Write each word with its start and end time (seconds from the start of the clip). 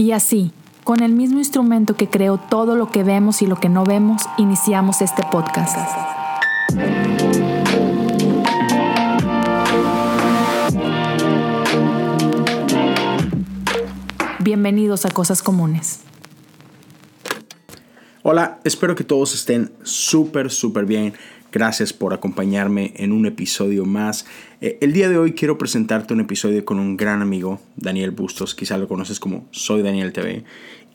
Y 0.00 0.12
así, 0.12 0.52
con 0.84 1.02
el 1.02 1.12
mismo 1.12 1.38
instrumento 1.38 1.96
que 1.96 2.08
creó 2.08 2.38
todo 2.38 2.76
lo 2.76 2.88
que 2.92 3.02
vemos 3.02 3.42
y 3.42 3.48
lo 3.48 3.56
que 3.56 3.68
no 3.68 3.82
vemos, 3.82 4.22
iniciamos 4.38 5.02
este 5.02 5.24
podcast. 5.24 5.76
Bienvenidos 14.38 15.04
a 15.04 15.10
Cosas 15.10 15.42
Comunes. 15.42 16.02
Hola, 18.22 18.60
espero 18.62 18.94
que 18.94 19.02
todos 19.02 19.34
estén 19.34 19.72
súper, 19.82 20.52
súper 20.52 20.84
bien. 20.84 21.14
Gracias 21.50 21.94
por 21.94 22.12
acompañarme 22.12 22.92
en 22.96 23.10
un 23.10 23.24
episodio 23.24 23.86
más. 23.86 24.26
Eh, 24.60 24.76
el 24.82 24.92
día 24.92 25.08
de 25.08 25.16
hoy 25.16 25.32
quiero 25.32 25.56
presentarte 25.56 26.12
un 26.12 26.20
episodio 26.20 26.62
con 26.66 26.78
un 26.78 26.98
gran 26.98 27.22
amigo, 27.22 27.58
Daniel 27.76 28.10
Bustos, 28.10 28.54
quizá 28.54 28.76
lo 28.76 28.86
conoces 28.86 29.18
como 29.18 29.46
Soy 29.50 29.82
Daniel 29.82 30.12
TV, 30.12 30.44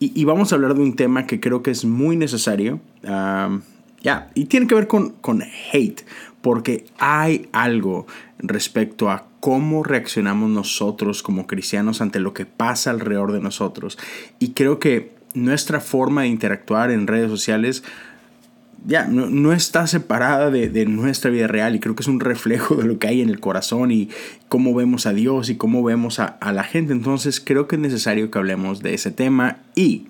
y, 0.00 0.24
vamos 0.24 0.52
a 0.52 0.56
hablar 0.56 0.74
de 0.74 0.82
un 0.82 0.96
tema 0.96 1.26
que 1.26 1.40
creo 1.40 1.62
que 1.62 1.70
es 1.70 1.84
muy 1.84 2.16
necesario, 2.16 2.80
ya, 3.02 4.30
y 4.34 4.44
tiene 4.46 4.66
que 4.66 4.74
ver 4.74 4.86
con, 4.86 5.10
con 5.10 5.42
hate, 5.72 6.02
porque 6.42 6.84
hay 6.98 7.48
algo 7.52 8.06
respecto 8.38 9.08
a 9.08 9.26
cómo 9.40 9.82
reaccionamos 9.82 10.50
nosotros 10.50 11.22
como 11.22 11.46
cristianos 11.46 12.02
ante 12.02 12.20
lo 12.20 12.34
que 12.34 12.44
pasa 12.44 12.90
alrededor 12.90 13.32
de 13.32 13.40
nosotros, 13.40 13.98
y 14.38 14.50
creo 14.50 14.78
que 14.78 15.14
nuestra 15.32 15.80
forma 15.80 16.22
de 16.22 16.28
interactuar 16.28 16.90
en 16.90 17.06
redes 17.06 17.30
sociales 17.30 17.82
ya 18.84 19.06
no, 19.06 19.52
está 19.52 19.86
separada 19.86 20.50
de, 20.50 20.86
nuestra 20.86 21.30
vida 21.30 21.46
real 21.46 21.74
y 21.74 21.80
creo 21.80 21.94
que 21.94 22.02
es 22.02 22.08
un 22.08 22.20
reflejo 22.20 22.74
de 22.76 22.84
lo 22.84 22.98
que 22.98 23.08
hay 23.08 23.20
en 23.20 23.30
el 23.30 23.40
corazón 23.40 23.90
y 23.90 24.10
cómo 24.48 24.74
vemos 24.74 25.06
a 25.06 25.12
Dios 25.12 25.48
y 25.48 25.56
cómo 25.56 25.82
vemos 25.82 26.20
a, 26.20 26.26
a 26.26 26.52
la 26.52 26.64
gente. 26.64 26.92
Entonces 26.92 27.40
creo 27.40 27.66
que 27.66 27.76
es 27.76 27.82
necesario 27.82 28.30
que 28.30 28.38
hablemos 28.38 28.82
de 28.82 28.94
ese 28.94 29.10
tema 29.10 29.58
y 29.74 30.08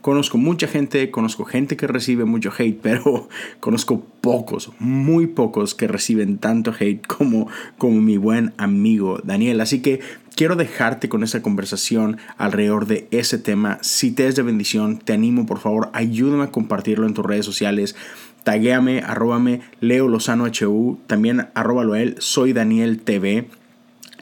Conozco 0.00 0.38
mucha 0.38 0.66
gente, 0.66 1.10
conozco 1.10 1.44
gente 1.44 1.76
que 1.76 1.86
recibe 1.86 2.24
mucho 2.24 2.50
hate, 2.56 2.78
pero 2.82 3.28
conozco 3.60 4.04
pocos, 4.20 4.70
muy 4.78 5.26
pocos 5.26 5.74
que 5.74 5.88
reciben 5.88 6.38
tanto 6.38 6.72
hate 6.78 7.06
como, 7.06 7.48
como 7.76 8.00
mi 8.00 8.16
buen 8.16 8.52
amigo 8.56 9.20
Daniel. 9.22 9.60
Así 9.60 9.82
que 9.82 10.00
quiero 10.34 10.56
dejarte 10.56 11.08
con 11.08 11.22
esta 11.22 11.42
conversación 11.42 12.18
alrededor 12.38 12.86
de 12.86 13.08
ese 13.10 13.38
tema. 13.38 13.78
Si 13.82 14.10
te 14.10 14.26
es 14.26 14.36
de 14.36 14.42
bendición, 14.42 14.98
te 14.98 15.12
animo 15.12 15.46
por 15.46 15.58
favor, 15.58 15.90
ayúdame 15.92 16.44
a 16.44 16.50
compartirlo 16.50 17.06
en 17.06 17.14
tus 17.14 17.26
redes 17.26 17.44
sociales. 17.44 17.94
Taguéame, 18.42 19.00
arróbame, 19.00 19.60
Leo 19.80 20.08
Lozano 20.08 20.46
HU, 20.46 20.98
también 21.06 21.48
arróbalo 21.54 21.92
a 21.92 22.00
él, 22.00 22.16
soy 22.20 22.54
Daniel 22.54 23.00
TV 23.02 23.48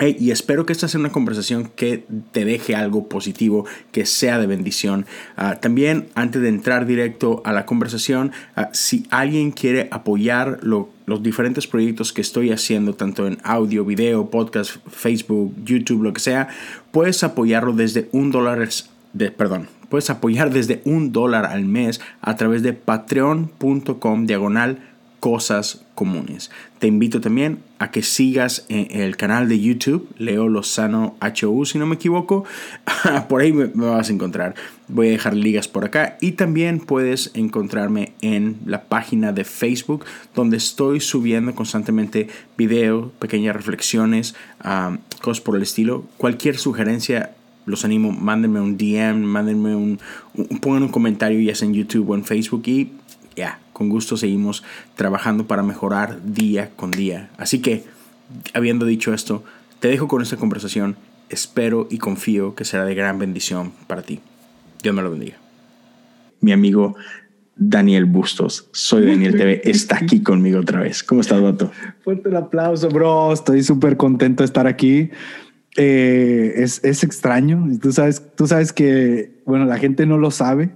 y 0.01 0.31
espero 0.31 0.65
que 0.65 0.73
esta 0.73 0.87
sea 0.87 1.01
una 1.01 1.11
conversación 1.11 1.71
que 1.75 2.05
te 2.31 2.45
deje 2.45 2.77
algo 2.77 3.09
positivo, 3.09 3.67
que 3.91 4.07
sea 4.07 4.39
de 4.39 4.47
bendición. 4.47 5.07
Ah, 5.37 5.57
también, 5.61 6.09
antes 6.15 6.41
de 6.41 6.49
entrar 6.49 6.87
directo 6.87 7.43
a 7.45 7.53
la 7.53 7.67
conversación, 7.67 8.33
ah, 8.55 8.71
si 8.73 9.07
alguien 9.11 9.51
quiere 9.51 9.89
apoyar 9.91 10.61
los 10.63 11.23
diferentes 11.23 11.67
proyectos 11.67 12.13
que 12.13 12.21
estoy 12.21 12.53
haciendo, 12.53 12.95
tanto 12.95 13.27
en 13.27 13.39
audio, 13.43 13.85
video, 13.85 14.31
podcast, 14.31 14.77
Facebook, 14.89 15.55
YouTube, 15.65 16.03
lo 16.03 16.13
que 16.13 16.21
sea, 16.21 16.49
puedes 16.93 17.25
apoyarlo 17.25 17.73
desde 17.73 18.09
un 18.13 18.31
dólar, 18.31 18.69
perdón, 19.37 19.69
puedes 19.89 20.11
apoyar 20.11 20.53
desde 20.53 20.81
un 20.85 21.13
dólar 21.13 21.47
al 21.47 21.65
mes 21.65 22.01
a 22.21 22.37
través 22.37 22.63
de 22.63 22.73
patreon.com 22.73 24.27
diagonal 24.27 24.79
cosas 25.21 25.85
comunes. 25.95 26.51
Te 26.79 26.87
invito 26.87 27.21
también 27.21 27.59
a 27.79 27.91
que 27.91 28.03
sigas 28.03 28.65
en 28.69 29.01
el 29.01 29.17
canal 29.17 29.49
de 29.49 29.61
YouTube, 29.61 30.09
Leo 30.17 30.49
Lozano 30.49 31.17
HU, 31.21 31.65
si 31.65 31.79
no 31.79 31.87
me 31.87 31.97
equivoco. 31.97 32.45
por 33.29 33.41
ahí 33.41 33.53
me, 33.53 33.67
vas 33.67 34.11
a 34.11 34.13
encontrar. 34.13 34.55
Voy 34.87 35.09
a 35.09 35.11
dejar 35.11 35.35
ligas 35.35 35.67
por 35.67 35.85
acá. 35.85 36.17
Y 36.21 36.33
también 36.33 36.79
puedes 36.81 37.33
encontrarme 37.35 38.13
en 38.21 38.59
la 38.65 38.85
página 38.85 39.33
de 39.33 39.45
Facebook, 39.45 40.05
donde 40.35 40.57
estoy 40.57 41.01
subiendo 41.01 41.55
constantemente 41.55 42.29
videos, 42.57 43.11
pequeñas 43.19 43.57
reflexiones, 43.57 44.37
cosas 45.21 45.41
por 45.41 45.57
el 45.57 45.63
estilo. 45.63 46.05
Cualquier 46.17 46.59
sugerencia 46.59 47.35
los 47.67 47.85
animo, 47.85 48.13
mándenme 48.13 48.61
un 48.61 48.79
DM, 48.79 49.25
mándenme 49.25 49.77
un, 49.77 50.01
pongan 50.63 50.85
un 50.85 50.89
comentario 50.89 51.39
ya 51.41 51.55
sea 51.55 51.69
en 51.69 51.75
YouTube 51.75 52.09
o 52.09 52.15
en 52.15 52.25
Facebook 52.25 52.63
y 52.67 52.93
ya, 53.37 53.61
con 53.79 53.89
gusto 53.89 54.17
seguimos 54.17 54.65
trabajando 54.97 55.47
para 55.47 55.63
mejorar 55.63 56.19
día 56.25 56.71
con 56.75 56.91
día. 56.91 57.31
Así 57.39 57.61
que, 57.61 57.85
habiendo 58.53 58.85
dicho 58.85 59.15
esto, 59.15 59.45
te 59.79 59.87
dejo 59.87 60.09
con 60.09 60.21
esta 60.21 60.37
conversación. 60.37 60.97
Espero 61.29 61.87
y 61.89 61.99
confío 61.99 62.57
que 62.57 62.65
será 62.65 62.85
de 62.85 62.97
gran 62.97 63.21
bendición 63.21 63.73
para 63.87 64.03
ti. 64.03 64.19
Dios 64.83 64.93
me 64.97 65.03
lo 65.03 65.13
bendiga. 65.13 65.37
Mi 66.41 66.51
amigo 66.51 66.97
Daniel 67.55 68.07
Bustos, 68.07 68.69
soy 68.73 69.07
Daniel 69.07 69.37
TV, 69.37 69.61
está 69.65 69.99
aquí 69.99 70.25
conmigo 70.25 70.59
otra 70.59 70.81
vez. 70.81 71.05
¿Cómo 71.05 71.21
estás, 71.21 71.41
Vato? 71.41 71.71
Fuerte 72.03 72.31
el 72.31 72.37
aplauso, 72.37 72.89
bro. 72.89 73.33
Estoy 73.33 73.63
súper 73.63 73.97
contento 73.97 74.43
de 74.43 74.47
estar 74.47 74.67
aquí. 74.67 75.11
Eh, 75.77 76.55
es, 76.57 76.83
es 76.83 77.05
extraño. 77.05 77.65
Tú 77.81 77.93
sabes, 77.93 78.25
tú 78.35 78.49
sabes 78.49 78.73
que, 78.73 79.41
bueno, 79.45 79.67
la 79.67 79.79
gente 79.79 80.05
no 80.05 80.19
lo 80.19 80.33
sabe, 80.33 80.71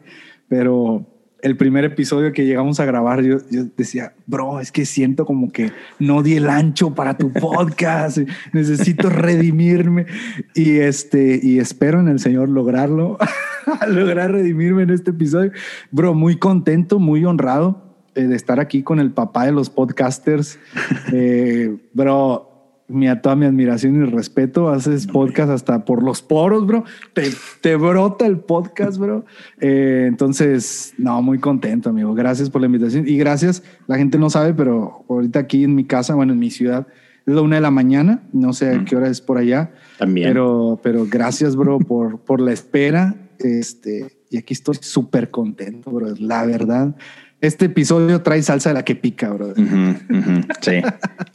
pero 0.48 1.11
el 1.42 1.56
primer 1.56 1.84
episodio 1.84 2.32
que 2.32 2.46
llegamos 2.46 2.78
a 2.78 2.84
grabar, 2.84 3.22
yo, 3.22 3.38
decía, 3.76 4.14
bro, 4.26 4.60
es 4.60 4.70
que 4.70 4.86
siento 4.86 5.26
como 5.26 5.50
que 5.50 5.72
no 5.98 6.22
di 6.22 6.36
el 6.36 6.48
ancho 6.48 6.94
para 6.94 7.18
tu 7.18 7.32
podcast, 7.32 8.18
necesito 8.52 9.10
redimirme 9.10 10.06
y 10.54 10.78
este, 10.78 11.40
y 11.42 11.58
espero 11.58 11.98
en 11.98 12.06
el 12.06 12.20
Señor 12.20 12.48
lograrlo, 12.48 13.18
lograr 13.88 14.30
redimirme 14.30 14.84
en 14.84 14.90
este 14.90 15.10
episodio. 15.10 15.50
Bro, 15.90 16.14
muy 16.14 16.36
contento, 16.36 17.00
muy 17.00 17.24
honrado 17.24 17.82
eh, 18.14 18.22
de 18.22 18.36
estar 18.36 18.60
aquí 18.60 18.84
con 18.84 19.00
el 19.00 19.10
papá 19.10 19.46
de 19.46 19.52
los 19.52 19.68
podcasters. 19.68 20.58
Eh, 21.14 21.76
bro, 21.92 22.51
mi, 22.92 23.06
toda 23.20 23.36
mi 23.36 23.46
admiración 23.46 24.02
y 24.02 24.10
respeto. 24.10 24.68
Haces 24.68 25.06
podcast 25.06 25.50
hasta 25.50 25.84
por 25.84 26.02
los 26.02 26.22
poros, 26.22 26.66
bro. 26.66 26.84
Te, 27.12 27.30
te 27.60 27.76
brota 27.76 28.26
el 28.26 28.38
podcast, 28.38 28.98
bro. 28.98 29.24
Eh, 29.60 30.04
entonces, 30.08 30.94
no, 30.98 31.22
muy 31.22 31.38
contento, 31.38 31.90
amigo. 31.90 32.14
Gracias 32.14 32.50
por 32.50 32.60
la 32.60 32.66
invitación. 32.66 33.08
Y 33.08 33.16
gracias, 33.16 33.62
la 33.86 33.96
gente 33.96 34.18
no 34.18 34.30
sabe, 34.30 34.54
pero 34.54 35.04
ahorita 35.08 35.40
aquí 35.40 35.64
en 35.64 35.74
mi 35.74 35.84
casa, 35.84 36.14
bueno, 36.14 36.32
en 36.32 36.38
mi 36.38 36.50
ciudad, 36.50 36.86
es 37.26 37.34
la 37.34 37.42
una 37.42 37.56
de 37.56 37.62
la 37.62 37.70
mañana. 37.70 38.22
No 38.32 38.52
sé 38.52 38.70
a 38.70 38.84
qué 38.84 38.96
hora 38.96 39.08
es 39.08 39.20
por 39.20 39.38
allá. 39.38 39.72
También. 39.98 40.28
Pero, 40.28 40.80
pero 40.82 41.06
gracias, 41.08 41.56
bro, 41.56 41.78
por, 41.78 42.20
por 42.20 42.40
la 42.40 42.52
espera. 42.52 43.14
Este, 43.38 44.18
y 44.30 44.38
aquí 44.38 44.54
estoy 44.54 44.76
súper 44.80 45.30
contento, 45.30 45.90
bro. 45.90 46.14
La 46.18 46.44
verdad 46.46 46.94
este 47.42 47.64
episodio 47.64 48.22
trae 48.22 48.40
salsa 48.40 48.70
de 48.70 48.74
la 48.74 48.84
que 48.84 48.94
pica, 48.94 49.30
bro. 49.30 49.52
sí. 50.60 50.80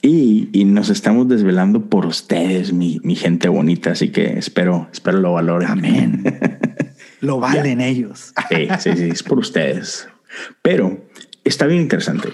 y, 0.01 0.66
nos 0.66 0.90
estamos 0.90 1.28
desvelando 1.28 1.90
por 1.90 2.06
ustedes, 2.06 2.72
mi, 2.72 3.00
gente 3.16 3.50
bonita. 3.50 3.91
Así 3.91 4.09
que 4.09 4.40
espero, 4.40 4.88
espero 4.91 5.19
lo 5.19 5.34
valoren. 5.34 5.69
Amén. 5.69 6.23
lo 7.19 7.40
valen 7.40 7.81
ellos. 7.81 8.34
sí, 8.50 8.67
sí, 8.79 8.91
sí, 8.96 9.09
es 9.09 9.22
por 9.22 9.38
ustedes. 9.38 10.07
Pero 10.62 11.06
está 11.44 11.67
bien 11.67 11.81
interesante. 11.81 12.29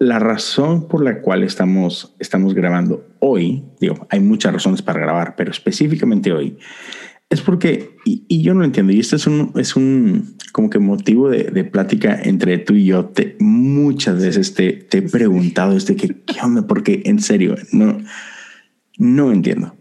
La 0.00 0.18
razón 0.18 0.88
por 0.88 1.02
la 1.02 1.20
cual 1.20 1.44
estamos, 1.44 2.14
estamos 2.18 2.54
grabando 2.54 3.06
hoy, 3.20 3.64
digo, 3.80 4.06
hay 4.10 4.18
muchas 4.18 4.52
razones 4.52 4.82
para 4.82 5.00
grabar, 5.00 5.34
pero 5.36 5.50
específicamente 5.50 6.32
hoy, 6.32 6.58
es 7.32 7.40
porque, 7.40 7.96
y, 8.04 8.42
yo 8.42 8.52
no 8.52 8.62
entiendo, 8.62 8.92
y 8.92 9.00
esto 9.00 9.16
es 9.16 9.26
un, 9.26 9.52
es 9.56 9.74
un 9.74 10.36
como 10.52 10.68
que 10.68 10.78
motivo 10.78 11.30
de, 11.30 11.64
plática 11.64 12.20
entre 12.22 12.58
tú 12.58 12.74
y 12.74 12.84
yo. 12.84 13.06
Te, 13.06 13.36
muchas 13.40 14.22
veces 14.22 14.52
te, 14.52 14.72
te 14.72 14.98
he 14.98 15.02
preguntado 15.02 15.74
este 15.74 15.96
que, 15.96 16.08
¿qué 16.08 16.40
onda? 16.42 16.66
Porque 16.66 17.02
en 17.06 17.20
serio, 17.20 17.54
no, 17.72 17.98
no 18.98 19.32
entiendo. 19.32 19.74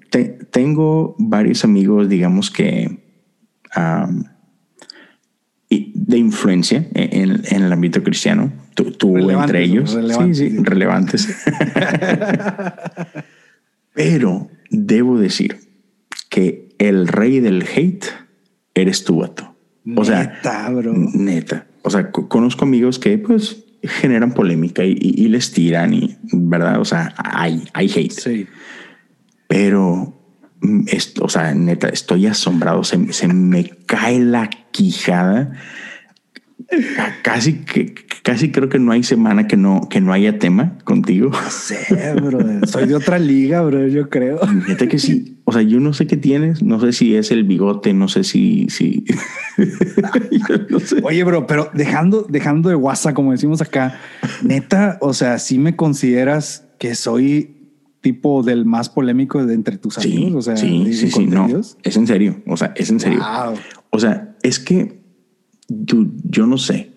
tengo 0.49 1.15
varios 1.19 1.65
amigos, 1.65 2.07
digamos 2.07 2.49
que 2.51 2.99
de 5.69 6.17
influencia 6.17 6.87
en, 6.93 7.41
en, 7.45 7.63
el 7.63 7.71
ámbito 7.71 8.01
cristiano. 8.01 8.51
Tú, 8.75 9.17
entre 9.29 9.63
ellos. 9.63 9.97
Sí, 10.17 10.35
sí, 10.35 10.57
relevantes. 10.57 11.27
Pero 13.93 14.49
debo 14.69 15.19
decir 15.19 15.59
que 16.29 16.70
el 16.87 17.07
rey 17.07 17.39
del 17.39 17.63
hate 17.63 18.05
eres 18.73 19.03
tú, 19.03 19.17
vato. 19.17 19.55
O 19.95 20.05
sea, 20.05 20.39
neta. 21.13 21.67
O 21.83 21.89
sea, 21.89 22.11
conozco 22.11 22.65
amigos 22.65 22.99
que 22.99 23.17
pues 23.17 23.63
generan 23.83 24.33
polémica 24.33 24.83
y, 24.83 25.27
les 25.27 25.51
tiran 25.51 25.93
y, 25.93 26.17
¿verdad? 26.31 26.79
O 26.79 26.85
sea, 26.85 27.13
hay, 27.17 27.63
hay 27.73 27.91
hate. 27.95 28.11
Sí. 28.11 28.47
Pero, 29.47 30.13
mm, 30.61 30.83
esto, 30.87 31.25
o 31.25 31.29
sea, 31.29 31.53
neta, 31.53 31.89
estoy 31.89 32.27
asombrado. 32.27 32.83
Se, 32.83 33.13
se 33.13 33.27
me 33.27 33.69
cae 33.85 34.19
la 34.19 34.49
quijada 34.71 35.53
Casi 37.23 37.59
que 37.59 37.93
casi 38.23 38.51
creo 38.51 38.69
que 38.69 38.79
no 38.79 38.91
hay 38.91 39.03
semana 39.03 39.47
que 39.47 39.57
no 39.57 39.87
que 39.89 40.01
no 40.01 40.13
haya 40.13 40.39
tema 40.39 40.77
contigo. 40.83 41.31
Sí, 41.49 41.75
bro. 42.15 42.39
Soy 42.67 42.87
de 42.87 42.95
otra 42.95 43.19
liga, 43.19 43.61
bro, 43.61 43.87
yo 43.87 44.09
creo. 44.09 44.39
Fíjate 44.65 44.87
que 44.87 44.99
sí. 44.99 45.37
O 45.45 45.53
sea, 45.53 45.61
yo 45.61 45.79
no 45.79 45.93
sé 45.93 46.07
qué 46.07 46.17
tienes, 46.17 46.63
no 46.63 46.79
sé 46.79 46.93
si 46.93 47.15
es 47.15 47.31
el 47.31 47.43
bigote, 47.43 47.93
no 47.93 48.07
sé 48.07 48.23
si 48.23 48.67
si 48.69 49.05
no 50.69 50.79
sé. 50.79 51.01
Oye, 51.03 51.23
bro, 51.23 51.47
pero 51.47 51.69
dejando 51.73 52.25
dejando 52.29 52.69
de 52.69 52.75
WhatsApp 52.75 53.13
como 53.13 53.31
decimos 53.31 53.61
acá, 53.61 53.99
neta, 54.43 54.97
o 55.01 55.13
sea, 55.13 55.39
si 55.39 55.57
me 55.57 55.75
consideras 55.75 56.67
que 56.79 56.95
soy 56.95 57.57
tipo 58.01 58.43
del 58.43 58.65
más 58.65 58.89
polémico 58.89 59.45
de 59.45 59.53
entre 59.53 59.77
tus 59.77 59.97
amigos, 59.97 60.35
o 60.35 60.41
sea, 60.41 60.57
sí, 60.57 60.93
sí, 60.93 61.11
sí, 61.11 61.27
no, 61.27 61.47
es 61.83 61.97
en 61.97 62.07
serio, 62.07 62.41
o 62.47 62.57
sea, 62.57 62.73
es 62.75 62.89
en 62.89 62.99
serio. 62.99 63.21
O 63.91 63.99
sea, 63.99 64.35
es 64.41 64.59
que 64.59 65.00
yo 65.71 66.47
no 66.47 66.57
sé, 66.57 66.91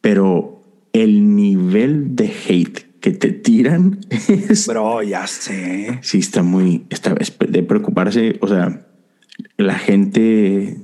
pero 0.00 0.58
el 0.92 1.36
nivel 1.36 2.16
de 2.16 2.32
hate 2.48 2.88
que 3.00 3.12
te 3.12 3.32
tiran 3.32 4.00
es... 4.28 4.66
Bro, 4.66 5.02
ya 5.02 5.26
sé. 5.26 5.98
Sí, 6.02 6.18
está 6.18 6.42
muy... 6.42 6.84
Está, 6.90 7.14
de 7.14 7.62
preocuparse, 7.62 8.38
o 8.40 8.48
sea, 8.48 8.86
la 9.56 9.74
gente... 9.74 10.78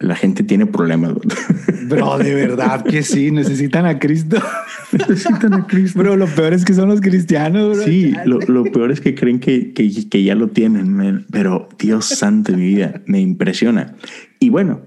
La 0.00 0.16
gente 0.16 0.42
tiene 0.42 0.66
problemas. 0.66 1.14
Bro, 1.88 2.18
de 2.18 2.34
verdad 2.34 2.84
que 2.84 3.02
sí, 3.02 3.30
necesitan 3.30 3.86
a 3.86 3.98
Cristo. 3.98 4.36
necesitan 4.92 5.54
a 5.54 5.66
Cristo. 5.66 5.98
Bro, 5.98 6.16
lo 6.16 6.26
peor 6.26 6.52
es 6.52 6.64
que 6.64 6.74
son 6.74 6.90
los 6.90 7.00
cristianos. 7.00 7.78
Bro. 7.78 7.86
Sí, 7.86 8.12
lo, 8.26 8.40
lo, 8.40 8.64
peor 8.64 8.90
es 8.90 9.00
que 9.00 9.14
creen 9.14 9.38
que, 9.38 9.72
que, 9.72 9.90
que 10.10 10.22
ya 10.22 10.34
lo 10.34 10.48
tienen, 10.48 11.24
pero 11.30 11.68
Dios 11.78 12.06
santo 12.06 12.52
de 12.52 12.58
mi 12.58 12.66
vida, 12.66 13.02
me 13.06 13.20
impresiona. 13.20 13.94
Y 14.40 14.50
bueno, 14.50 14.82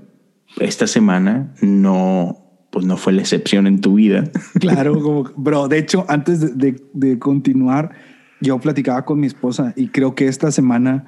esta 0.60 0.88
semana 0.88 1.54
no, 1.62 2.48
pues 2.72 2.86
no 2.86 2.98
fue 2.98 3.14
la 3.14 3.22
excepción 3.22 3.68
en 3.68 3.82
tu 3.82 3.96
vida. 3.96 4.26
Claro, 4.60 5.02
como, 5.02 5.24
bro, 5.36 5.68
de 5.68 5.78
hecho, 5.78 6.06
antes 6.08 6.58
de, 6.58 6.82
de, 6.94 7.20
continuar, 7.20 7.92
yo 8.42 8.60
platicaba 8.60 9.06
con 9.06 9.20
mi 9.20 9.28
esposa 9.28 9.74
y 9.76 9.90
creo 9.90 10.16
que 10.16 10.28
esta 10.28 10.52
semana 10.52 11.06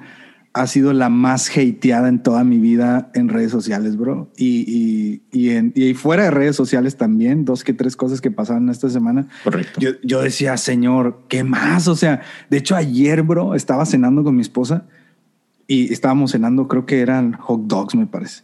ha 0.52 0.66
sido 0.66 0.92
la 0.92 1.10
más 1.10 1.48
hateada 1.48 2.08
en 2.08 2.22
toda 2.22 2.42
mi 2.42 2.58
vida 2.58 3.10
en 3.14 3.28
redes 3.28 3.52
sociales, 3.52 3.96
bro. 3.96 4.32
Y, 4.36 4.64
y, 4.66 5.22
y, 5.30 5.50
en, 5.50 5.72
y 5.76 5.94
fuera 5.94 6.24
de 6.24 6.32
redes 6.32 6.56
sociales 6.56 6.96
también, 6.96 7.44
dos 7.44 7.62
que 7.62 7.72
tres 7.72 7.94
cosas 7.96 8.20
que 8.20 8.32
pasaron 8.32 8.68
esta 8.68 8.88
semana. 8.88 9.28
Correcto. 9.44 9.78
Yo, 9.80 9.90
yo 10.02 10.22
decía, 10.22 10.56
señor, 10.56 11.22
¿qué 11.28 11.44
más? 11.44 11.86
O 11.86 11.94
sea, 11.94 12.22
de 12.48 12.56
hecho 12.56 12.74
ayer, 12.74 13.22
bro, 13.22 13.54
estaba 13.54 13.86
cenando 13.86 14.24
con 14.24 14.34
mi 14.34 14.42
esposa 14.42 14.88
y 15.70 15.92
estábamos 15.92 16.32
cenando, 16.32 16.66
creo 16.66 16.84
que 16.84 16.98
eran 16.98 17.34
hot 17.34 17.60
dogs, 17.66 17.94
me 17.94 18.04
parece. 18.04 18.42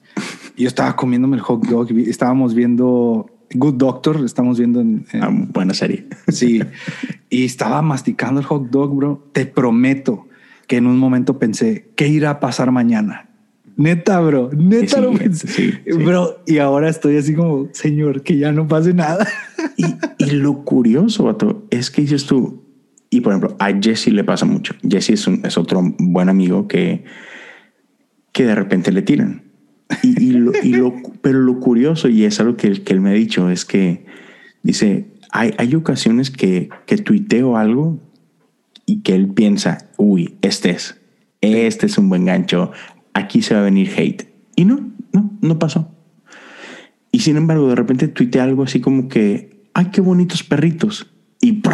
Y 0.54 0.62
yo 0.62 0.68
estaba 0.68 0.94
comiéndome 0.94 1.34
el 1.34 1.42
hot 1.42 1.66
dog, 1.66 1.90
estábamos 1.90 2.54
viendo 2.54 3.26
Good 3.52 3.74
Doctor, 3.74 4.24
estamos 4.24 4.60
viendo 4.60 4.80
en, 4.80 5.04
ah, 5.20 5.28
buena 5.52 5.74
serie. 5.74 6.06
Sí, 6.28 6.62
y 7.28 7.44
estaba 7.44 7.82
masticando 7.82 8.38
el 8.38 8.46
hot 8.46 8.70
dog, 8.70 8.94
bro. 8.94 9.28
Te 9.32 9.44
prometo 9.44 10.28
que 10.68 10.76
en 10.76 10.86
un 10.86 10.98
momento 10.98 11.36
pensé, 11.36 11.90
¿qué 11.96 12.06
irá 12.06 12.30
a 12.30 12.38
pasar 12.38 12.70
mañana? 12.70 13.28
Neta, 13.76 14.20
bro, 14.20 14.50
neta 14.56 15.00
lo 15.00 15.12
pensé. 15.12 15.82
Bro, 15.84 16.44
y 16.46 16.58
ahora 16.58 16.88
estoy 16.88 17.16
así 17.16 17.34
como, 17.34 17.70
señor, 17.72 18.22
que 18.22 18.38
ya 18.38 18.52
no 18.52 18.68
pase 18.68 18.94
nada. 18.94 19.26
Y, 19.76 19.84
y 20.18 20.30
lo 20.30 20.64
curioso, 20.64 21.24
vato, 21.24 21.66
es 21.70 21.90
que 21.90 22.02
dices 22.02 22.24
tú, 22.24 22.65
y 23.16 23.22
por 23.22 23.32
ejemplo, 23.32 23.56
a 23.58 23.72
Jesse 23.72 24.08
le 24.08 24.24
pasa 24.24 24.44
mucho. 24.44 24.74
Jesse 24.86 25.10
es, 25.10 25.26
un, 25.26 25.40
es 25.42 25.56
otro 25.56 25.80
buen 25.98 26.28
amigo 26.28 26.68
que, 26.68 27.02
que 28.32 28.44
de 28.44 28.54
repente 28.54 28.92
le 28.92 29.00
tiran. 29.00 29.44
Y, 30.02 30.32
lo, 30.32 30.52
y 30.62 30.74
lo, 30.74 30.94
pero 31.22 31.40
lo 31.40 31.58
curioso, 31.58 32.10
y 32.10 32.24
es 32.24 32.38
algo 32.40 32.58
que, 32.58 32.82
que 32.82 32.92
él 32.92 33.00
me 33.00 33.10
ha 33.10 33.14
dicho, 33.14 33.48
es 33.48 33.64
que 33.64 34.04
dice, 34.62 35.06
hay, 35.30 35.54
hay 35.56 35.74
ocasiones 35.74 36.30
que, 36.30 36.68
que 36.84 36.98
tuiteo 36.98 37.56
algo 37.56 37.98
y 38.84 39.00
que 39.00 39.14
él 39.14 39.28
piensa, 39.28 39.88
uy, 39.96 40.36
este 40.42 40.70
es, 40.70 41.00
este 41.40 41.86
es 41.86 41.96
un 41.96 42.10
buen 42.10 42.26
gancho, 42.26 42.70
aquí 43.14 43.40
se 43.40 43.54
va 43.54 43.60
a 43.60 43.64
venir 43.64 43.90
hate. 43.96 44.28
Y 44.56 44.66
no, 44.66 44.92
no, 45.12 45.30
no 45.40 45.58
pasó. 45.58 45.90
Y 47.12 47.20
sin 47.20 47.38
embargo, 47.38 47.68
de 47.68 47.76
repente 47.76 48.08
tuiteé 48.08 48.42
algo 48.42 48.64
así 48.64 48.80
como 48.80 49.08
que, 49.08 49.68
ay, 49.72 49.86
qué 49.86 50.02
bonitos 50.02 50.42
perritos. 50.42 51.10
Y 51.40 51.62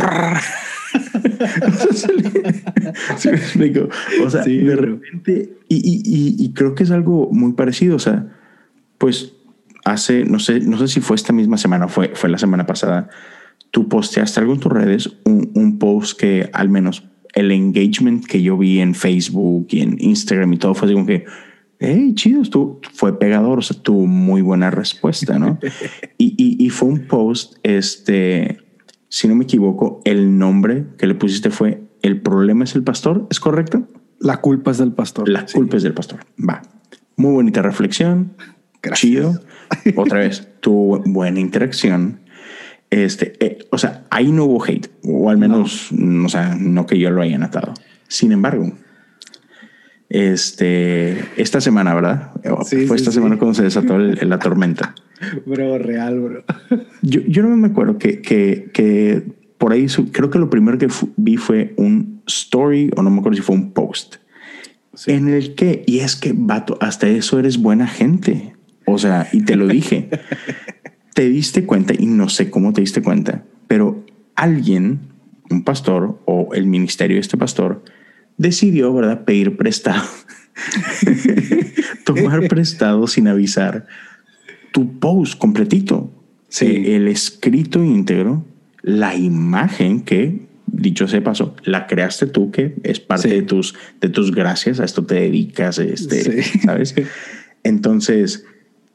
¿Sí 3.17 3.29
me 3.29 3.37
explico? 3.37 3.89
O 4.25 4.31
sea, 4.31 4.43
de 4.43 4.77
repente, 4.77 5.53
y, 5.69 5.77
y, 5.77 6.45
y, 6.45 6.53
creo 6.53 6.75
que 6.75 6.85
es 6.85 6.91
algo 6.91 7.29
muy 7.33 7.53
parecido. 7.53 7.97
O 7.97 7.99
sea, 7.99 8.29
pues 8.99 9.35
hace, 9.85 10.25
no 10.25 10.39
sé, 10.39 10.61
no 10.61 10.79
sé 10.79 10.89
si 10.89 11.01
fue 11.01 11.17
esta 11.17 11.33
misma 11.33 11.59
semana, 11.59 11.89
fue, 11.89 12.13
fue 12.15 12.29
la 12.29 12.39
semana 12.39 12.67
pasada, 12.67 13.09
tú 13.71 13.89
posteaste 13.89 14.41
algo 14.41 14.55
en 14.55 14.61
tus 14.61 14.73
redes, 14.73 15.11
un, 15.25 15.51
un 15.55 15.79
post 15.79 16.19
que 16.19 16.51
al 16.53 16.69
menos 16.69 17.05
el 17.35 17.51
engagement 17.51 18.27
que 18.27 18.43
yo 18.43 18.59
vi 18.59 18.81
en 18.81 18.95
Facebook 18.95 19.69
y 19.71 19.81
en 19.81 19.97
Instagram 19.99 20.53
y 20.53 20.59
todo 20.59 20.75
fue 20.75 20.87
así 20.87 20.95
como 20.95 21.07
que, 21.07 21.25
hey, 21.81 22.13
chido, 22.15 22.43
tú 22.45 22.81
fue 22.93 23.19
pegador, 23.19 23.59
o 23.59 23.63
sea, 23.63 23.81
tuvo 23.81 24.07
muy 24.07 24.43
buena 24.43 24.71
respuesta, 24.71 25.39
¿no? 25.39 25.59
y, 26.19 26.35
y, 26.37 26.65
y, 26.65 26.71
fue 26.71 26.89
un 26.89 27.07
post, 27.07 27.57
este, 27.63 28.59
si 29.13 29.29
no 29.29 29.35
me 29.35 29.45
equivoco, 29.45 30.01
el 30.07 30.39
nombre 30.39 30.87
que 30.97 31.07
le 31.07 31.15
pusiste 31.15 31.51
fue 31.51 31.83
El 32.01 32.23
problema 32.23 32.65
es 32.65 32.75
el 32.75 32.83
pastor, 32.83 33.27
¿es 33.31 33.41
correcto? 33.41 33.87
La 34.19 34.39
culpa 34.39 34.71
es 34.71 34.79
del 34.79 34.93
pastor. 34.93 35.29
La 35.29 35.45
culpa 35.45 35.77
es 35.77 35.83
del 35.83 35.93
pastor. 35.93 36.21
Va. 36.41 36.63
Muy 37.17 37.33
bonita 37.35 37.61
reflexión. 37.61 38.33
Gracias. 38.83 39.01
Chido. 39.01 39.39
Otra 39.97 40.21
vez, 40.21 40.49
tuvo 40.61 41.03
buena 41.05 41.41
interacción. 41.41 42.21
Este, 42.89 43.35
eh, 43.45 43.59
o 43.71 43.77
sea, 43.77 44.05
ahí 44.09 44.33
no 44.33 44.45
hubo 44.45 44.65
hate, 44.65 44.91
o 45.05 45.29
al 45.29 45.37
menos, 45.37 45.91
o 45.93 46.29
sea, 46.31 46.57
no 46.59 46.87
que 46.87 46.99
yo 46.99 47.11
lo 47.11 47.21
haya 47.21 47.37
notado. 47.37 47.75
Sin 48.09 48.33
embargo, 48.33 48.73
este, 50.09 51.23
esta 51.37 51.61
semana, 51.61 51.95
¿verdad? 51.95 52.31
Sí, 52.65 52.87
Fue 52.87 52.97
esta 52.97 53.13
semana 53.13 53.37
cuando 53.37 53.53
se 53.53 53.65
desató 53.65 53.99
la 53.99 54.39
tormenta. 54.39 54.95
Bro, 55.47 55.79
real, 55.79 56.21
bro. 56.21 56.45
Yo, 57.03 57.21
yo 57.23 57.43
no 57.43 57.57
me 57.57 57.69
acuerdo 57.69 57.99
que, 57.99 58.21
que, 58.21 58.71
que 58.73 59.23
por 59.59 59.73
ahí 59.73 59.87
creo 60.11 60.31
que 60.31 60.39
lo 60.39 60.51
primero 60.51 60.79
que 60.79 60.89
vi 61.17 61.37
fue 61.37 61.75
un 61.77 62.23
story 62.27 62.91
o 62.97 63.03
no 63.03 63.11
me 63.11 63.21
acuerdo 63.21 63.37
si 63.37 63.43
fue 63.43 63.55
un 63.55 63.73
post 63.73 64.17
en 65.07 65.29
el 65.29 65.55
que, 65.55 65.85
y 65.87 66.01
es 66.01 66.17
que, 66.17 66.33
vato, 66.35 66.77
hasta 66.81 67.09
eso 67.09 67.39
eres 67.39 67.59
buena 67.59 67.87
gente. 67.87 68.55
O 68.85 68.99
sea, 68.99 69.29
y 69.33 69.43
te 69.43 69.57
lo 69.57 69.67
dije, 69.67 70.09
te 71.15 71.29
diste 71.29 71.65
cuenta, 71.65 71.95
y 71.99 72.07
no 72.07 72.29
sé 72.29 72.51
cómo 72.51 72.73
te 72.73 72.81
diste 72.81 73.03
cuenta, 73.03 73.45
pero 73.69 74.05
alguien, 74.35 75.01
un 75.51 75.65
pastor 75.65 76.21
o 76.27 76.51
el 76.55 76.67
ministerio 76.67 77.17
de 77.17 77.21
este 77.21 77.37
pastor, 77.37 77.85
decidió, 78.37 78.93
¿verdad?, 78.93 79.25
pedir 79.25 79.57
prestado, 79.57 80.03
tomar 82.05 82.49
prestado 82.49 83.07
sin 83.07 83.29
avisar 83.29 83.87
tu 84.73 84.99
post 84.99 85.39
completito, 85.39 86.11
sí. 86.49 86.67
Eh, 86.67 86.97
el 86.97 87.09
escrito 87.09 87.85
íntegro, 87.85 88.45
la 88.83 89.15
imagen 89.15 90.01
que, 90.01 90.47
dicho 90.67 91.07
sea 91.07 91.23
paso, 91.23 91.55
la 91.65 91.87
creaste 91.87 92.27
tú, 92.27 92.51
que 92.51 92.75
es 92.83 92.99
parte 92.99 93.29
sí. 93.29 93.35
de, 93.35 93.43
tus, 93.43 93.75
de 94.01 94.09
tus 94.09 94.35
gracias, 94.35 94.81
a 94.81 94.85
esto 94.85 95.05
te 95.05 95.15
dedicas, 95.17 95.79
este, 95.79 96.43
sí. 96.43 96.59
¿sabes? 96.61 96.95
Entonces, 97.63 98.45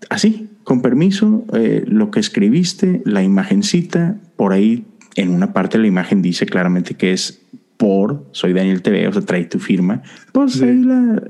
así, 0.09 0.49
con 0.63 0.81
permiso, 0.81 1.45
eh, 1.53 1.85
lo 1.87 2.11
que 2.11 2.19
escribiste, 2.19 3.01
la 3.05 3.23
imagencita, 3.23 4.17
por 4.35 4.51
ahí 4.51 4.85
en 5.15 5.29
una 5.29 5.53
parte 5.53 5.77
de 5.77 5.83
la 5.83 5.87
imagen 5.87 6.21
dice 6.21 6.45
claramente 6.45 6.95
que 6.95 7.13
es 7.13 7.41
por 7.77 8.25
Soy 8.31 8.53
Daniel 8.53 8.81
TV, 8.81 9.07
o 9.07 9.13
sea, 9.13 9.21
trae 9.21 9.45
tu 9.45 9.59
firma, 9.59 10.01
pues 10.31 10.61
ahí 10.61 10.83
la, 10.83 11.23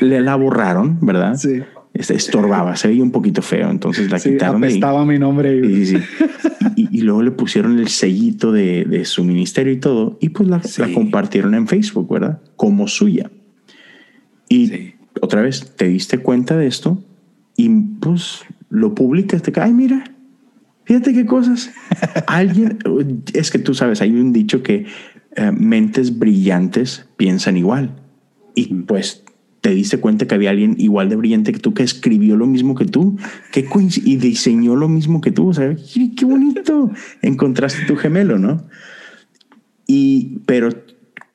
le 0.00 0.20
la 0.20 0.36
borraron, 0.36 0.98
¿verdad? 1.00 1.34
Sí 1.36 1.62
estorbaba, 1.94 2.76
se 2.76 2.88
veía 2.88 3.02
un 3.02 3.10
poquito 3.10 3.42
feo, 3.42 3.70
entonces 3.70 4.10
la 4.10 4.18
sí, 4.18 4.30
quitaron. 4.30 4.62
Apestaba 4.64 5.04
mi 5.04 5.18
nombre. 5.18 5.56
Y, 5.56 5.86
sí, 5.86 5.96
y, 6.76 6.98
y, 6.98 7.00
luego 7.02 7.22
le 7.22 7.30
pusieron 7.30 7.78
el 7.78 7.88
sellito 7.88 8.52
de, 8.52 8.84
de, 8.84 9.04
su 9.04 9.24
ministerio 9.24 9.72
y 9.72 9.78
todo, 9.78 10.18
y 10.20 10.30
pues 10.30 10.48
la, 10.48 10.62
sí. 10.62 10.80
la, 10.80 10.92
compartieron 10.92 11.54
en 11.54 11.68
Facebook, 11.68 12.12
¿verdad? 12.12 12.40
Como 12.56 12.88
suya. 12.88 13.30
Y 14.48 14.94
otra 15.20 15.42
vez, 15.42 15.74
te 15.76 15.86
diste 15.86 16.18
cuenta 16.18 16.56
de 16.56 16.66
esto 16.66 17.02
y 17.56 17.68
pues 17.68 18.40
lo 18.70 18.94
publicas, 18.94 19.42
te 19.42 19.52
ay, 19.60 19.72
mira, 19.72 20.04
fíjate 20.84 21.12
qué 21.12 21.26
cosas. 21.26 21.70
Alguien, 22.26 22.78
es 23.34 23.50
que 23.50 23.58
tú 23.58 23.74
sabes, 23.74 24.00
hay 24.00 24.10
un 24.10 24.32
dicho 24.32 24.62
que 24.62 24.86
uh, 25.36 25.52
mentes 25.52 26.18
brillantes 26.18 27.06
piensan 27.16 27.56
igual. 27.56 27.94
Y 28.54 28.74
pues 28.74 29.24
te 29.62 29.70
diste 29.70 29.98
cuenta 29.98 30.26
que 30.26 30.34
había 30.34 30.50
alguien 30.50 30.74
igual 30.78 31.08
de 31.08 31.16
brillante 31.16 31.52
que 31.52 31.60
tú 31.60 31.72
que 31.72 31.84
escribió 31.84 32.36
lo 32.36 32.46
mismo 32.46 32.74
que 32.74 32.84
tú 32.84 33.16
que 33.52 33.66
y 34.04 34.16
diseñó 34.16 34.74
lo 34.74 34.88
mismo 34.88 35.20
que 35.20 35.30
tú. 35.30 35.48
O 35.48 35.54
sea, 35.54 35.74
qué 36.16 36.24
bonito. 36.24 36.90
Encontraste 37.22 37.86
tu 37.86 37.96
gemelo, 37.96 38.38
¿no? 38.38 38.66
Y, 39.86 40.40
pero 40.46 40.70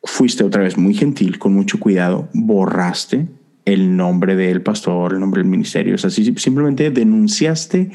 fuiste 0.04 0.44
otra 0.44 0.62
vez 0.62 0.78
muy 0.78 0.94
gentil, 0.94 1.40
con 1.40 1.54
mucho 1.54 1.80
cuidado, 1.80 2.30
borraste 2.34 3.28
el 3.64 3.96
nombre 3.96 4.36
del 4.36 4.62
pastor, 4.62 5.14
el 5.14 5.20
nombre 5.22 5.42
del 5.42 5.50
ministerio. 5.50 5.96
O 5.96 5.98
sea, 5.98 6.10
simplemente 6.10 6.92
denunciaste 6.92 7.92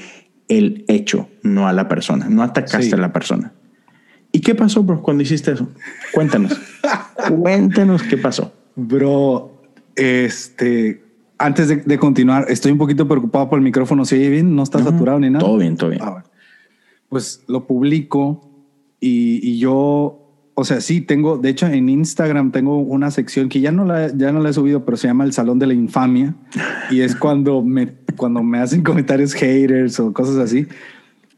el 0.49 0.85
hecho, 0.89 1.29
no 1.43 1.69
a 1.69 1.75
la 1.75 1.89
persona. 1.89 2.29
No 2.31 2.43
atacaste 2.43 2.95
a 2.95 2.99
la 2.99 3.13
persona. 3.13 3.53
¿Y 4.33 4.41
qué 4.41 4.55
pasó, 4.55 4.83
bro, 4.83 5.03
cuando 5.03 5.23
hiciste 5.23 5.53
eso? 5.53 5.69
Cuéntanos. 6.15 6.59
Cuéntanos 7.29 8.03
qué 8.03 8.17
pasó. 8.17 8.55
Bro, 8.77 9.52
este, 9.97 11.03
antes 11.39 11.69
de, 11.87 11.99
continuar, 11.99 12.47
estoy 12.49 12.73
un 12.73 12.79
poquito 12.79 13.09
preocupado 13.09 13.49
por 13.51 13.59
el 13.59 13.65
micrófono. 13.65 14.05
¿Se 14.05 14.17
oye 14.17 14.31
bien? 14.31 14.55
¿No 14.55 14.63
está 14.63 14.83
saturado 14.83 15.19
ni 15.19 15.29
nada? 15.29 15.45
Todo 15.45 15.59
bien, 15.59 15.77
todo 15.77 15.91
bien. 15.91 16.03
Ah, 16.03 16.25
pues 17.09 17.43
lo 17.47 17.67
publico 17.67 18.49
y, 19.01 19.59
yo 19.59 20.19
o 20.55 20.65
sea, 20.65 20.81
sí, 20.81 21.01
tengo, 21.01 21.39
de 21.39 21.49
hecho 21.49 21.67
en 21.67 21.89
Instagram 21.89 22.53
tengo 22.53 22.79
una 22.79 23.11
sección 23.11 23.49
que 23.49 23.61
ya 23.61 23.73
no 23.73 23.85
la, 23.85 24.15
ya 24.15 24.33
no 24.33 24.41
la 24.41 24.51
he 24.51 24.53
subido, 24.53 24.85
pero 24.85 24.97
se 24.97 25.09
llama 25.09 25.25
el 25.25 25.33
Salón 25.33 25.59
de 25.59 25.67
la 25.67 25.75
Infamia 25.75 26.35
y 26.91 27.01
es 27.01 27.17
cuando 27.17 27.63
me, 27.63 27.95
cuando 28.17 28.43
me 28.43 28.59
hacen 28.59 28.83
comentarios 28.83 29.33
haters 29.35 29.99
o 29.99 30.13
cosas 30.13 30.37
así. 30.37 30.67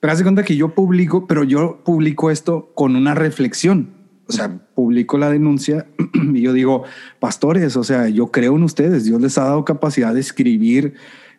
Pero 0.01 0.13
hace 0.13 0.23
cuenta 0.23 0.43
que 0.43 0.57
yo 0.57 0.75
publico, 0.75 1.27
pero 1.27 1.45
yo 1.45 1.81
publico 1.85 2.31
esto 2.31 2.71
con 2.75 2.95
una 2.95 3.15
reflexión. 3.15 3.94
O 4.27 4.33
sea, 4.33 4.59
publico 4.75 5.19
la 5.19 5.31
denuncia 5.31 5.87
y 6.35 6.41
yo 6.41 6.53
digo, 6.53 6.85
pastores, 7.21 7.77
o 7.77 7.85
sea, 7.85 8.09
yo 8.09 8.29
creo 8.29 8.57
en 8.57 8.63
ustedes, 8.63 9.05
Dios 9.05 9.21
les 9.21 9.37
ha 9.39 9.45
dado 9.45 9.65
capacidad 9.65 10.15
de 10.15 10.21
escribir, 10.21 10.95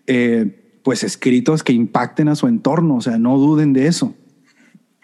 eh, 0.08 0.80
pues 0.84 1.04
escritos 1.04 1.64
que 1.64 1.74
impacten 1.74 2.28
a 2.28 2.36
su 2.36 2.48
entorno, 2.48 2.98
o 2.98 3.02
sea, 3.02 3.18
no 3.18 3.38
duden 3.38 3.74
de 3.74 3.88
eso. 3.88 4.14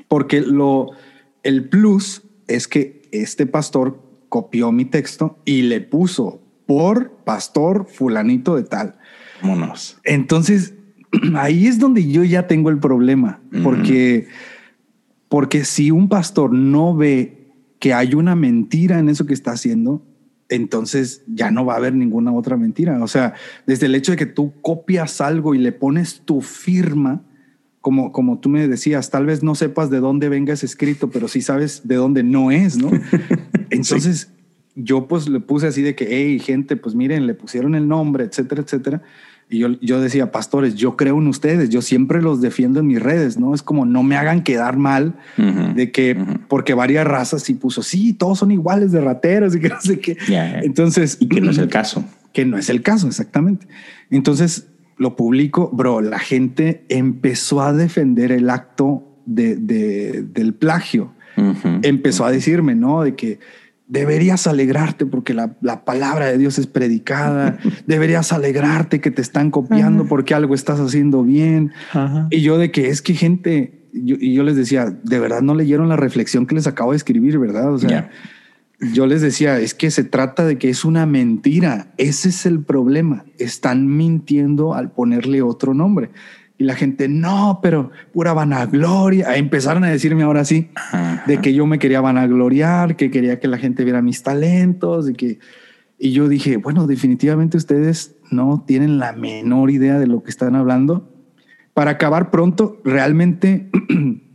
Porque 0.08 0.42
lo, 0.42 0.92
el 1.44 1.70
plus 1.70 2.22
es 2.48 2.68
que 2.68 3.02
este 3.12 3.48
pastor 3.48 4.00
copió 4.30 4.72
mi 4.72 4.86
texto 4.86 5.40
y 5.44 5.64
le 5.64 5.82
puso 5.82 6.42
por 6.66 7.12
pastor 7.26 7.88
fulanito 7.90 8.56
de 8.56 8.64
tal. 8.64 8.96
Vámonos. 9.42 9.98
Entonces, 10.04 10.76
ahí 11.36 11.68
es 11.68 11.80
donde 11.80 12.08
yo 12.10 12.24
ya 12.24 12.48
tengo 12.48 12.70
el 12.70 12.78
problema, 12.78 13.42
porque, 13.64 14.28
porque 15.28 15.66
si 15.66 15.92
un 15.92 16.10
pastor 16.10 16.54
no 16.54 16.96
ve 16.96 17.41
que 17.82 17.96
hay 17.96 18.14
una 18.14 18.36
mentira 18.36 19.00
en 19.00 19.10
eso 19.10 19.26
que 19.26 19.34
está 19.34 19.54
haciendo, 19.54 20.06
entonces 20.50 21.24
ya 21.26 21.50
no 21.50 21.66
va 21.66 21.74
a 21.74 21.78
haber 21.78 21.96
ninguna 21.96 22.32
otra 22.32 22.56
mentira. 22.56 23.04
O 23.04 23.08
sea, 23.08 23.34
desde 23.66 23.88
el 23.88 23.96
hecho 23.96 24.12
de 24.12 24.20
que 24.20 24.28
tú 24.28 24.54
copias 24.62 25.20
algo 25.20 25.56
y 25.56 25.58
le 25.58 25.72
pones 25.72 26.22
tu 26.24 26.42
firma, 26.42 27.24
como, 27.82 28.12
como 28.12 28.40
tú 28.40 28.50
me 28.50 28.68
decías, 28.68 29.10
tal 29.10 29.26
vez 29.26 29.42
no 29.42 29.56
sepas 29.56 29.90
de 29.90 30.00
dónde 30.00 30.30
venga 30.30 30.54
ese 30.54 30.68
escrito, 30.68 31.10
pero 31.10 31.28
sí 31.28 31.42
sabes 31.42 31.82
de 31.88 31.96
dónde 31.96 32.22
no 32.22 32.52
es, 32.52 32.78
¿no? 32.78 32.92
Entonces, 33.72 34.32
yo 34.76 35.08
pues 35.08 35.28
le 35.28 35.40
puse 35.40 35.66
así 35.66 35.82
de 35.82 35.96
que, 35.96 36.08
hey, 36.08 36.38
gente, 36.38 36.76
pues 36.76 36.94
miren, 36.94 37.26
le 37.26 37.34
pusieron 37.34 37.74
el 37.74 37.88
nombre, 37.88 38.26
etcétera, 38.26 38.62
etcétera. 38.62 39.02
Y 39.52 39.60
yo, 39.60 39.68
yo 39.82 40.00
decía, 40.00 40.32
pastores, 40.32 40.76
yo 40.76 40.96
creo 40.96 41.18
en 41.18 41.28
ustedes, 41.28 41.70
yo 41.70 41.82
siempre 41.82 42.22
los 42.22 42.40
defiendo 42.40 42.80
en 42.80 42.88
mis 42.88 43.02
redes, 43.02 43.38
¿no? 43.38 43.54
Es 43.54 43.62
como 43.62 43.86
no 43.86 44.02
me 44.02 44.16
hagan 44.16 44.44
quedar 44.44 44.78
mal 44.78 45.16
de 45.76 45.92
que, 45.92 46.18
porque 46.48 46.74
varias 46.74 47.06
razas 47.06 47.44
sí 47.44 47.56
puso, 47.56 47.84
sí, 47.84 48.14
todos 48.14 48.40
son 48.40 48.52
iguales 48.52 48.94
de 48.94 49.02
rateros 49.02 49.54
y 49.58 49.60
que 49.60 49.68
no 49.68 49.82
sé 49.82 50.00
qué. 50.00 50.18
Entonces. 50.64 51.18
Y 51.20 51.28
que 51.28 51.42
no 51.42 51.52
es 51.52 51.58
el 51.58 51.68
caso. 51.70 52.06
Que 52.32 52.46
no 52.46 52.58
es 52.58 52.70
el 52.70 52.82
caso, 52.82 53.08
exactamente. 53.08 53.68
Entonces 54.10 54.68
lo 54.96 55.18
publico, 55.18 55.70
bro, 55.74 56.00
la 56.00 56.20
gente 56.20 56.86
empezó 56.88 57.62
a 57.62 57.74
defender 57.74 58.32
el 58.32 58.50
acto 58.50 59.04
de, 59.26 59.58
del 59.58 60.54
plagio. 60.54 61.14
empezó 61.82 62.24
a 62.24 62.32
decirme, 62.32 62.76
¿no? 62.76 63.04
De 63.04 63.16
que 63.16 63.40
deberías 63.92 64.48
alegrarte 64.48 65.06
porque 65.06 65.34
la, 65.34 65.58
palabra 65.84 66.28
de 66.28 66.38
Dios 66.38 66.58
es 66.58 66.66
predicada, 66.66 67.60
deberías 67.88 68.32
alegrarte 68.32 69.02
que 69.02 69.12
te 69.12 69.22
están 69.22 69.52
copiando 69.52 70.06
porque 70.06 70.34
algo 70.34 70.56
estás 70.56 70.80
haciendo 70.80 71.24
bien. 71.24 71.74
Y 72.30 72.42
yo 72.42 72.58
de 72.58 72.72
que 72.72 72.88
es 72.88 73.02
que 73.02 73.16
gente, 73.16 73.84
y 73.94 74.34
yo 74.34 74.44
les 74.44 74.56
decía, 74.56 74.86
de 75.04 75.20
verdad 75.20 75.42
no 75.42 75.56
leyeron 75.56 75.90
la 75.90 75.98
reflexión 75.98 76.46
que 76.46 76.56
les 76.56 76.68
acabo 76.68 76.92
de 76.92 76.98
escribir, 76.98 77.38
¿verdad? 77.38 77.74
O 77.74 77.78
sea, 77.78 78.10
yo 78.80 79.06
les 79.08 79.22
decía, 79.22 79.60
es 79.60 79.74
que 79.74 79.92
se 79.92 80.06
trata 80.06 80.46
de 80.46 80.58
que 80.58 80.70
es 80.70 80.86
una 80.86 81.06
mentira, 81.06 81.92
ese 81.98 82.30
es 82.30 82.46
el 82.46 82.64
problema, 82.64 83.26
están 83.40 83.88
mintiendo 83.88 84.74
al 84.74 84.92
ponerle 84.92 85.42
otro 85.42 85.74
nombre. 85.74 86.12
Y 86.62 86.64
la 86.64 86.76
gente, 86.76 87.10
no, 87.10 87.58
pero 87.60 87.90
pura 88.14 88.34
vanagloria. 88.34 89.36
Empezaron 89.36 89.84
a 89.84 89.90
decirme 89.90 90.22
ahora 90.22 90.46
sí 90.46 90.70
de 91.26 91.40
que 91.40 91.56
yo 91.56 91.66
me 91.66 91.80
quería 91.80 92.02
vanagloriar, 92.02 92.96
que 92.98 93.10
quería 93.10 93.40
que 93.40 93.48
la 93.48 93.58
gente 93.58 93.84
viera 93.84 94.04
mis 94.04 94.22
talentos 94.22 95.10
y 95.10 95.14
que. 95.16 95.40
Y 95.98 96.12
yo 96.12 96.28
dije, 96.28 96.58
bueno, 96.58 96.86
definitivamente 96.86 97.58
ustedes 97.58 98.16
no 98.30 98.64
tienen 98.68 99.00
la 99.00 99.12
menor 99.12 99.72
idea 99.72 99.98
de 99.98 100.06
lo 100.06 100.22
que 100.22 100.30
están 100.30 100.56
hablando. 100.56 101.12
Para 101.74 101.90
acabar 101.90 102.30
pronto, 102.30 102.80
realmente 102.86 103.72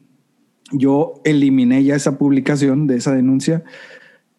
yo 0.72 1.14
eliminé 1.24 1.84
ya 1.84 1.94
esa 1.94 2.18
publicación 2.18 2.88
de 2.88 2.96
esa 2.96 3.14
denuncia 3.14 3.62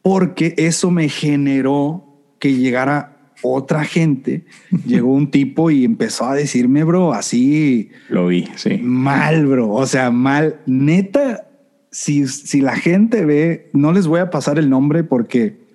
porque 0.02 0.56
eso 0.58 0.92
me 0.92 1.08
generó 1.08 2.04
que 2.38 2.54
llegara 2.54 3.17
otra 3.42 3.84
gente, 3.84 4.46
llegó 4.86 5.14
un 5.14 5.32
tipo 5.32 5.72
y 5.72 5.86
empezó 5.86 6.26
a 6.26 6.36
decirme, 6.36 6.84
bro, 6.84 7.14
así. 7.14 7.90
Lo 8.10 8.28
vi, 8.28 8.48
sí. 8.56 8.78
Mal, 8.82 9.46
bro. 9.46 9.72
O 9.72 9.86
sea, 9.86 10.12
mal. 10.12 10.60
Neta, 10.66 11.48
si, 11.92 12.28
si 12.28 12.62
la 12.62 12.76
gente 12.76 13.26
ve, 13.26 13.70
no 13.74 13.92
les 13.94 14.08
voy 14.08 14.20
a 14.20 14.30
pasar 14.30 14.60
el 14.60 14.70
nombre 14.70 15.04
porque 15.04 15.68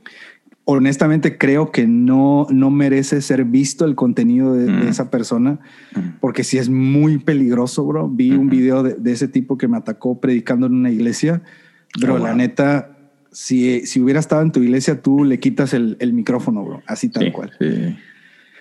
honestamente 0.64 1.38
creo 1.38 1.73
que 1.73 1.87
no, 1.87 2.47
no 2.50 2.71
merece 2.71 3.21
ser 3.21 3.45
visto 3.45 3.85
el 3.85 3.95
contenido 3.95 4.54
de, 4.54 4.71
mm. 4.71 4.88
esa 4.88 5.11
persona, 5.11 5.59
mm. 5.95 6.19
porque 6.21 6.45
si 6.45 6.59
es 6.59 6.69
muy 6.69 7.19
peligroso, 7.19 7.85
bro. 7.85 8.09
Vi 8.09 8.33
un 8.33 8.49
video 8.49 8.83
de, 8.83 9.12
ese 9.12 9.28
tipo 9.28 9.59
que 9.59 9.69
me 9.69 9.76
atacó 9.76 10.21
predicando 10.21 10.66
en 10.66 10.75
una 10.75 10.90
iglesia. 10.90 11.42
Bro, 12.00 12.14
oh, 12.14 12.19
la 12.19 12.35
neta, 12.35 12.91
si, 13.32 13.86
si 13.86 14.00
hubiera 14.00 14.20
estado 14.20 14.42
en 14.42 14.52
tu 14.52 14.62
iglesia, 14.62 15.00
tú 15.00 15.24
le 15.24 15.40
quitas 15.40 15.74
el, 15.74 15.96
el 16.00 16.12
micrófono, 16.12 16.64
bro, 16.64 16.82
así 16.86 17.08
tal 17.08 17.32
cual. 17.32 17.50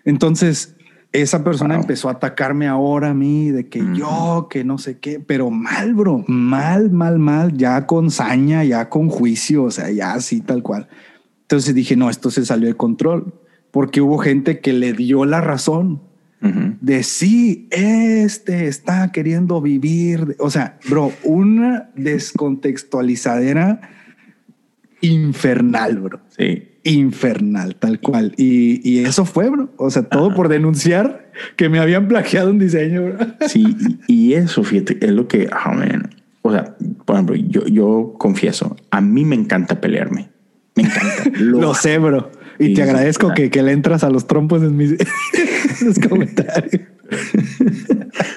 Entonces, 0.06 0.76
esa 1.12 1.44
persona 1.44 1.76
empezó 1.76 2.08
a 2.08 2.14
atacarme 2.14 2.68
ahora 2.68 3.10
a 3.10 3.14
mí 3.14 3.52
de 3.52 3.68
que 3.68 3.84
yo, 3.94 4.48
que 4.50 4.64
no 4.64 4.78
sé 4.78 5.00
qué, 5.00 5.20
pero 5.20 5.50
mal, 5.50 5.94
bro, 5.94 6.24
mal, 6.28 6.90
mal, 6.90 7.20
mal, 7.20 7.58
ya 7.58 7.86
con 7.86 8.12
saña, 8.12 8.64
ya 8.64 8.88
con 8.88 9.10
juicio, 9.10 9.64
o 9.64 9.72
sea, 9.72 9.92
ya 9.92 10.14
así 10.14 10.40
tal 10.40 10.64
cual. 10.64 10.88
Entonces 11.42 11.76
dije, 11.76 11.98
no, 11.98 12.10
esto 12.10 12.32
se 12.32 12.46
salió 12.46 12.70
de 12.70 12.76
control, 12.76 13.34
porque 13.72 14.00
hubo 14.00 14.20
gente 14.20 14.62
que 14.62 14.72
le 14.72 14.94
dio 14.94 15.26
la 15.26 15.42
razón 15.42 16.02
de 16.82 17.04
sí, 17.04 17.68
este 17.70 18.68
está 18.68 19.12
queriendo 19.12 19.62
vivir, 19.62 20.36
o 20.40 20.50
sea, 20.50 20.80
bro, 20.90 21.12
una 21.24 21.92
descontextualizadera 21.96 23.82
infernal, 25.02 26.00
bro. 26.00 26.20
Sí. 26.38 26.70
Infernal, 26.84 27.76
tal 27.76 28.00
cual. 28.00 28.34
Y, 28.38 28.88
y 28.90 29.06
eso 29.06 29.26
fue, 29.26 29.50
bro. 29.50 29.70
O 29.78 29.90
sea, 29.90 30.04
todo 30.04 30.34
por 30.34 30.50
denunciar 30.50 31.32
que 31.56 31.70
me 31.70 31.80
habían 31.80 32.08
plagiado 32.08 32.50
un 32.50 32.60
diseño, 32.60 33.04
bro. 33.04 33.18
Sí, 33.48 33.76
y 34.08 34.34
eso, 34.34 34.64
fíjate, 34.64 34.98
es 35.06 35.12
lo 35.12 35.28
que, 35.28 35.48
oh, 35.48 35.72
O 36.42 36.52
sea, 36.52 36.76
por 37.06 37.16
ejemplo, 37.16 37.36
yo, 37.36 37.66
yo 37.68 38.16
confieso, 38.18 38.76
a 38.90 39.02
mí 39.02 39.26
me 39.26 39.36
encanta 39.36 39.82
pelearme. 39.82 40.30
Me 40.76 40.84
encanta. 40.84 41.24
Lo, 41.40 41.74
sé, 41.74 41.98
bro. 41.98 42.32
Y 42.58 42.74
te 42.74 42.84
agradezco 42.84 43.34
que, 43.34 43.50
que, 43.50 43.64
le 43.64 43.72
entras 43.72 44.04
a 44.04 44.10
los 44.10 44.28
trompos 44.28 44.62
en 44.62 44.78
mis, 44.78 44.96
comentarios. 46.10 46.84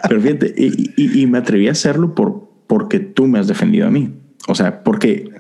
Pero 0.09 0.21
fíjate, 0.21 0.54
y, 0.56 1.21
y, 1.21 1.26
me 1.26 1.38
atreví 1.38 1.68
a 1.68 1.73
hacerlo 1.73 2.14
por, 2.14 2.50
porque 2.66 3.00
tú 3.00 3.26
me 3.26 3.38
has 3.38 3.47
defendido 3.47 3.87
a 3.87 3.90
mí. 3.90 4.14
O 4.46 4.54
sea, 4.54 4.82
porque 4.82 5.30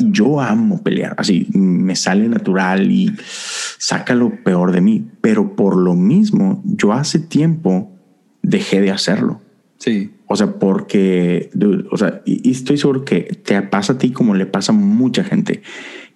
yo 0.00 0.40
amo 0.40 0.82
pelear, 0.82 1.14
así 1.18 1.48
me 1.52 1.94
sale 1.94 2.26
natural 2.28 2.90
y 2.90 3.14
saca 3.78 4.14
lo 4.14 4.42
peor 4.42 4.72
de 4.72 4.80
mí, 4.80 5.04
pero 5.20 5.54
por 5.56 5.76
lo 5.76 5.94
mismo 5.94 6.62
yo 6.64 6.92
hace 6.92 7.18
tiempo 7.18 7.92
dejé 8.42 8.80
de 8.80 8.92
hacerlo. 8.92 9.42
Sí. 9.78 10.12
O 10.26 10.36
sea, 10.36 10.58
porque, 10.58 11.50
o 11.90 11.96
sea, 11.96 12.22
y, 12.24 12.50
estoy 12.50 12.78
seguro 12.78 13.04
que 13.04 13.20
te 13.44 13.60
pasa 13.62 13.94
a 13.94 13.98
ti 13.98 14.10
como 14.10 14.34
le 14.34 14.46
pasa 14.46 14.72
a 14.72 14.74
mucha 14.74 15.22
gente. 15.24 15.62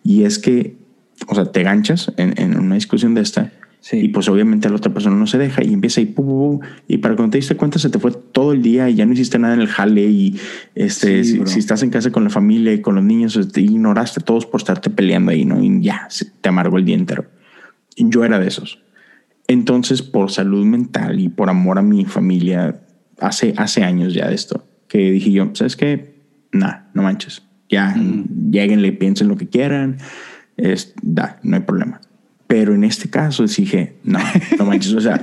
Y 0.02 0.24
es 0.24 0.38
que, 0.38 0.76
o 1.26 1.34
sea, 1.34 1.46
te 1.46 1.62
ganchas 1.62 2.12
en, 2.16 2.34
en 2.40 2.58
una 2.58 2.76
discusión 2.76 3.14
de 3.14 3.22
esta 3.22 3.52
y 3.92 4.08
pues 4.08 4.28
obviamente 4.28 4.68
la 4.70 4.76
otra 4.76 4.92
persona 4.92 5.16
no 5.16 5.26
se 5.26 5.36
deja 5.36 5.62
y 5.62 5.72
empieza 5.74 6.00
y 6.00 6.06
pum, 6.06 6.60
y 6.88 6.98
para 6.98 7.16
cuando 7.16 7.32
te 7.32 7.38
diste 7.38 7.54
cuenta 7.54 7.78
se 7.78 7.90
te 7.90 7.98
fue 7.98 8.12
todo 8.12 8.52
el 8.52 8.62
día 8.62 8.88
y 8.88 8.94
ya 8.94 9.04
no 9.04 9.12
hiciste 9.12 9.38
nada 9.38 9.54
en 9.54 9.60
el 9.60 9.68
jale 9.68 10.02
y 10.02 10.40
este, 10.74 11.22
si, 11.22 11.58
estás 11.58 11.82
en 11.82 11.90
casa 11.90 12.10
con 12.10 12.24
la 12.24 12.30
familia 12.30 12.72
y 12.72 12.80
con 12.80 12.94
los 12.94 13.04
niños, 13.04 13.38
te 13.52 13.60
ignoraste 13.60 14.20
todos 14.20 14.46
por 14.46 14.60
estarte 14.60 14.88
peleando 14.88 15.32
ahí, 15.32 15.44
¿no? 15.44 15.62
Y 15.62 15.82
ya, 15.82 16.08
te 16.40 16.48
amargó 16.48 16.78
el 16.78 16.86
día 16.86 16.96
entero. 16.96 17.26
Yo 17.96 18.24
era 18.24 18.38
de 18.38 18.48
esos. 18.48 18.82
Entonces, 19.46 20.02
por 20.02 20.30
salud 20.30 20.64
mental 20.64 21.20
y 21.20 21.28
por 21.28 21.50
amor 21.50 21.78
a 21.78 21.82
mi 21.82 22.06
familia, 22.06 22.80
hace, 23.20 23.52
hace 23.56 23.84
años 23.84 24.14
ya 24.14 24.28
de 24.28 24.34
esto, 24.34 24.66
que 24.88 25.10
dije 25.10 25.30
yo, 25.30 25.50
¿sabes 25.52 25.76
qué? 25.76 26.14
Nah, 26.52 26.84
no 26.94 27.02
manches. 27.02 27.42
Ya, 27.68 27.94
mm. 27.94 28.50
lleguenle, 28.50 28.92
piensen 28.92 29.28
lo 29.28 29.36
que 29.36 29.48
quieran. 29.48 29.98
Es, 30.56 30.94
da, 31.02 31.38
no 31.42 31.56
hay 31.56 31.62
problema. 31.62 32.00
Pero 32.46 32.74
en 32.74 32.84
este 32.84 33.08
caso 33.08 33.46
dije, 33.46 33.96
no, 34.04 34.18
no 34.58 34.66
manches, 34.66 34.92
o 34.92 35.00
sea, 35.00 35.20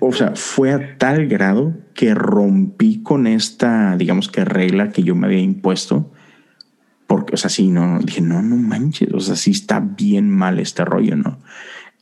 o 0.00 0.12
sea, 0.12 0.32
fue 0.34 0.72
a 0.72 0.96
tal 0.96 1.26
grado 1.26 1.74
que 1.94 2.14
rompí 2.14 3.02
con 3.02 3.26
esta, 3.26 3.96
digamos 3.96 4.28
que 4.28 4.44
regla 4.44 4.90
que 4.90 5.02
yo 5.02 5.14
me 5.14 5.26
había 5.26 5.40
impuesto. 5.40 6.10
Porque, 7.06 7.34
o 7.34 7.36
sea, 7.36 7.50
sí, 7.50 7.68
no, 7.68 8.00
dije, 8.00 8.20
no, 8.20 8.42
no 8.42 8.56
manches, 8.56 9.12
o 9.12 9.20
sea, 9.20 9.36
sí 9.36 9.50
está 9.50 9.80
bien 9.80 10.30
mal 10.30 10.58
este 10.58 10.84
rollo, 10.84 11.14
¿no? 11.14 11.38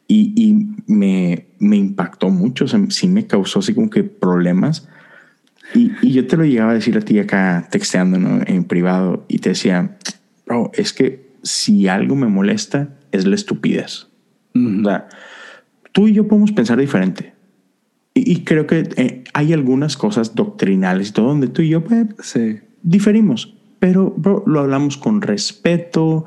Y, 0.06 0.32
y 0.36 0.74
me, 0.86 1.48
me 1.58 1.76
impactó 1.76 2.30
mucho, 2.30 2.64
o 2.64 2.68
sea, 2.68 2.80
sí 2.88 3.08
me 3.08 3.26
causó 3.26 3.58
así 3.58 3.74
como 3.74 3.90
que 3.90 4.04
problemas. 4.04 4.88
Y, 5.74 5.92
y 6.00 6.12
yo 6.12 6.26
te 6.26 6.36
lo 6.36 6.44
llegaba 6.44 6.70
a 6.70 6.74
decir 6.74 6.96
a 6.96 7.00
ti 7.00 7.18
acá 7.18 7.66
texteando 7.70 8.18
¿no? 8.18 8.40
en 8.46 8.64
privado 8.64 9.24
y 9.28 9.38
te 9.38 9.50
decía, 9.50 9.96
bro, 10.46 10.70
es 10.74 10.92
que 10.92 11.34
si 11.42 11.88
algo 11.88 12.16
me 12.16 12.28
molesta 12.28 12.90
es 13.12 13.26
la 13.26 13.34
estupidez. 13.34 14.08
O 14.54 14.84
sea, 14.84 15.08
tú 15.92 16.08
y 16.08 16.12
yo 16.12 16.28
podemos 16.28 16.52
pensar 16.52 16.78
diferente. 16.78 17.34
Y, 18.16 18.44
creo 18.44 18.68
que 18.68 18.88
eh, 18.96 19.24
hay 19.34 19.52
algunas 19.52 19.96
cosas 19.96 20.36
doctrinales 20.36 21.08
y 21.08 21.12
todo 21.12 21.26
donde 21.26 21.48
tú 21.48 21.62
y 21.62 21.70
yo 21.70 21.82
pues, 21.82 22.06
sí. 22.20 22.60
diferimos, 22.80 23.56
pero 23.80 24.14
lo 24.46 24.60
hablamos 24.60 24.96
con 24.96 25.20
respeto 25.20 26.24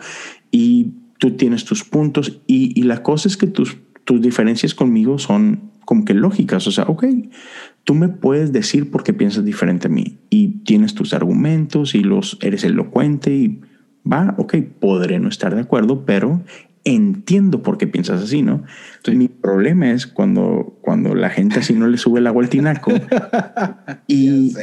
y 0.51 0.91
tú 1.17 1.37
tienes 1.37 1.63
tus 1.63 1.85
puntos 1.85 2.41
y, 2.45 2.77
y 2.77 2.83
la 2.83 3.03
cosa 3.03 3.29
es 3.29 3.37
que 3.37 3.47
tus, 3.47 3.77
tus 4.03 4.21
diferencias 4.21 4.75
conmigo 4.75 5.17
son 5.17 5.71
como 5.87 6.03
que 6.03 6.13
lógicas. 6.13 6.67
O 6.67 6.71
sea, 6.71 6.83
ok, 6.83 7.05
tú 7.85 7.95
me 7.95 8.09
puedes 8.09 8.51
decir 8.51 8.91
por 8.91 9.03
qué 9.03 9.13
piensas 9.13 9.45
diferente 9.45 9.87
a 9.87 9.89
mí 9.89 10.17
y 10.29 10.59
tienes 10.65 10.93
tus 10.93 11.13
argumentos 11.13 11.95
y 11.95 12.01
los 12.01 12.37
eres 12.41 12.65
elocuente 12.65 13.33
y 13.33 13.61
va, 14.05 14.35
ok, 14.37 14.55
podré 14.81 15.19
no 15.19 15.29
estar 15.29 15.55
de 15.55 15.61
acuerdo, 15.61 16.05
pero 16.05 16.41
entiendo 16.87 17.61
por 17.63 17.77
qué 17.77 17.85
piensas 17.85 18.23
así, 18.23 18.41
¿no? 18.41 18.63
Mi 19.11 19.27
problema 19.27 19.91
es 19.91 20.07
cuando, 20.07 20.77
cuando 20.81 21.15
la 21.15 21.29
gente 21.29 21.59
así 21.59 21.73
no 21.73 21.87
le 21.87 21.97
sube 21.97 22.19
el 22.19 22.27
agua 22.27 22.43
al 22.43 22.49
tinaco 22.49 22.91
y, 24.07 24.53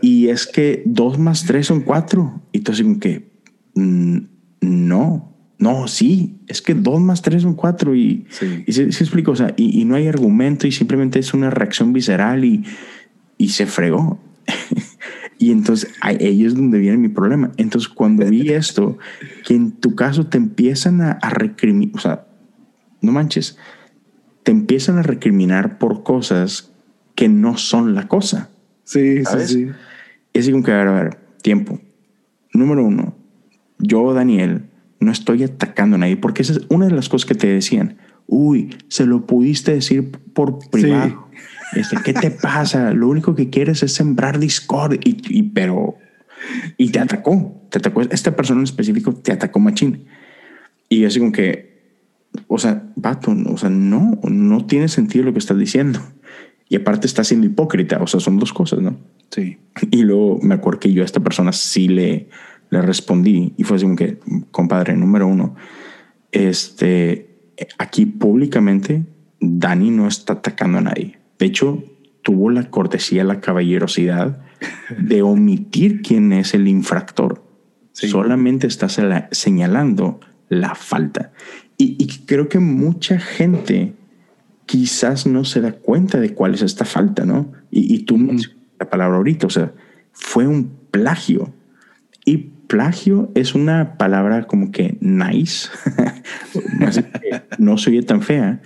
y 0.00 0.28
es 0.28 0.46
que 0.46 0.82
dos 0.86 1.18
más 1.18 1.44
tres 1.44 1.66
son 1.66 1.82
cuatro. 1.82 2.42
Y 2.52 2.60
tú 2.60 2.72
así 2.72 2.82
como 2.82 2.98
que, 3.00 3.30
mm, 3.74 4.18
no, 4.62 5.36
no, 5.58 5.86
sí, 5.86 6.40
es 6.46 6.62
que 6.62 6.74
dos 6.74 7.00
más 7.00 7.20
tres 7.20 7.42
son 7.42 7.54
cuatro 7.54 7.94
y, 7.94 8.26
y 8.66 8.72
se, 8.72 8.84
explica, 8.84 9.30
o 9.30 9.36
sea, 9.36 9.52
y, 9.56 9.80
y, 9.80 9.84
no 9.84 9.94
hay 9.94 10.08
argumento 10.08 10.66
y 10.66 10.72
simplemente 10.72 11.18
es 11.18 11.34
una 11.34 11.50
reacción 11.50 11.92
visceral 11.92 12.44
y, 12.44 12.64
y 13.36 13.48
se 13.48 13.66
fregó. 13.66 14.18
Y 15.44 15.50
entonces 15.50 15.92
ahí 16.00 16.42
es 16.42 16.54
donde 16.54 16.78
viene 16.78 16.96
mi 16.96 17.10
problema. 17.10 17.52
Entonces 17.58 17.90
cuando 17.90 18.24
vi 18.24 18.48
esto, 18.54 18.96
que 19.46 19.54
en 19.54 19.72
tu 19.72 19.94
caso 19.94 20.26
te 20.26 20.38
empiezan 20.38 21.02
a, 21.02 21.18
recriminar, 21.20 21.94
o 21.94 21.98
sea, 21.98 22.26
no 23.02 23.12
manches, 23.12 23.58
te 24.42 24.52
empiezan 24.52 24.96
a 24.96 25.02
recriminar 25.02 25.76
por 25.76 26.02
cosas 26.02 26.72
que 27.14 27.28
no 27.28 27.58
son 27.58 27.94
la 27.94 28.08
cosa. 28.08 28.48
Sí, 28.84 29.22
sí, 29.22 29.46
sí. 29.46 29.66
Es 30.32 30.48
como 30.48 30.62
que, 30.62 30.72
a 30.72 30.76
ver, 30.78 30.88
a 30.88 30.92
ver, 30.92 31.18
tiempo. 31.42 31.78
Número 32.54 32.82
uno, 32.82 33.14
yo, 33.78 34.14
Daniel, 34.14 34.62
no 34.98 35.12
estoy 35.12 35.42
atacando 35.42 35.96
a 35.96 35.98
nadie, 35.98 36.16
porque 36.16 36.40
esa 36.40 36.54
es 36.54 36.60
una 36.70 36.86
de 36.86 36.92
las 36.92 37.10
cosas 37.10 37.28
que 37.28 37.34
te 37.34 37.48
decían. 37.48 37.98
Uy, 38.26 38.74
se 38.88 39.04
lo 39.04 39.26
pudiste 39.26 39.74
decir 39.74 40.10
por 40.32 40.70
privado. 40.70 41.23
Este, 41.76 41.96
¿Qué 42.02 42.12
te 42.12 42.30
pasa? 42.30 42.92
Lo 42.92 43.08
único 43.08 43.34
que 43.34 43.50
quieres 43.50 43.82
es 43.82 43.92
sembrar 43.94 44.38
discord 44.38 44.98
y, 45.04 45.42
pero 45.42 45.96
y 46.76 46.90
te 46.90 46.98
atacó, 46.98 47.62
te 47.70 47.78
atacó. 47.78 48.02
Esta 48.02 48.36
persona 48.36 48.60
en 48.60 48.64
específico 48.64 49.14
te 49.14 49.32
atacó 49.32 49.58
machín. 49.60 50.06
Y 50.88 51.04
así 51.04 51.18
como 51.18 51.32
que, 51.32 51.74
o 52.48 52.58
sea, 52.58 52.90
vato, 52.96 53.34
o 53.46 53.56
sea, 53.56 53.70
no, 53.70 54.20
no 54.22 54.66
tiene 54.66 54.88
sentido 54.88 55.24
lo 55.24 55.32
que 55.32 55.38
estás 55.38 55.58
diciendo. 55.58 56.00
Y 56.68 56.76
aparte 56.76 57.06
está 57.06 57.24
siendo 57.24 57.46
hipócrita, 57.46 57.98
o 58.02 58.06
sea, 58.06 58.20
son 58.20 58.38
dos 58.38 58.52
cosas, 58.52 58.80
¿no? 58.80 58.96
Sí. 59.30 59.58
Y 59.90 60.02
luego 60.02 60.38
me 60.42 60.54
acuerdo 60.54 60.80
que 60.80 60.92
yo 60.92 61.02
a 61.02 61.04
esta 61.04 61.20
persona 61.20 61.52
sí 61.52 61.88
le, 61.88 62.28
le 62.70 62.82
respondí 62.82 63.54
y 63.56 63.64
fue 63.64 63.76
así 63.76 63.84
como 63.84 63.96
que, 63.96 64.18
compadre, 64.50 64.96
número 64.96 65.26
uno, 65.26 65.54
este, 66.32 67.52
aquí 67.78 68.06
públicamente 68.06 69.04
Dani 69.40 69.90
no 69.90 70.08
está 70.08 70.34
atacando 70.34 70.78
a 70.78 70.82
nadie. 70.82 71.18
De 71.44 71.48
hecho, 71.48 71.84
tuvo 72.22 72.48
la 72.48 72.70
cortesía, 72.70 73.22
la 73.22 73.42
caballerosidad 73.42 74.38
de 74.96 75.20
omitir 75.20 76.00
quién 76.00 76.32
es 76.32 76.54
el 76.54 76.68
infractor. 76.68 77.44
Solamente 77.92 78.66
está 78.66 78.88
señalando 79.30 80.20
la 80.48 80.74
falta. 80.74 81.32
Y, 81.76 82.06
creo 82.24 82.48
que 82.48 82.60
mucha 82.60 83.18
gente 83.18 83.92
quizás 84.64 85.26
no 85.26 85.44
se 85.44 85.60
da 85.60 85.72
cuenta 85.72 86.18
de 86.18 86.32
cuál 86.32 86.54
es 86.54 86.62
esta 86.62 86.86
falta, 86.86 87.26
¿no? 87.26 87.52
Y, 87.70 88.04
tú 88.04 88.18
la 88.80 88.88
palabra 88.88 89.18
ahorita, 89.18 89.46
o 89.46 89.50
sea, 89.50 89.74
fue 90.12 90.46
un 90.46 90.72
plagio. 90.90 91.52
Y 92.24 92.38
plagio 92.38 93.30
es 93.34 93.54
una 93.54 93.98
palabra 93.98 94.46
como 94.46 94.72
que 94.72 94.96
nice, 95.02 95.68
no 97.58 97.76
se 97.76 97.90
oye 97.90 98.02
tan 98.02 98.22
fea, 98.22 98.62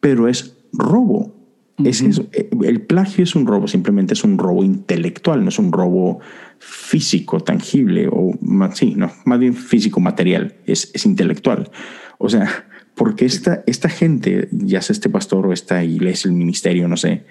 pero 0.00 0.26
es 0.26 0.56
robo. 0.72 1.35
Es. 1.84 2.00
Eh, 2.00 2.48
el 2.64 2.80
plagio 2.82 3.24
es 3.24 3.34
un 3.34 3.46
robo, 3.46 3.68
simplemente 3.68 4.14
es 4.14 4.24
un 4.24 4.38
robo 4.38 4.64
intelectual, 4.64 5.42
no 5.42 5.50
es 5.50 5.58
un 5.58 5.72
robo 5.72 6.20
físico, 6.58 7.40
tangible, 7.40 8.08
o 8.10 8.32
más, 8.40 8.78
sí, 8.78 8.94
no, 8.96 9.10
más 9.24 9.38
bien 9.38 9.54
físico, 9.54 10.00
material, 10.00 10.54
es, 10.66 10.90
es 10.94 11.04
intelectual. 11.04 11.70
O 12.18 12.30
sea, 12.30 12.48
porque 12.94 13.26
esta, 13.26 13.62
esta 13.66 13.90
gente, 13.90 14.48
ya 14.52 14.80
sea 14.80 14.94
este 14.94 15.10
pastor 15.10 15.46
o 15.46 15.52
esta 15.52 15.84
iglesia, 15.84 16.28
el 16.28 16.34
ministerio, 16.34 16.88
no 16.88 16.96
sé, 16.96 17.24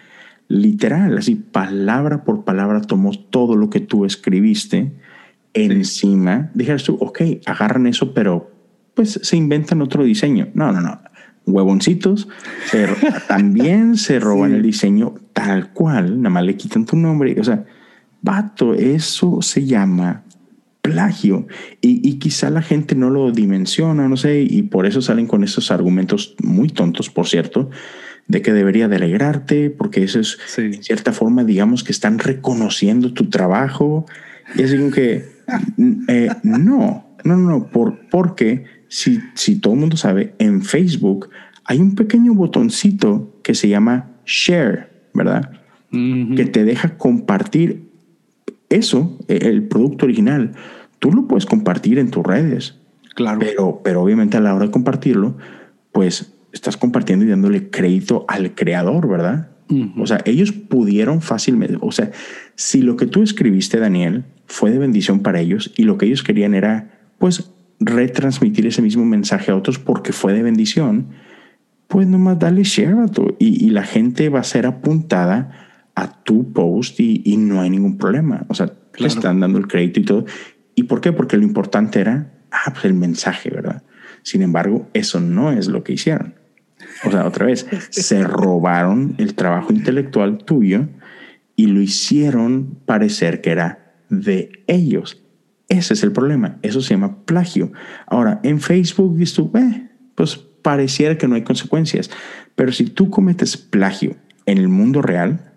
literal, 0.47 1.17
así, 1.17 1.35
palabra 1.35 2.23
por 2.23 2.43
palabra, 2.43 2.81
tomó 2.81 3.11
todo 3.13 3.55
lo 3.55 3.71
que 3.71 3.79
tú 3.79 4.05
escribiste 4.05 4.91
encima. 5.53 6.51
Dijeras 6.53 6.83
tú, 6.83 6.97
ok, 7.01 7.21
agarran 7.47 7.87
eso, 7.87 8.13
pero 8.13 8.51
pues 8.93 9.19
se 9.23 9.37
inventan 9.37 9.81
otro 9.81 10.03
diseño. 10.03 10.49
No, 10.53 10.71
no, 10.71 10.81
no 10.81 10.99
huevoncitos, 11.45 12.27
también 13.27 13.97
se 13.97 14.19
roban 14.19 14.53
el 14.53 14.61
diseño 14.61 15.15
tal 15.33 15.71
cual, 15.73 16.21
nada 16.21 16.29
más 16.29 16.43
le 16.43 16.55
quitan 16.55 16.85
tu 16.85 16.95
nombre. 16.97 17.39
O 17.39 17.43
sea, 17.43 17.65
vato, 18.21 18.73
eso 18.73 19.41
se 19.41 19.65
llama 19.65 20.23
plagio. 20.81 21.47
Y, 21.81 22.07
y, 22.07 22.19
quizá 22.19 22.49
la 22.49 22.61
gente 22.61 22.95
no 22.95 23.09
lo 23.09 23.31
dimensiona, 23.31 24.07
no 24.07 24.17
sé, 24.17 24.41
y 24.41 24.61
por 24.63 24.85
eso 24.85 25.01
salen 25.01 25.25
con 25.25 25.43
esos 25.43 25.71
argumentos 25.71 26.35
muy 26.43 26.69
tontos, 26.69 27.09
por 27.09 27.27
cierto, 27.27 27.69
de 28.27 28.41
que 28.41 28.53
debería 28.53 28.87
de 28.87 28.97
alegrarte, 28.97 29.69
porque 29.69 30.03
eso 30.03 30.19
es, 30.19 30.37
en 30.57 30.83
cierta 30.83 31.11
forma, 31.11 31.43
digamos 31.43 31.83
que 31.83 31.91
están 31.91 32.19
reconociendo 32.19 33.13
tu 33.13 33.29
trabajo. 33.29 34.05
Y 34.55 34.63
es 34.63 34.75
como 34.75 34.91
que, 34.91 35.25
eh, 36.07 36.29
no, 36.43 37.17
no, 37.23 37.37
no, 37.37 37.67
por, 37.67 38.07
porque 38.09 38.65
si, 38.95 39.19
si 39.33 39.57
todo 39.57 39.73
el 39.73 39.81
mundo 39.81 39.97
sabe, 39.97 40.35
en 40.39 40.61
Facebook 40.61 41.29
hay 41.65 41.81
un 41.81 41.95
pequeño 41.95 42.33
botoncito 42.33 43.37
que 43.43 43.53
se 43.53 43.67
llama 43.67 44.11
share, 44.25 44.89
¿verdad? 45.13 45.51
Que 45.91 46.45
te 46.45 46.63
deja 46.63 46.97
compartir 46.97 47.89
eso, 48.69 49.17
e, 49.27 49.49
el 49.49 49.63
producto 49.63 50.05
original. 50.05 50.53
Tú 50.99 51.11
lo 51.11 51.27
puedes 51.27 51.45
compartir 51.45 51.99
en 51.99 52.09
tus 52.09 52.25
redes. 52.25 52.75
Claro. 53.15 53.39
Pero, 53.39 53.81
pero 53.83 54.01
obviamente 54.01 54.37
a 54.37 54.39
la 54.39 54.55
hora 54.55 54.65
de 54.65 54.71
compartirlo, 54.71 55.37
pues 55.91 56.33
estás 56.53 56.77
compartiendo 56.77 57.25
y 57.25 57.29
dándole 57.29 57.69
crédito 57.69 58.23
al 58.29 58.55
creador, 58.55 59.09
¿verdad? 59.09 59.49
O 59.97 60.07
sea, 60.07 60.21
ellos 60.25 60.53
pudieron 60.53 61.21
fácilmente, 61.21 61.77
o 61.81 61.91
sea, 61.91 62.11
si 62.55 62.81
lo 62.81 62.95
que 62.97 63.07
tú 63.07 63.23
escribiste, 63.23 63.79
Daniel, 63.79 64.23
fue 64.45 64.71
de 64.71 64.77
bendición 64.77 65.21
para 65.21 65.41
ellos 65.41 65.73
y 65.75 65.83
lo 65.83 65.97
que 65.97 66.05
ellos 66.05 66.23
querían 66.23 66.53
era, 66.53 66.99
pues, 67.17 67.51
retransmitir 67.85 68.65
ese 68.67 68.81
mismo 68.81 69.05
mensaje 69.05 69.51
a 69.51 69.55
otros 69.55 69.79
porque 69.79 70.11
fue 70.11 70.33
de 70.33 70.43
bendición, 70.43 71.07
pues 71.87 72.07
nomás 72.07 72.39
dale 72.39 72.63
share 72.63 72.95
a 72.95 73.05
y, 73.39 73.65
y, 73.65 73.69
la 73.69 73.83
gente 73.83 74.29
va 74.29 74.39
a 74.39 74.43
ser 74.43 74.65
apuntada 74.65 75.65
a 75.95 76.23
tu 76.23 76.51
post 76.51 76.99
y, 76.99 77.37
no 77.37 77.61
hay 77.61 77.69
ningún 77.69 77.97
problema. 77.97 78.45
O 78.49 78.53
sea, 78.53 78.71
le 78.97 79.07
están 79.07 79.39
dando 79.39 79.57
el 79.57 79.67
crédito 79.67 79.99
y 79.99 80.03
todo. 80.03 80.25
¿Y 80.75 80.83
por 80.83 80.99
qué? 80.99 81.13
Porque 81.13 81.37
lo 81.37 81.43
importante 81.43 82.01
era, 82.01 82.33
ah, 82.51 82.71
pues 82.71 82.85
el 82.85 82.93
mensaje, 82.93 83.49
¿verdad? 83.49 83.83
Sin 84.23 84.41
embargo, 84.41 84.89
eso 84.93 85.19
no 85.19 85.51
es 85.51 85.67
lo 85.67 85.83
que 85.83 85.93
hicieron. 85.93 86.35
O 87.05 87.11
sea, 87.11 87.25
otra 87.25 87.45
vez, 87.45 87.65
se 87.89 88.23
robaron 88.23 89.15
el 89.17 89.35
trabajo 89.35 89.71
intelectual 89.71 90.39
tuyo 90.39 90.87
y 91.55 91.67
lo 91.67 91.81
hicieron 91.81 92.79
parecer 92.85 93.41
que 93.41 93.51
era 93.51 93.93
de 94.09 94.63
ellos. 94.67 95.24
Ese 95.77 95.93
es 95.93 96.03
el 96.03 96.11
problema. 96.11 96.57
Eso 96.61 96.81
se 96.81 96.93
llama 96.93 97.25
plagio. 97.25 97.71
Ahora, 98.07 98.39
en 98.43 98.61
Facebook 98.61 99.19
eh, 99.19 99.89
pues 100.15 100.37
pareciera 100.61 101.17
que 101.17 101.27
no 101.27 101.35
hay 101.35 101.43
consecuencias. 101.43 102.09
Pero 102.55 102.71
si 102.71 102.85
tú 102.85 103.09
cometes 103.09 103.57
plagio 103.57 104.15
en 104.45 104.57
el 104.57 104.69
mundo 104.69 105.01
real, 105.01 105.51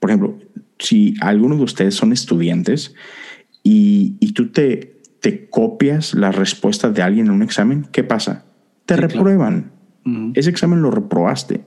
por 0.00 0.10
ejemplo, 0.10 0.38
si 0.78 1.14
algunos 1.20 1.58
de 1.58 1.64
ustedes 1.64 1.94
son 1.94 2.12
estudiantes 2.12 2.94
y, 3.62 4.16
y 4.18 4.32
tú 4.32 4.50
te, 4.50 5.00
te 5.20 5.48
copias 5.48 6.14
las 6.14 6.34
respuestas 6.34 6.92
de 6.92 7.02
alguien 7.02 7.26
en 7.26 7.32
un 7.32 7.42
examen, 7.42 7.86
¿qué 7.92 8.02
pasa? 8.02 8.44
Te 8.86 8.96
reprueban. 8.96 9.72
Ese 10.34 10.50
examen 10.50 10.82
lo 10.82 10.90
reprobaste. 10.90 11.64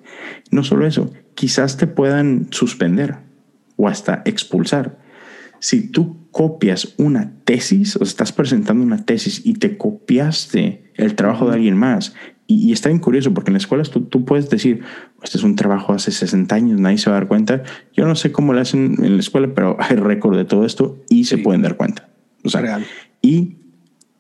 No 0.52 0.64
solo 0.64 0.86
eso, 0.86 1.12
quizás 1.34 1.78
te 1.78 1.88
puedan 1.88 2.50
suspender 2.52 3.18
o 3.78 3.88
hasta 3.88 4.22
expulsar. 4.26 5.00
Si 5.60 5.90
tú 5.90 6.28
copias 6.32 6.94
una 6.98 7.34
tesis, 7.44 7.96
o 7.96 8.04
estás 8.04 8.32
presentando 8.32 8.84
una 8.84 9.06
tesis 9.06 9.42
y 9.46 9.54
te 9.54 9.78
copiaste 9.78 10.92
el 10.96 11.16
trabajo 11.16 11.48
de 11.48 11.56
alguien 11.56 11.78
más, 11.78 12.14
y, 12.48 12.72
está 12.72 12.90
bien 12.90 13.00
curioso 13.00 13.34
porque 13.34 13.50
en 13.50 13.56
la 13.56 13.60
escuela 13.60 13.84
tú, 13.84 14.02
tú, 14.02 14.24
puedes 14.24 14.50
decir, 14.50 14.82
este 15.22 15.38
es 15.38 15.44
un 15.44 15.56
trabajo 15.58 15.94
hace 15.94 16.12
60 16.12 16.56
años, 16.56 16.80
nadie 16.80 16.98
se 16.98 17.10
va 17.10 17.18
a 17.18 17.20
dar 17.20 17.28
cuenta. 17.28 17.64
Yo 17.94 18.08
no 18.08 18.16
sé 18.16 18.32
cómo 18.32 18.54
lo 18.54 18.62
hacen 18.62 18.96
en 19.04 19.16
la 19.16 19.20
escuela, 19.20 19.50
pero 19.54 19.76
hay 19.80 19.98
récord 19.98 20.38
de 20.38 20.46
todo 20.46 20.66
esto 20.66 21.04
y 21.10 21.26
se 21.26 21.38
pueden 21.38 21.62
dar 21.62 21.76
cuenta. 21.76 22.10
O 22.44 22.50
sea, 22.50 22.62
Real. 22.62 22.86
Y 23.22 23.58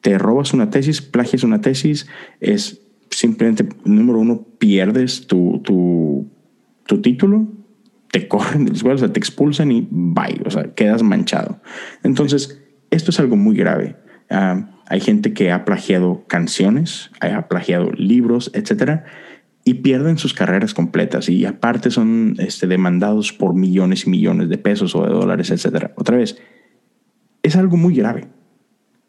te 0.02 0.17
robas 0.17 0.54
una 0.54 0.69
tesis, 0.69 1.02
plagias 1.02 1.43
una 1.43 1.62
tesis, 1.62 2.08
es 2.41 2.82
simplemente, 3.10 3.67
número 3.86 4.19
uno, 4.19 4.45
pierdes 4.58 5.28
tu, 5.28 5.62
tu, 5.63 6.28
tu 6.86 7.02
título, 7.02 7.47
te 8.12 8.28
corren 8.28 8.65
de 8.65 8.72
la 8.72 8.78
escuela, 8.78 8.96
o 8.96 9.00
sea, 9.00 9.13
te 9.13 9.20
expulsan 9.20 9.72
y 9.72 9.88
bye, 9.89 10.41
o 10.46 10.50
sea, 10.50 10.74
quedas 10.74 11.04
manchado. 11.04 11.62
Entonces, 12.04 12.62
esto 12.89 13.12
es 13.12 13.20
algo 13.20 13.36
muy 13.36 13.56
grave. 13.56 13.98
Ah, 14.30 14.70
hay 14.88 15.02
gente 15.02 15.34
que 15.34 15.52
ha 15.52 15.65
plagiado 15.65 16.26
canciones, 16.28 17.12
ha 17.20 17.48
plagiado 17.48 17.91
libros, 17.91 18.52
etcétera, 18.54 19.06
y 19.65 19.76
pierden 19.76 20.17
sus 20.17 20.34
carreras 20.34 20.74
completas 20.74 21.28
y 21.28 21.46
aparte 21.46 21.91
son 21.91 22.36
este, 22.39 22.67
demandados 22.67 23.34
por 23.34 23.54
millones 23.54 24.08
y 24.08 24.10
millones 24.10 24.48
de 24.48 24.58
pesos 24.58 24.96
o 24.96 25.06
de 25.06 25.10
dólares, 25.10 25.52
etcétera. 25.52 25.91
Otra 25.96 26.17
vez, 26.17 26.38
es 27.43 27.56
algo 27.56 27.78
muy 27.78 27.96
grave. 27.96 28.28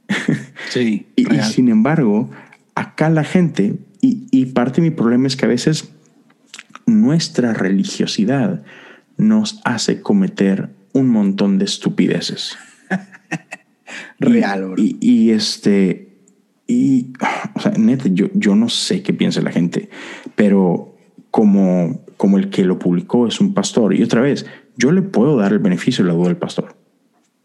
Sí. 0.70 1.06
y, 1.16 1.24
sin 1.50 1.70
embargo, 1.70 2.28
acá 2.74 3.08
la 3.08 3.24
gente, 3.24 3.76
y, 4.02 4.26
y 4.30 4.46
parte 4.46 4.82
de 4.82 4.90
mi 4.90 4.94
problema 4.94 5.26
es 5.26 5.34
que 5.34 5.46
a 5.46 5.48
veces 5.48 5.94
nuestra 6.84 7.54
religiosidad 7.54 8.64
nos 9.18 9.61
hace 9.64 10.00
cometer 10.00 10.70
un 10.92 11.09
montón 11.09 11.59
de 11.59 11.66
estupideces. 11.66 12.57
Real, 14.18 14.74
y, 14.76 14.96
y, 15.00 15.31
este, 15.31 16.09
y, 16.66 17.12
o 17.54 17.61
sea, 17.61 17.72
neta, 17.72 18.09
yo, 18.09 18.28
yo 18.35 18.54
no 18.54 18.68
sé 18.68 19.02
qué 19.02 19.12
piensa 19.12 19.40
la 19.42 19.52
gente, 19.52 19.90
pero 20.35 20.96
como, 21.31 22.04
como 22.16 22.38
el 22.38 22.50
que 22.50 22.64
lo 22.64 22.78
publicó 22.78 23.26
es 23.26 23.40
un 23.40 23.54
pastor, 23.54 23.94
y 23.94 24.02
otra 24.02 24.20
vez, 24.20 24.46
yo 24.76 24.92
le 24.92 25.02
puedo 25.02 25.37
dar 25.37 25.52
el 25.52 25.59
beneficio 25.59 26.04
de 26.04 26.11
la 26.11 26.16
duda 26.16 26.31
al 26.31 26.37
pastor. 26.37 26.76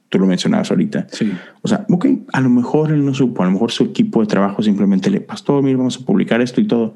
Tú 0.09 0.19
lo 0.19 0.27
mencionabas 0.27 0.69
ahorita. 0.69 1.07
Sí. 1.11 1.33
O 1.63 1.67
sea, 1.67 1.87
ok, 1.89 2.05
a 2.31 2.41
lo 2.41 2.49
mejor 2.49 2.91
él 2.91 3.03
no 3.03 3.15
supo, 3.15 3.41
a 3.41 3.47
lo 3.47 3.51
mejor 3.51 3.71
su 3.71 3.85
equipo 3.85 4.21
de 4.21 4.27
trabajo 4.27 4.61
simplemente 4.61 5.09
le, 5.09 5.21
pastor, 5.21 5.63
mira, 5.63 5.77
vamos 5.77 5.97
a 5.99 6.05
publicar 6.05 6.39
esto 6.41 6.61
y 6.61 6.67
todo. 6.67 6.95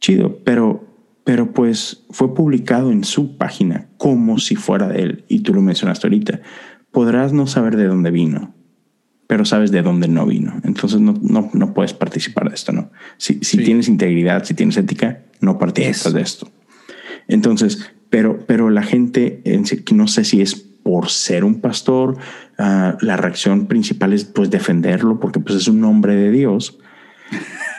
Chido, 0.00 0.38
pero 0.44 0.91
pero 1.24 1.52
pues 1.52 2.04
fue 2.10 2.34
publicado 2.34 2.90
en 2.90 3.04
su 3.04 3.36
página 3.36 3.88
como 3.96 4.38
si 4.38 4.56
fuera 4.56 4.88
de 4.88 5.02
él, 5.02 5.24
y 5.28 5.40
tú 5.40 5.54
lo 5.54 5.62
mencionaste 5.62 6.06
ahorita. 6.06 6.40
Podrás 6.90 7.32
no 7.32 7.46
saber 7.46 7.76
de 7.76 7.86
dónde 7.86 8.10
vino, 8.10 8.54
pero 9.26 9.44
sabes 9.44 9.70
de 9.70 9.82
dónde 9.82 10.08
no 10.08 10.26
vino. 10.26 10.60
Entonces 10.64 11.00
no, 11.00 11.14
no, 11.22 11.50
no 11.52 11.74
puedes 11.74 11.94
participar 11.94 12.48
de 12.48 12.54
esto, 12.54 12.72
¿no? 12.72 12.90
Si, 13.16 13.38
si 13.42 13.58
tienes 13.58 13.88
integridad, 13.88 14.44
si 14.44 14.54
tienes 14.54 14.76
ética, 14.76 15.22
no 15.40 15.58
participas 15.58 16.12
de 16.12 16.20
esto. 16.20 16.50
Entonces, 17.28 17.92
pero, 18.10 18.44
pero 18.46 18.68
la 18.68 18.82
gente, 18.82 19.42
no 19.92 20.08
sé 20.08 20.24
si 20.24 20.42
es 20.42 20.54
por 20.56 21.08
ser 21.08 21.44
un 21.44 21.60
pastor, 21.60 22.18
uh, 22.58 22.96
la 23.00 23.16
reacción 23.16 23.68
principal 23.68 24.12
es 24.12 24.24
pues 24.24 24.50
defenderlo 24.50 25.20
porque 25.20 25.40
pues 25.40 25.56
es 25.56 25.68
un 25.68 25.82
hombre 25.84 26.16
de 26.16 26.30
Dios 26.30 26.78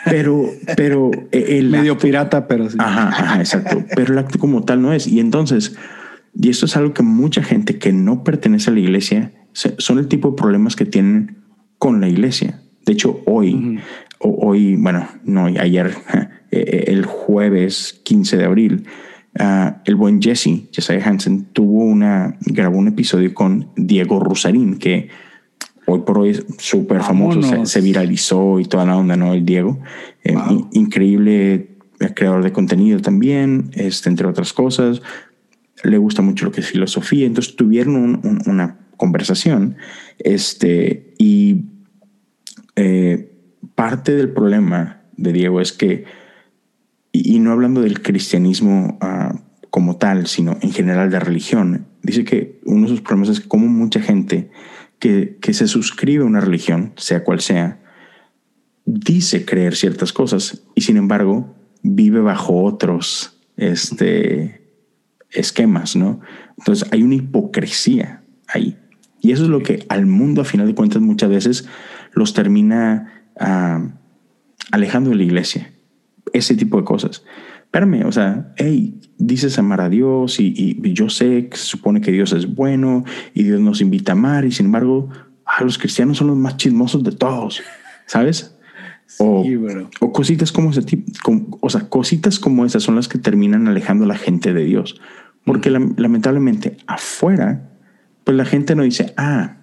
pero, 0.05 0.49
pero 0.75 1.11
el 1.31 1.69
medio 1.69 1.97
pirata, 1.97 2.47
pero 2.47 2.69
sí. 2.69 2.77
Ajá, 2.79 3.09
ajá, 3.09 3.39
exacto. 3.39 3.83
Pero 3.95 4.13
el 4.13 4.19
acto 4.19 4.39
como 4.39 4.63
tal 4.63 4.81
no 4.81 4.93
es. 4.93 5.07
Y 5.07 5.19
entonces, 5.19 5.75
y 6.35 6.49
esto 6.49 6.65
es 6.65 6.75
algo 6.75 6.93
que 6.93 7.03
mucha 7.03 7.43
gente 7.43 7.77
que 7.77 7.93
no 7.93 8.23
pertenece 8.23 8.69
a 8.69 8.73
la 8.73 8.79
iglesia 8.79 9.31
son 9.53 9.99
el 9.99 10.07
tipo 10.07 10.31
de 10.31 10.35
problemas 10.35 10.75
que 10.75 10.85
tienen 10.85 11.37
con 11.77 12.01
la 12.01 12.07
iglesia. 12.07 12.61
De 12.85 12.93
hecho, 12.93 13.21
hoy, 13.25 13.79
hoy, 14.19 14.75
bueno, 14.75 15.07
no, 15.23 15.45
ayer, 15.45 15.93
eh, 16.51 16.85
el 16.87 17.05
jueves 17.05 18.01
15 18.03 18.37
de 18.37 18.45
abril, 18.45 18.85
ah, 19.39 19.81
el 19.85 19.95
buen 19.95 20.21
Jesse, 20.21 20.69
Jesse 20.71 21.01
Hansen, 21.05 21.45
tuvo 21.53 21.83
una, 21.83 22.37
grabó 22.41 22.77
un 22.77 22.89
episodio 22.89 23.33
con 23.33 23.69
Diego 23.75 24.19
Rusarín, 24.19 24.79
que 24.79 25.09
hoy 25.85 26.01
por 26.01 26.19
hoy 26.19 26.29
es 26.29 26.45
súper 26.57 27.01
famoso, 27.01 27.65
se, 27.65 27.81
viralizó 27.81 28.59
y 28.59 28.65
toda 28.65 28.85
la 28.85 28.97
onda, 28.97 29.15
¿no? 29.15 29.33
El 29.33 29.45
Diego. 29.45 29.79
Eh, 30.23 30.35
increíble 30.71 31.73
creador 32.13 32.43
de 32.43 32.51
contenido 32.51 32.99
también, 32.99 33.71
este, 33.73 34.09
entre 34.09 34.27
otras 34.27 34.53
cosas. 34.53 35.01
Le 35.83 35.97
gusta 35.97 36.21
mucho 36.21 36.45
lo 36.45 36.51
que 36.51 36.61
es 36.61 36.67
filosofía. 36.67 37.25
Entonces 37.25 37.55
tuvieron 37.55 38.21
una 38.45 38.77
conversación 38.97 39.77
este, 40.19 41.13
y 41.17 41.65
eh, 42.75 43.31
parte 43.75 44.15
del 44.15 44.29
problema 44.31 45.01
de 45.17 45.33
Diego 45.33 45.61
es 45.61 45.71
que, 45.71 46.05
y, 47.11 47.39
no 47.39 47.51
hablando 47.51 47.81
del 47.81 48.01
cristianismo 48.01 48.97
ah, 49.01 49.35
como 49.69 49.97
tal, 49.97 50.27
sino 50.27 50.57
en 50.61 50.71
general 50.71 51.09
de 51.09 51.19
religión, 51.19 51.87
dice 52.01 52.23
que 52.23 52.59
uno 52.65 52.83
de 52.83 52.89
sus 52.89 53.01
problemas 53.01 53.29
es 53.29 53.39
que 53.41 53.47
como 53.47 53.67
mucha 53.67 54.01
gente 54.01 54.49
que, 55.03 55.53
se 55.53 55.67
suscribe 55.67 56.23
a 56.23 56.27
una 56.27 56.39
religión, 56.39 56.93
sea 56.95 57.25
cual 57.25 57.41
sea, 57.41 57.79
dice 58.85 59.43
creer 59.43 59.75
ciertas 59.75 60.13
cosas 60.13 60.63
y 60.75 60.81
sin 60.81 60.95
embargo 60.95 61.53
vive 61.81 62.21
bajo 62.21 62.63
otros 62.63 63.37
este, 63.57 64.61
esquemas, 65.29 65.97
¿no? 65.97 66.21
Entonces 66.57 66.87
hay 66.91 67.03
una 67.03 67.15
hipocresía 67.15 68.23
ahí. 68.47 68.77
Y 69.19 69.33
eso 69.33 69.43
es 69.43 69.49
lo 69.49 69.61
que 69.61 69.85
al 69.89 70.05
mundo, 70.05 70.41
a 70.41 70.45
final 70.45 70.67
de 70.67 70.75
cuentas, 70.75 71.01
muchas 71.01 71.29
veces 71.29 71.67
los 72.13 72.33
termina 72.33 73.25
ah, 73.37 73.85
alejando 74.71 75.09
de 75.09 75.17
la 75.17 75.23
iglesia. 75.23 75.73
Ese 76.31 76.55
tipo 76.55 76.77
de 76.77 76.85
cosas. 76.85 77.25
Espérame, 77.63 78.05
o 78.05 78.11
sea, 78.11 78.53
hey, 78.55 79.01
dices 79.17 79.57
amar 79.59 79.81
a 79.81 79.89
Dios 79.89 80.39
y, 80.39 80.79
yo 80.93 81.09
sé 81.09 81.47
que 81.49 81.57
se 81.57 81.65
supone 81.65 82.01
que 82.01 82.11
Dios 82.11 82.33
es 82.33 82.53
bueno 82.53 83.03
y 83.33 83.43
Dios 83.43 83.59
nos 83.59 83.81
invita 83.81 84.11
a 84.11 84.15
amar 84.15 84.45
y 84.45 84.51
sin 84.51 84.67
embargo, 84.67 85.09
ah, 85.45 85.63
los 85.63 85.77
cristianos 85.77 86.17
son 86.17 86.27
los 86.27 86.37
más 86.37 86.57
chismosos 86.57 87.03
de 87.03 87.11
todos, 87.11 87.61
¿sabes? 88.05 88.55
O, 89.19 89.45
o 89.99 90.11
cositas 90.11 90.51
como 90.51 90.71
ese 90.71 90.81
tipo, 90.81 91.11
o 91.59 91.69
sea, 91.69 91.89
cositas 91.89 92.39
como 92.39 92.65
esas 92.65 92.83
son 92.83 92.95
las 92.95 93.07
que 93.07 93.19
terminan 93.19 93.67
alejando 93.67 94.05
a 94.05 94.07
la 94.07 94.17
gente 94.17 94.53
de 94.53 94.63
Dios. 94.65 94.99
Porque 95.45 95.69
lamentablemente 95.69 96.77
afuera, 96.87 97.69
pues 98.23 98.37
la 98.37 98.45
gente 98.45 98.75
no 98.75 98.83
dice, 98.83 99.13
ah, 99.17 99.57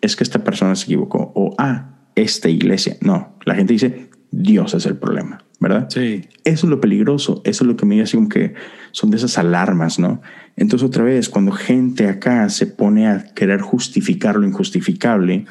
es 0.00 0.16
que 0.16 0.24
esta 0.24 0.44
persona 0.44 0.76
se 0.76 0.84
equivocó 0.84 1.32
o 1.34 1.54
ah, 1.58 1.96
esta 2.14 2.48
iglesia. 2.50 2.96
No, 3.00 3.36
la 3.44 3.54
gente 3.54 3.72
dice, 3.72 4.10
Dios 4.30 4.74
es 4.74 4.86
el 4.86 4.96
problema. 4.96 5.43
¿Verdad? 5.60 5.88
Sí. 5.90 6.28
Eso 6.44 6.66
es 6.66 6.70
lo 6.70 6.80
peligroso, 6.80 7.42
eso 7.44 7.64
es 7.64 7.68
lo 7.68 7.76
que 7.76 7.86
me 7.86 8.00
dice 8.00 8.16
como 8.16 8.28
que 8.28 8.54
son 8.92 9.10
de 9.10 9.16
esas 9.16 9.38
alarmas, 9.38 9.98
¿no? 9.98 10.20
Entonces 10.56 10.86
otra 10.86 11.04
vez, 11.04 11.28
cuando 11.28 11.52
gente 11.52 12.08
acá 12.08 12.48
se 12.48 12.66
pone 12.66 13.08
a 13.08 13.24
querer 13.34 13.60
justificar 13.60 14.36
lo 14.36 14.46
injustificable, 14.46 15.46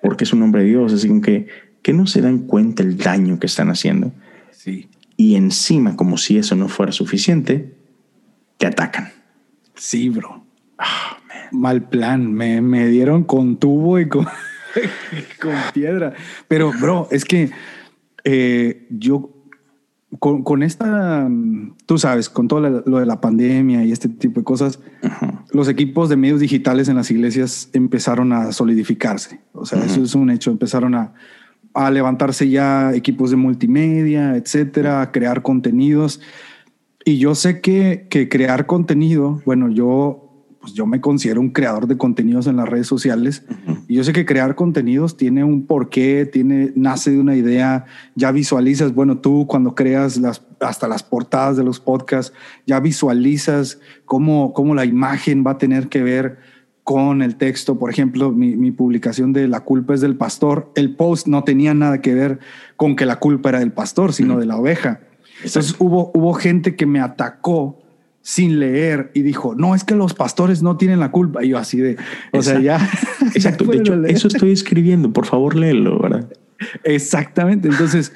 porque 0.00 0.24
es 0.24 0.32
un 0.32 0.42
hombre 0.42 0.62
de 0.62 0.68
Dios, 0.68 0.92
así 0.92 1.08
como 1.08 1.22
que, 1.22 1.48
que 1.82 1.92
no 1.92 2.06
se 2.06 2.20
dan 2.20 2.40
cuenta 2.40 2.82
el 2.82 2.96
daño 2.96 3.38
que 3.38 3.46
están 3.46 3.70
haciendo. 3.70 4.12
Sí. 4.50 4.88
Y 5.16 5.34
encima, 5.34 5.96
como 5.96 6.18
si 6.18 6.38
eso 6.38 6.54
no 6.54 6.68
fuera 6.68 6.92
suficiente, 6.92 7.74
te 8.58 8.66
atacan. 8.66 9.10
Sí, 9.74 10.08
bro. 10.08 10.44
Ah, 10.78 11.18
Mal 11.50 11.88
plan, 11.88 12.32
me, 12.32 12.60
me 12.60 12.86
dieron 12.88 13.24
con 13.24 13.56
tubo 13.56 13.98
y 13.98 14.08
con, 14.08 14.24
con 15.40 15.54
piedra. 15.72 16.14
Pero, 16.46 16.72
bro, 16.78 17.08
es 17.10 17.24
que 17.24 17.50
eh, 18.24 18.86
yo 18.90 19.38
con, 20.18 20.62
esta, 20.62 21.28
tú 21.84 21.98
sabes, 21.98 22.30
con 22.30 22.48
todo 22.48 22.82
lo 22.86 22.98
de 22.98 23.06
la 23.06 23.20
pandemia 23.20 23.84
y 23.84 23.92
este 23.92 24.08
tipo 24.08 24.40
de 24.40 24.44
cosas, 24.44 24.80
los 25.52 25.68
equipos 25.68 26.08
de 26.08 26.16
medios 26.16 26.40
digitales 26.40 26.88
en 26.88 26.96
las 26.96 27.10
iglesias 27.10 27.68
empezaron 27.74 28.32
a 28.32 28.52
solidificarse. 28.52 29.40
O 29.52 29.66
sea, 29.66 29.84
eso 29.84 30.02
es 30.02 30.14
un 30.14 30.30
hecho. 30.30 30.50
Empezaron 30.50 30.94
a, 30.94 31.12
a, 31.74 31.90
levantarse 31.90 32.48
ya 32.48 32.94
equipos 32.94 33.30
de 33.30 33.36
multimedia, 33.36 34.34
etcétera, 34.36 35.02
a 35.02 35.12
crear 35.12 35.42
contenidos. 35.42 36.22
Y 37.04 37.18
yo 37.18 37.34
sé 37.34 37.60
que, 37.60 38.06
que 38.08 38.30
crear 38.30 38.64
contenido, 38.64 39.42
bueno, 39.44 39.68
yo 39.68 40.27
pues 40.60 40.72
yo 40.72 40.86
me 40.86 41.00
considero 41.00 41.40
un 41.40 41.50
creador 41.50 41.86
de 41.86 41.96
contenidos 41.96 42.46
en 42.46 42.56
las 42.56 42.68
redes 42.68 42.86
sociales 42.86 43.44
y 43.86 43.94
yo 43.94 44.04
sé 44.04 44.12
que 44.12 44.26
crear 44.26 44.54
contenidos 44.54 45.16
tiene 45.16 45.44
un 45.44 45.66
porqué, 45.66 46.26
tiene, 46.26 46.72
nace 46.74 47.10
de 47.12 47.20
una 47.20 47.36
idea, 47.36 47.86
ya 48.14 48.32
visualizas, 48.32 48.94
bueno, 48.94 49.18
tú 49.18 49.46
cuando 49.46 49.74
creas 49.74 50.16
las, 50.16 50.42
hasta 50.60 50.88
las 50.88 51.02
portadas 51.02 51.56
de 51.56 51.64
los 51.64 51.80
podcasts, 51.80 52.32
ya 52.66 52.80
visualizas 52.80 53.78
cómo, 54.04 54.52
cómo 54.52 54.74
la 54.74 54.84
imagen 54.84 55.44
va 55.46 55.52
a 55.52 55.58
tener 55.58 55.88
que 55.88 56.02
ver 56.02 56.38
con 56.82 57.22
el 57.22 57.36
texto. 57.36 57.78
Por 57.78 57.90
ejemplo, 57.90 58.32
mi, 58.32 58.56
mi, 58.56 58.70
publicación 58.70 59.32
de 59.32 59.46
La 59.46 59.60
culpa 59.60 59.94
es 59.94 60.00
del 60.00 60.16
pastor, 60.16 60.72
el 60.74 60.96
post 60.96 61.26
no 61.26 61.44
tenía 61.44 61.74
nada 61.74 62.00
que 62.00 62.14
ver 62.14 62.40
con 62.76 62.96
que 62.96 63.06
la 63.06 63.16
culpa 63.16 63.50
era 63.50 63.60
del 63.60 63.72
pastor, 63.72 64.12
sino 64.12 64.38
de 64.38 64.46
la 64.46 64.56
oveja. 64.56 65.00
Entonces 65.44 65.76
hubo, 65.78 66.10
hubo 66.14 66.34
gente 66.34 66.74
que 66.74 66.86
me 66.86 67.00
atacó 67.00 67.78
sin 68.28 68.60
leer 68.60 69.10
y 69.14 69.22
dijo, 69.22 69.54
no, 69.54 69.74
es 69.74 69.84
que 69.84 69.94
los 69.94 70.12
pastores 70.12 70.62
no 70.62 70.76
tienen 70.76 71.00
la 71.00 71.10
culpa. 71.10 71.42
Y 71.42 71.48
yo 71.48 71.56
así 71.56 71.78
de, 71.78 71.96
o 72.30 72.42
sea, 72.42 72.60
ya. 72.60 72.78
Exacto. 73.34 73.64
de 73.64 73.78
hecho, 73.78 74.04
eso 74.04 74.28
estoy 74.28 74.52
escribiendo. 74.52 75.14
Por 75.14 75.24
favor, 75.24 75.56
léelo, 75.56 75.98
¿verdad? 75.98 76.28
Exactamente. 76.84 77.68
Entonces, 77.68 78.12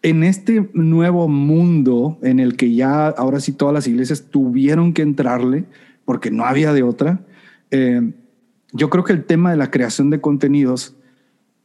en 0.00 0.24
este 0.24 0.70
nuevo 0.72 1.28
mundo 1.28 2.18
en 2.22 2.40
el 2.40 2.56
que 2.56 2.72
ya 2.72 3.08
ahora 3.08 3.38
sí 3.38 3.52
todas 3.52 3.74
las 3.74 3.86
iglesias 3.86 4.28
tuvieron 4.30 4.94
que 4.94 5.02
entrarle 5.02 5.66
porque 6.06 6.30
no 6.30 6.46
había 6.46 6.72
de 6.72 6.82
otra, 6.82 7.20
eh, 7.70 8.12
yo 8.72 8.88
creo 8.88 9.04
que 9.04 9.12
el 9.12 9.26
tema 9.26 9.50
de 9.50 9.58
la 9.58 9.70
creación 9.70 10.08
de 10.08 10.22
contenidos 10.22 10.96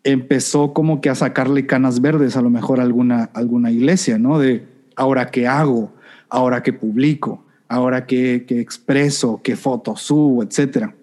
empezó 0.03 0.73
como 0.73 0.99
que 0.99 1.09
a 1.09 1.15
sacarle 1.15 1.65
canas 1.65 2.01
verdes 2.01 2.35
a 2.35 2.41
lo 2.41 2.49
mejor 2.49 2.81
a 2.81 2.83
alguna, 2.83 3.29
alguna 3.33 3.71
iglesia, 3.71 4.19
¿no? 4.19 4.37
De 4.37 4.65
ahora 4.97 5.31
qué 5.31 5.47
hago, 5.47 5.93
ahora 6.27 6.61
qué 6.61 6.73
publico, 6.73 7.44
ahora 7.67 8.05
qué, 8.05 8.45
qué 8.47 8.59
expreso, 8.59 9.41
qué 9.43 9.55
fotos 9.55 10.01
subo, 10.01 10.43
etcétera. 10.43 10.95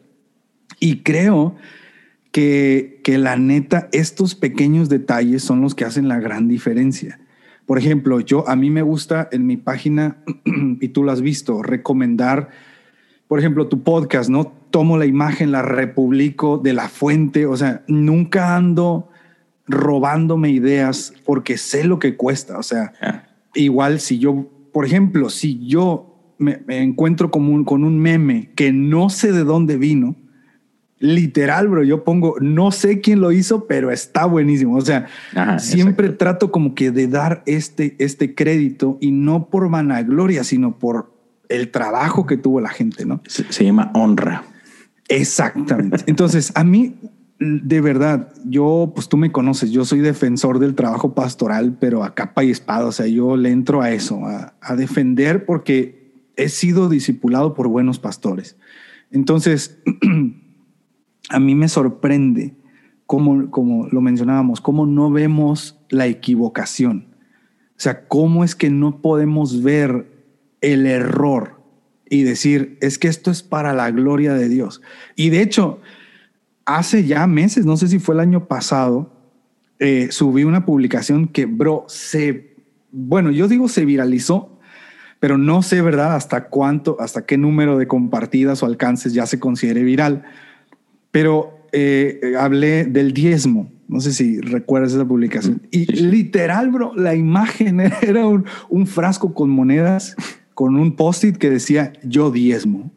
Y 0.80 1.02
creo 1.02 1.54
que, 2.32 3.00
que 3.04 3.18
la 3.18 3.36
neta, 3.36 3.88
estos 3.92 4.34
pequeños 4.34 4.88
detalles 4.88 5.42
son 5.42 5.60
los 5.60 5.74
que 5.74 5.84
hacen 5.84 6.08
la 6.08 6.18
gran 6.18 6.48
diferencia. 6.48 7.20
Por 7.66 7.78
ejemplo, 7.78 8.20
yo 8.20 8.48
a 8.48 8.56
mí 8.56 8.70
me 8.70 8.82
gusta 8.82 9.28
en 9.32 9.46
mi 9.46 9.56
página, 9.56 10.16
y 10.80 10.88
tú 10.88 11.04
lo 11.04 11.12
has 11.12 11.22
visto, 11.22 11.62
recomendar, 11.62 12.48
por 13.28 13.38
ejemplo, 13.38 13.68
tu 13.68 13.82
podcast, 13.82 14.28
¿no? 14.28 14.52
Tomo 14.70 14.98
la 14.98 15.06
imagen, 15.06 15.52
la 15.52 15.62
republico 15.62 16.58
de 16.58 16.72
la 16.72 16.88
fuente, 16.88 17.46
o 17.46 17.56
sea, 17.56 17.84
nunca 17.86 18.56
ando 18.56 19.08
robándome 19.66 20.50
ideas 20.50 21.14
porque 21.24 21.56
sé 21.56 21.84
lo 21.84 21.98
que 21.98 22.16
cuesta, 22.16 22.58
o 22.58 22.62
sea, 22.62 22.92
igual 23.54 24.00
si 24.00 24.18
yo, 24.18 24.50
por 24.72 24.84
ejemplo, 24.84 25.30
si 25.30 25.64
yo 25.66 26.11
me, 26.42 26.62
encuentro 26.68 27.30
con 27.30 27.44
un, 27.44 27.64
con 27.64 27.84
un 27.84 27.98
meme 27.98 28.50
que 28.54 28.72
no 28.72 29.08
sé 29.08 29.32
de 29.32 29.44
dónde 29.44 29.76
vino, 29.76 30.16
literal, 31.02 31.66
bro, 31.66 31.82
yo 31.82 32.04
pongo, 32.04 32.36
no 32.40 32.70
sé 32.70 33.00
quién 33.00 33.20
lo 33.20 33.32
hizo, 33.32 33.66
pero 33.66 33.90
está 33.90 34.24
buenísimo. 34.24 34.76
O 34.76 34.80
sea, 34.80 35.08
siempre 35.58 36.10
trato 36.10 36.52
como 36.52 36.74
que 36.76 36.92
de 36.92 37.08
dar 37.08 37.42
este, 37.46 37.96
este 37.98 38.36
crédito 38.36 38.98
y 39.00 39.10
no 39.10 39.48
por 39.48 39.68
vanagloria, 39.68 40.44
sino 40.44 40.78
por 40.78 41.12
el 41.48 41.72
trabajo 41.72 42.24
que 42.24 42.36
tuvo 42.36 42.60
la 42.60 42.68
gente, 42.68 43.04
¿no? 43.04 43.20
Se, 43.26 43.64
llama 43.64 43.90
honra. 43.94 44.44
Exactamente. 45.08 46.04
Entonces, 46.06 46.52
a 46.54 46.62
mí, 46.62 46.94
de 47.40 47.80
verdad, 47.80 48.32
yo, 48.44 48.92
pues 48.94 49.08
tú 49.08 49.16
me 49.16 49.32
conoces, 49.32 49.72
yo 49.72 49.84
soy 49.84 49.98
defensor 49.98 50.60
del 50.60 50.76
trabajo 50.76 51.14
pastoral, 51.14 51.76
pero 51.80 52.04
a 52.04 52.14
capa 52.14 52.44
y 52.44 52.52
espada, 52.52 52.86
o 52.86 52.92
sea, 52.92 53.08
yo 53.08 53.36
le 53.36 53.50
entro 53.50 53.82
a 53.82 53.90
eso, 53.90 54.24
a, 54.24 54.54
a 54.60 54.76
defender 54.76 55.44
porque 55.44 56.01
he 56.36 56.48
sido 56.48 56.88
discipulado 56.88 57.54
por 57.54 57.68
buenos 57.68 57.98
pastores. 57.98 58.56
Entonces, 59.10 59.78
a 61.28 61.40
mí 61.40 61.54
me 61.54 61.68
sorprende 61.68 62.54
cómo, 63.06 63.50
como 63.50 63.88
lo 63.88 64.00
mencionábamos, 64.00 64.60
cómo 64.60 64.86
no 64.86 65.10
vemos 65.10 65.78
la 65.90 66.06
equivocación. 66.06 67.08
O 67.76 67.80
sea, 67.82 68.06
cómo 68.06 68.44
es 68.44 68.54
que 68.54 68.70
no 68.70 69.02
podemos 69.02 69.62
ver 69.62 70.06
el 70.60 70.86
error 70.86 71.60
y 72.08 72.22
decir, 72.22 72.78
es 72.80 72.98
que 72.98 73.08
esto 73.08 73.30
es 73.30 73.42
para 73.42 73.72
la 73.72 73.90
gloria 73.90 74.34
de 74.34 74.48
Dios. 74.48 74.82
Y 75.16 75.30
de 75.30 75.42
hecho, 75.42 75.80
hace 76.64 77.04
ya 77.04 77.26
meses, 77.26 77.66
no 77.66 77.76
sé 77.76 77.88
si 77.88 77.98
fue 77.98 78.14
el 78.14 78.20
año 78.20 78.48
pasado, 78.48 79.12
eh, 79.78 80.08
subí 80.10 80.44
una 80.44 80.64
publicación 80.64 81.26
que, 81.26 81.46
bro, 81.46 81.84
se, 81.88 82.54
bueno, 82.92 83.30
yo 83.30 83.48
digo 83.48 83.68
se 83.68 83.84
viralizó, 83.84 84.51
pero 85.22 85.38
no 85.38 85.62
sé, 85.62 85.80
¿verdad? 85.82 86.16
Hasta 86.16 86.48
cuánto, 86.48 86.96
hasta 87.00 87.24
qué 87.24 87.38
número 87.38 87.78
de 87.78 87.86
compartidas 87.86 88.60
o 88.64 88.66
alcances 88.66 89.14
ya 89.14 89.24
se 89.24 89.38
considere 89.38 89.84
viral 89.84 90.24
pero 91.12 91.68
eh, 91.70 92.34
hablé 92.36 92.84
del 92.84 93.12
diezmo. 93.12 93.70
No 93.86 94.00
sé 94.00 94.12
si 94.12 94.40
recuerdas 94.40 94.94
esa 94.94 95.06
publicación. 95.06 95.62
Y 95.70 95.84
literal, 95.84 96.70
bro, 96.70 96.92
la 96.96 97.14
imagen 97.14 97.78
era 98.02 98.26
un, 98.26 98.86
frasco 98.86 99.34
con 99.34 99.50
monedas, 99.50 100.16
con 100.54 100.74
un 100.74 100.96
post-it 100.96 101.36
que 101.36 101.50
decía 101.50 101.92
yo 102.02 102.32
diezmo. 102.32 102.90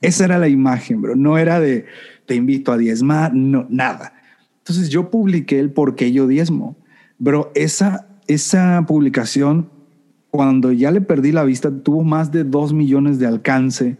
Esa 0.00 0.26
era 0.26 0.38
la 0.38 0.48
imagen, 0.48 1.00
bro. 1.00 1.16
No 1.16 1.38
era 1.38 1.58
de 1.58 1.86
te 2.26 2.34
invito 2.34 2.70
a 2.70 2.78
diezmar, 2.78 3.34
no, 3.34 3.66
nada. 3.68 4.14
Entonces 4.58 4.90
yo 4.90 5.10
publiqué 5.10 5.58
el 5.58 5.72
por 5.72 5.96
qué 5.96 6.12
yo 6.12 6.26
diezmo. 6.26 6.76
Bro, 7.18 7.50
esa, 7.54 8.08
esa 8.26 8.84
publicación, 8.86 9.70
cuando 10.32 10.72
ya 10.72 10.90
le 10.90 11.02
perdí 11.02 11.30
la 11.30 11.44
vista, 11.44 11.70
tuvo 11.70 12.04
más 12.04 12.32
de 12.32 12.42
dos 12.42 12.72
millones 12.72 13.18
de 13.18 13.26
alcance 13.26 13.98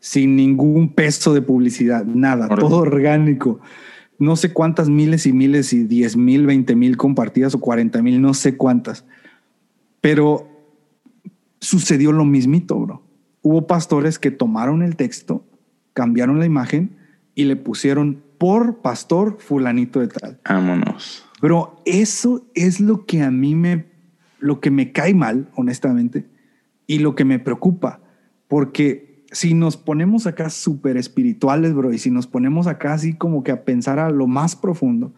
sin 0.00 0.34
ningún 0.34 0.92
peso 0.92 1.32
de 1.32 1.40
publicidad, 1.40 2.04
nada, 2.04 2.48
todo 2.48 2.78
orgánico. 2.78 3.60
No 4.18 4.34
sé 4.34 4.52
cuántas 4.52 4.88
miles 4.88 5.24
y 5.24 5.32
miles 5.32 5.72
y 5.72 5.84
diez 5.84 6.16
mil, 6.16 6.46
veinte 6.46 6.74
mil 6.74 6.96
compartidas 6.96 7.54
o 7.54 7.60
cuarenta 7.60 8.02
mil, 8.02 8.20
no 8.20 8.34
sé 8.34 8.56
cuántas. 8.56 9.04
Pero 10.00 10.48
sucedió 11.60 12.10
lo 12.10 12.24
mismito, 12.24 12.76
bro. 12.76 13.02
Hubo 13.42 13.68
pastores 13.68 14.18
que 14.18 14.32
tomaron 14.32 14.82
el 14.82 14.96
texto, 14.96 15.46
cambiaron 15.92 16.40
la 16.40 16.46
imagen 16.46 16.96
y 17.36 17.44
le 17.44 17.54
pusieron 17.54 18.20
por 18.36 18.78
pastor 18.78 19.36
fulanito 19.38 20.00
de 20.00 20.08
tal. 20.08 20.40
Vámonos. 20.44 21.24
Pero 21.40 21.80
eso 21.84 22.44
es 22.56 22.80
lo 22.80 23.06
que 23.06 23.22
a 23.22 23.30
mí 23.30 23.54
me, 23.54 23.86
lo 24.38 24.60
que 24.60 24.70
me 24.70 24.92
cae 24.92 25.14
mal, 25.14 25.48
honestamente, 25.54 26.26
y 26.86 26.98
lo 26.98 27.14
que 27.14 27.24
me 27.24 27.38
preocupa, 27.38 28.00
porque 28.48 29.24
si 29.30 29.54
nos 29.54 29.76
ponemos 29.76 30.26
acá 30.26 30.48
súper 30.50 30.96
espirituales, 30.96 31.74
bro, 31.74 31.92
y 31.92 31.98
si 31.98 32.10
nos 32.10 32.26
ponemos 32.26 32.66
acá 32.66 32.94
así 32.94 33.14
como 33.14 33.42
que 33.44 33.52
a 33.52 33.64
pensar 33.64 33.98
a 33.98 34.10
lo 34.10 34.26
más 34.26 34.56
profundo, 34.56 35.12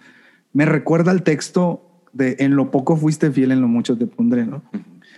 me 0.53 0.65
recuerda 0.65 1.13
el 1.13 1.23
texto 1.23 1.87
de 2.13 2.37
en 2.41 2.57
lo 2.57 2.71
poco 2.73 2.97
fuiste 2.97 3.31
fiel, 3.31 3.53
en 3.53 3.61
lo 3.61 3.69
mucho 3.69 3.97
te 3.97 4.07
pondré, 4.07 4.47
¿no? 4.47 4.63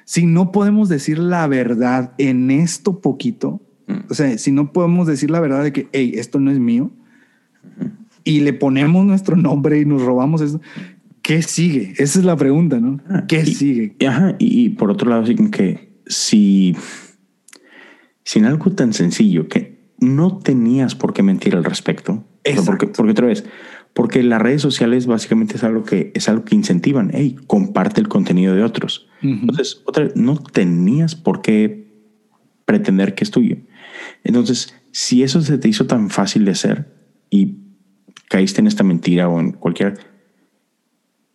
Si 0.05 0.27
no 0.27 0.53
podemos 0.53 0.89
decir 0.89 1.19
la 1.19 1.47
verdad 1.47 2.13
en 2.19 2.51
esto 2.51 3.01
poquito, 3.01 3.63
o 4.11 4.15
sea, 4.15 4.37
si 4.37 4.53
no 4.53 4.73
podemos 4.73 5.07
decir 5.07 5.31
la 5.31 5.41
verdad 5.41 5.63
de 5.63 5.73
que, 5.73 5.89
hey, 5.93 6.13
esto 6.17 6.39
no 6.39 6.51
es 6.51 6.59
mío, 6.59 6.91
y 8.25 8.41
le 8.41 8.53
ponemos 8.53 9.05
nuestro 9.05 9.37
nombre 9.37 9.81
y 9.81 9.85
nos 9.85 10.03
robamos 10.03 10.41
eso, 10.41 10.61
¿qué 11.23 11.43
sigue? 11.43 11.95
Esa 11.99 12.19
es 12.19 12.25
la 12.25 12.37
pregunta, 12.37 12.81
¿no? 12.81 13.01
Ah, 13.09 13.25
¿Qué 13.27 13.45
sigue? 13.47 13.97
Ajá, 14.07 14.37
y, 14.39 14.71
por 14.71 14.91
otro 14.91 15.09
lado, 15.09 15.23
así 15.23 15.35
que 15.51 15.93
si 16.07 16.77
sin 18.25 18.45
algo 18.45 18.71
tan 18.71 18.93
sencillo 18.93 19.49
que 19.49 19.93
no 19.99 20.39
tenías 20.39 20.95
por 20.95 21.13
qué 21.13 21.23
mentir 21.23 21.57
al 21.57 21.65
respecto. 21.65 22.25
Porque, 22.67 22.89
porque 22.89 23.13
otra 23.13 23.27
vez, 23.27 23.45
porque 23.95 24.23
las 24.23 24.43
redes 24.43 24.63
sociales 24.63 25.07
básicamente 25.07 25.57
es 25.57 25.65
algo 25.65 25.85
que 25.85 26.11
es 26.15 26.29
algo 26.29 26.45
que 26.45 26.57
incentivan. 26.57 27.11
Hey, 27.13 27.37
comparte 27.47 28.01
el 28.01 28.09
contenido 28.09 28.55
de 28.55 28.65
otros. 28.65 29.09
Entonces, 29.23 29.83
otra 29.85 30.05
vez, 30.05 30.17
no 30.17 30.37
tenías 30.39 31.15
por 31.15 31.43
qué 31.43 31.87
pretender 32.65 33.15
que 33.15 33.23
es 33.23 33.31
tuyo. 33.31 33.59
Entonces, 34.25 34.75
si 34.91 35.23
eso 35.23 35.41
se 35.41 35.59
te 35.59 35.69
hizo 35.69 35.87
tan 35.87 36.11
fácil 36.11 36.45
de 36.45 36.53
hacer 36.53 36.93
y 37.31 37.59
caíste 38.29 38.61
en 38.61 38.67
esta 38.67 38.83
mentira 38.83 39.29
o 39.29 39.39
en 39.39 39.53
cualquier, 39.53 39.99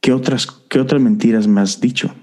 ¿qué 0.07 0.13
otras, 0.13 0.47
qué 0.69 0.79
otras 0.79 1.01
mentiras 1.01 1.49
me 1.49 1.59
has 1.59 1.81
dicho? 1.81 2.15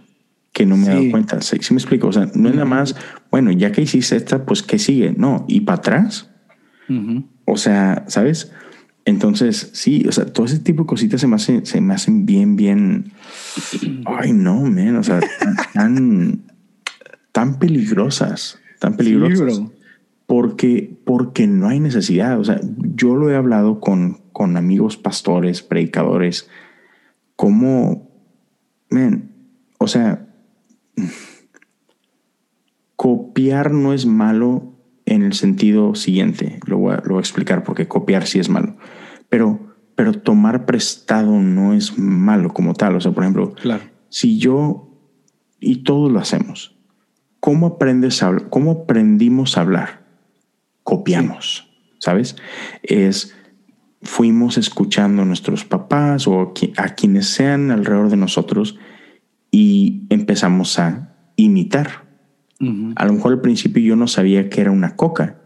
que 0.54 0.64
no 0.64 0.74
me 0.74 0.86
he 0.86 0.88
dado 0.88 1.10
cuenta. 1.10 1.42
¿Sí, 1.42 1.58
me 1.70 1.76
explico? 1.76 2.06
O 2.06 2.12
sea, 2.12 2.30
no 2.32 2.48
es 2.48 2.54
nada 2.54 2.64
más, 2.64 2.96
bueno, 3.30 3.50
ya 3.50 3.72
que 3.72 3.82
hiciste 3.82 4.16
esta, 4.16 4.46
pues 4.46 4.62
¿qué 4.62 4.78
sigue? 4.78 5.12
No, 5.14 5.44
y 5.48 5.60
para 5.62 5.78
atrás. 5.78 6.30
O 7.44 7.56
sea, 7.58 8.04
¿sabes? 8.06 8.52
Entonces, 9.04 9.70
sí, 9.74 10.06
o 10.08 10.12
sea, 10.12 10.24
todo 10.24 10.46
ese 10.46 10.60
tipo 10.60 10.84
de 10.84 10.86
cositas 10.86 11.20
se 11.20 11.26
me 11.26 11.36
hacen, 11.36 11.66
se 11.66 11.82
me 11.82 11.92
hacen 11.92 12.24
bien, 12.24 12.56
bien. 12.56 13.12
Ay, 14.06 14.32
no, 14.32 14.62
man, 14.62 14.96
o 14.96 15.02
sea, 15.02 15.20
tan, 15.74 16.40
tan 17.32 17.58
peligrosas, 17.58 18.60
tan 18.78 18.96
peligrosas. 18.96 19.60
porque, 20.24 20.96
porque 21.04 21.46
no 21.48 21.68
hay 21.68 21.80
necesidad. 21.80 22.40
O 22.40 22.44
sea, 22.44 22.60
yo 22.94 23.14
lo 23.14 23.30
he 23.30 23.36
hablado 23.36 23.80
con, 23.80 24.20
con 24.32 24.56
amigos 24.56 24.96
pastores, 24.96 25.62
predicadores, 25.62 26.48
man, 28.90 29.30
o 29.78 29.86
sea, 29.86 30.26
copiar 32.96 33.72
no 33.72 33.92
es 33.92 34.06
malo 34.06 34.74
en 35.06 35.22
el 35.22 35.34
sentido 35.34 35.94
siguiente. 35.94 36.60
Lo 36.66 36.78
voy 36.78 36.94
a, 36.94 37.18
explicar 37.18 37.64
porque 37.64 37.88
copiar 37.88 38.26
sí 38.26 38.38
es 38.38 38.48
malo. 38.48 38.76
Pero, 39.28 39.74
pero 39.94 40.12
tomar 40.12 40.66
prestado 40.66 41.40
no 41.40 41.74
es 41.74 41.98
malo 41.98 42.52
como 42.52 42.74
tal. 42.74 42.96
O 42.96 43.00
sea, 43.00 43.12
por 43.12 43.24
ejemplo, 43.24 43.54
si 44.08 44.38
yo, 44.38 44.90
y 45.60 45.82
todos 45.82 46.10
lo 46.10 46.18
hacemos, 46.18 46.76
¿cómo 47.40 47.66
aprendes 47.66 48.22
a 48.22 48.34
¿Cómo 48.48 48.70
aprendimos 48.70 49.58
a 49.58 49.62
hablar? 49.62 50.04
Copiamos, 50.82 51.70
¿sabes? 51.98 52.36
Es 52.82 53.34
fuimos 54.04 54.58
escuchando 54.58 55.22
a 55.22 55.24
nuestros 55.24 55.64
papás 55.64 56.28
o 56.28 56.54
a 56.76 56.88
quienes 56.90 57.26
sean 57.26 57.70
alrededor 57.70 58.10
de 58.10 58.16
nosotros 58.16 58.78
y 59.50 60.06
empezamos 60.10 60.78
a 60.78 61.16
imitar. 61.36 62.04
A 62.96 63.04
lo 63.04 63.12
mejor 63.12 63.32
al 63.32 63.40
principio 63.42 63.82
yo 63.82 63.96
no 63.96 64.06
sabía 64.06 64.48
que 64.48 64.62
era 64.62 64.70
una 64.70 64.96
coca, 64.96 65.36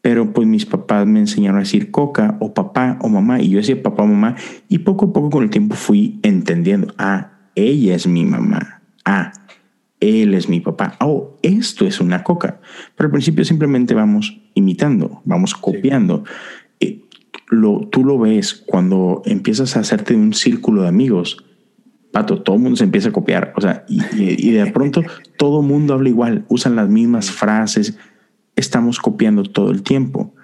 pero 0.00 0.32
pues 0.32 0.48
mis 0.48 0.64
papás 0.64 1.06
me 1.06 1.20
enseñaron 1.20 1.58
a 1.58 1.64
decir 1.64 1.90
coca 1.90 2.38
o 2.40 2.54
papá 2.54 2.98
o 3.02 3.08
mamá 3.08 3.42
y 3.42 3.50
yo 3.50 3.58
decía 3.58 3.82
papá 3.82 4.04
o 4.04 4.06
mamá 4.06 4.36
y 4.68 4.78
poco 4.78 5.06
a 5.06 5.12
poco 5.12 5.28
con 5.28 5.42
el 5.42 5.50
tiempo 5.50 5.74
fui 5.74 6.18
entendiendo, 6.22 6.94
ah, 6.96 7.32
ella 7.54 7.94
es 7.94 8.06
mi 8.06 8.24
mamá, 8.24 8.80
ah, 9.04 9.32
él 10.00 10.34
es 10.34 10.48
mi 10.48 10.60
papá, 10.60 10.96
oh, 11.00 11.36
esto 11.42 11.86
es 11.86 12.00
una 12.00 12.22
coca. 12.22 12.60
Pero 12.96 13.08
al 13.08 13.12
principio 13.12 13.44
simplemente 13.44 13.94
vamos 13.94 14.40
imitando, 14.54 15.22
vamos 15.24 15.54
copiando. 15.54 16.24
Lo, 17.48 17.88
tú 17.90 18.04
lo 18.04 18.18
ves 18.18 18.64
cuando 18.66 19.22
empiezas 19.24 19.76
a 19.76 19.80
hacerte 19.80 20.14
un 20.14 20.34
círculo 20.34 20.82
de 20.82 20.88
amigos 20.88 21.46
pato, 22.16 22.40
todo 22.42 22.56
el 22.56 22.62
mundo 22.62 22.76
se 22.76 22.84
empieza 22.84 23.10
a 23.10 23.12
copiar, 23.12 23.52
o 23.56 23.60
sea, 23.60 23.84
y, 23.88 24.50
de 24.50 24.66
pronto 24.72 25.02
todo 25.36 25.60
el 25.60 25.66
mundo 25.66 25.92
habla 25.92 26.08
igual, 26.08 26.46
usan 26.48 26.74
las 26.74 26.88
mismas 26.88 27.30
frases, 27.30 27.98
estamos 28.54 28.98
copiando 28.98 29.42
todo 29.42 29.70
el 29.70 29.82
tiempo, 29.82 30.34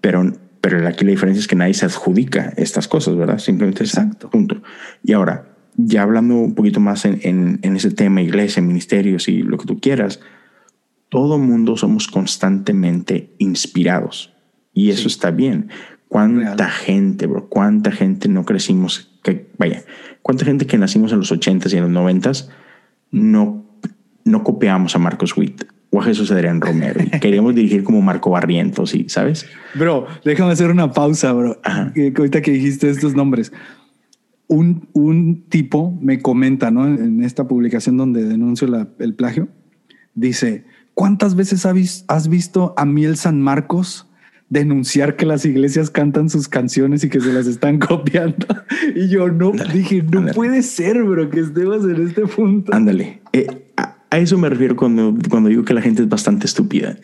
pero, 0.00 0.32
pero 0.60 0.86
aquí 0.86 1.04
la 1.04 1.10
diferencia 1.10 1.40
es 1.40 1.48
que 1.48 1.56
nadie 1.56 1.74
se 1.74 1.86
adjudica 1.86 2.52
estas 2.56 2.86
cosas, 2.86 3.16
¿verdad? 3.16 3.38
Simplemente 3.38 3.82
exacto. 3.82 4.30
Punto. 4.30 4.62
Y 5.02 5.12
ahora, 5.12 5.56
ya 5.76 6.02
hablando 6.02 6.34
un 6.36 6.54
poquito 6.54 6.78
más 6.78 7.04
en, 7.04 7.18
en, 7.62 7.76
ese 7.76 7.90
tema, 7.90 8.22
iglesia, 8.22 8.62
ministerios 8.62 9.28
y 9.28 9.42
lo 9.42 9.58
que 9.58 9.66
tú 9.66 9.80
quieras, 9.80 10.20
todo 11.08 11.38
mundo 11.38 11.76
somos 11.76 12.06
constantemente 12.06 13.34
inspirados 13.38 14.33
y 14.74 14.90
eso 14.90 15.08
está 15.08 15.30
bien. 15.30 15.70
¿Cuánta 16.08 16.68
gente, 16.68 17.26
bro? 17.26 17.48
¿Cuánta 17.48 17.90
gente 17.90 18.28
no 18.28 18.44
crecimos? 18.44 19.10
Que, 19.22 19.48
vaya, 19.58 19.82
¿cuánta 20.22 20.44
gente 20.44 20.66
que 20.66 20.78
nacimos 20.78 21.12
en 21.12 21.18
los 21.18 21.32
80s 21.32 21.72
y 21.72 21.76
en 21.76 21.92
los 21.92 22.04
90s 22.04 22.48
no, 23.10 23.64
no 24.24 24.44
copiamos 24.44 24.94
a 24.94 24.98
Marcos 24.98 25.36
Witt 25.36 25.64
o 25.90 26.00
a 26.00 26.04
Jesús 26.04 26.30
Adrián 26.30 26.60
Romero? 26.60 27.00
queríamos 27.20 27.54
dirigir 27.54 27.82
como 27.82 28.00
Marco 28.02 28.30
Barrientos, 28.30 28.94
¿y 28.94 29.08
sabes? 29.08 29.46
Bro, 29.74 30.06
déjame 30.24 30.52
hacer 30.52 30.70
una 30.70 30.92
pausa, 30.92 31.32
bro. 31.32 31.60
Ahorita 31.64 32.42
que 32.42 32.52
dijiste 32.52 32.90
estos 32.90 33.14
nombres. 33.14 33.52
Un, 34.46 34.88
un, 34.92 35.44
tipo 35.48 35.98
me 36.00 36.20
comenta, 36.20 36.70
¿no? 36.70 36.86
En 36.86 37.24
esta 37.24 37.48
publicación 37.48 37.96
donde 37.96 38.24
denuncio 38.24 38.68
el 38.98 39.14
plagio, 39.14 39.48
dice, 40.14 40.64
¿cuántas 40.92 41.34
veces 41.34 41.66
has 41.66 42.28
visto 42.28 42.74
a 42.76 42.84
Miel 42.84 43.16
San 43.16 43.40
Marcos 43.40 44.06
denunciar 44.48 45.16
que 45.16 45.26
las 45.26 45.44
iglesias 45.44 45.90
cantan 45.90 46.30
sus 46.30 46.48
canciones 46.48 47.04
y 47.04 47.08
que 47.08 47.20
se 47.20 47.32
las 47.32 47.46
están 47.46 47.78
copiando. 47.80 48.46
Y 48.94 49.08
yo 49.08 49.28
no 49.28 49.52
dije, 49.72 50.02
no 50.02 50.26
puede 50.32 50.62
ser, 50.62 51.02
bro, 51.02 51.30
que 51.30 51.40
estemos 51.40 51.84
en 51.84 52.06
este 52.06 52.26
punto. 52.26 52.72
Ándale. 52.74 53.20
Eh, 53.32 53.46
a, 53.76 54.18
eso 54.18 54.38
me 54.38 54.48
refiero 54.48 54.76
cuando, 54.76 55.14
cuando 55.28 55.48
digo 55.48 55.64
que 55.64 55.74
la 55.74 55.82
gente 55.82 56.02
es 56.02 56.08
bastante 56.08 56.46
estúpida. 56.46 56.96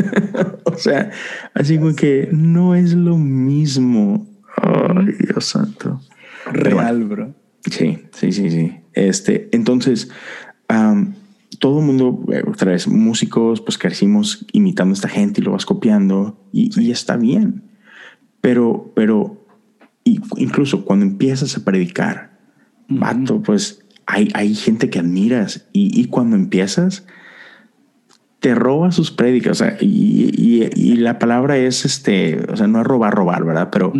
o 0.64 0.76
sea, 0.76 1.10
así 1.54 1.78
como 1.78 1.94
que 1.94 2.28
no 2.30 2.74
es 2.74 2.92
lo 2.92 3.16
mismo. 3.16 4.28
Ay, 4.56 5.14
Dios 5.18 5.46
santo. 5.46 6.00
Real, 6.52 7.04
bro. 7.04 7.34
Sí, 7.70 8.00
sí, 8.12 8.32
sí, 8.32 8.50
sí. 8.50 8.80
Este, 8.92 9.48
entonces, 9.52 10.10
todo 11.58 11.80
el 11.80 11.86
mundo, 11.86 12.24
eh, 12.32 12.42
otra 12.46 12.72
vez, 12.72 12.88
músicos, 12.88 13.60
pues 13.60 13.78
crecimos 13.78 14.46
imitando 14.52 14.92
a 14.92 14.94
esta 14.94 15.08
gente 15.08 15.40
y 15.40 15.44
lo 15.44 15.52
vas 15.52 15.66
copiando 15.66 16.40
y, 16.52 16.90
está 16.90 17.16
bien. 17.16 17.62
Pero, 18.40 18.92
pero 18.94 19.44
incluso 20.04 20.84
cuando 20.84 21.04
empiezas 21.04 21.56
a 21.56 21.64
predicar, 21.64 22.38
vato, 22.88 23.42
pues 23.42 23.84
hay, 24.06 24.28
hay 24.34 24.54
gente 24.54 24.90
que 24.90 24.98
admiras 24.98 25.68
y, 25.72 26.06
cuando 26.06 26.36
empiezas, 26.36 27.06
te 28.40 28.54
roba 28.54 28.90
sus 28.90 29.10
prédicas. 29.10 29.52
O 29.52 29.64
sea, 29.64 29.76
y, 29.80 30.96
la 30.96 31.18
palabra 31.18 31.56
es 31.56 31.84
este, 31.84 32.44
o 32.50 32.56
sea, 32.56 32.66
no 32.66 32.80
es 32.80 32.86
robar, 32.86 33.14
robar, 33.14 33.44
¿verdad? 33.44 33.68
Pero 33.70 33.92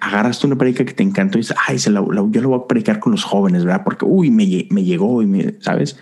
agarras 0.00 0.38
tú 0.38 0.46
una 0.46 0.56
prédica 0.56 0.84
que 0.84 0.94
te 0.94 1.02
encantó 1.02 1.38
y 1.38 1.42
dices, 1.42 1.56
ay, 1.66 1.78
se 1.78 1.90
la, 1.90 2.00
yo 2.30 2.40
lo 2.40 2.48
voy 2.48 2.60
a 2.62 2.68
predicar 2.68 3.00
con 3.00 3.12
los 3.12 3.24
jóvenes, 3.24 3.64
¿verdad? 3.64 3.82
Porque, 3.84 4.04
uy, 4.04 4.30
me, 4.30 4.66
me 4.70 4.84
llegó 4.84 5.22
y 5.22 5.26
me, 5.26 5.54
¿sabes? 5.60 5.98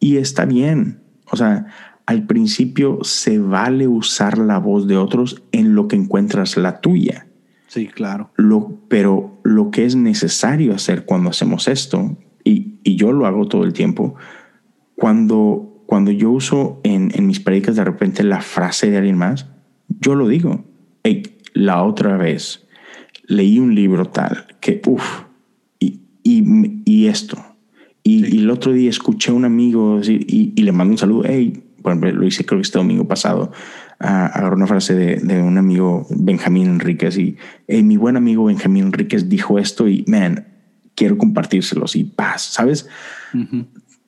Y 0.00 0.16
está 0.16 0.44
bien. 0.44 1.00
O 1.30 1.36
sea, 1.36 1.66
al 2.06 2.26
principio 2.26 3.00
se 3.02 3.38
vale 3.38 3.86
usar 3.86 4.38
la 4.38 4.58
voz 4.58 4.86
de 4.86 4.96
otros 4.96 5.42
en 5.52 5.74
lo 5.74 5.88
que 5.88 5.96
encuentras 5.96 6.56
la 6.56 6.80
tuya. 6.80 7.26
Sí, 7.66 7.86
claro. 7.86 8.30
Lo, 8.36 8.78
pero 8.88 9.38
lo 9.44 9.70
que 9.70 9.84
es 9.84 9.94
necesario 9.94 10.74
hacer 10.74 11.04
cuando 11.04 11.30
hacemos 11.30 11.68
esto, 11.68 12.16
y, 12.44 12.78
y 12.82 12.96
yo 12.96 13.12
lo 13.12 13.26
hago 13.26 13.46
todo 13.46 13.64
el 13.64 13.74
tiempo, 13.74 14.14
cuando, 14.96 15.84
cuando 15.86 16.10
yo 16.10 16.30
uso 16.30 16.80
en, 16.82 17.12
en, 17.14 17.26
mis 17.26 17.40
predicas 17.40 17.76
de 17.76 17.84
repente 17.84 18.24
la 18.24 18.40
frase 18.40 18.90
de 18.90 18.96
alguien 18.96 19.18
más, 19.18 19.46
yo 20.00 20.14
lo 20.14 20.28
digo. 20.28 20.64
Hey, 21.04 21.22
la 21.52 21.82
otra 21.82 22.16
vez 22.16 22.66
leí 23.26 23.58
un 23.58 23.74
libro 23.74 24.06
tal 24.06 24.46
que, 24.60 24.80
uff, 24.86 25.24
y, 25.78 26.00
y, 26.22 26.80
y 26.86 27.06
esto, 27.08 27.36
y, 28.08 28.38
el 28.38 28.50
otro 28.50 28.72
día 28.72 28.88
escuché 28.88 29.30
a 29.30 29.34
un 29.34 29.44
amigo 29.44 30.00
y, 30.02 30.60
le 30.60 30.72
mando 30.72 30.92
un 30.92 30.98
saludo. 30.98 31.24
Hey, 31.26 31.62
por 31.82 31.92
ejemplo, 31.92 32.12
lo 32.12 32.26
hice 32.26 32.46
creo 32.46 32.58
que 32.58 32.62
este 32.62 32.78
domingo 32.78 33.06
pasado. 33.06 33.52
agarré 33.98 34.56
una 34.56 34.66
frase 34.66 34.94
de, 34.94 35.42
un 35.42 35.58
amigo, 35.58 36.06
Benjamín 36.10 36.68
Enríquez, 36.68 37.18
y 37.18 37.36
mi 37.68 37.96
buen 37.96 38.16
amigo 38.16 38.44
Benjamín 38.44 38.84
Enríquez 38.84 39.28
dijo 39.28 39.58
esto 39.58 39.88
y, 39.88 40.04
man, 40.06 40.46
quiero 40.94 41.18
compartírselos 41.18 41.96
y 41.96 42.04
paz, 42.04 42.42
¿sabes? 42.42 42.88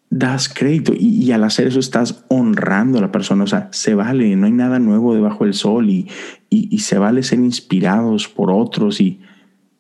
Das 0.09 0.49
crédito 0.49 0.93
y, 0.99 1.31
al 1.31 1.45
hacer 1.45 1.69
eso 1.69 1.79
estás 1.79 2.25
honrando 2.29 2.99
a 2.99 3.03
la 3.03 3.13
persona, 3.13 3.45
o 3.45 3.47
sea, 3.47 3.69
se 3.71 3.95
vale, 3.95 4.35
no 4.35 4.47
hay 4.47 4.53
nada 4.53 4.79
nuevo 4.79 5.15
debajo 5.15 5.45
del 5.45 5.55
sol 5.55 5.89
y, 5.89 6.09
y, 6.49 6.79
se 6.79 6.99
vale 6.99 7.23
ser 7.23 7.39
inspirados 7.39 8.29
por 8.29 8.51
otros 8.51 9.01
y, 9.01 9.21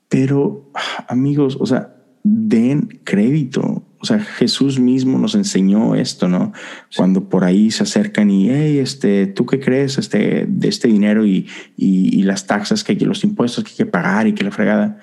pero 0.08 0.70
amigos, 1.08 1.56
o 1.58 1.66
sea, 1.66 1.96
den 2.22 3.00
crédito, 3.02 3.79
o 4.00 4.06
sea, 4.06 4.18
Jesús 4.18 4.80
mismo 4.80 5.18
nos 5.18 5.34
enseñó 5.34 5.94
esto, 5.94 6.26
¿no? 6.26 6.52
Cuando 6.96 7.28
por 7.28 7.44
ahí 7.44 7.70
se 7.70 7.82
acercan 7.82 8.30
y, 8.30 8.48
hey, 8.48 8.78
este, 8.78 9.26
¿tú 9.26 9.44
qué 9.44 9.60
crees 9.60 9.98
este, 9.98 10.46
de 10.48 10.68
este 10.68 10.88
dinero 10.88 11.26
y, 11.26 11.46
y, 11.76 12.22
las 12.22 12.46
taxas 12.46 12.82
que 12.82 12.92
hay, 12.92 12.98
los 13.00 13.24
impuestos 13.24 13.64
que 13.64 13.70
hay 13.70 13.76
que 13.76 13.86
pagar 13.86 14.26
y 14.26 14.32
que 14.32 14.42
la 14.42 14.50
fregada? 14.50 14.98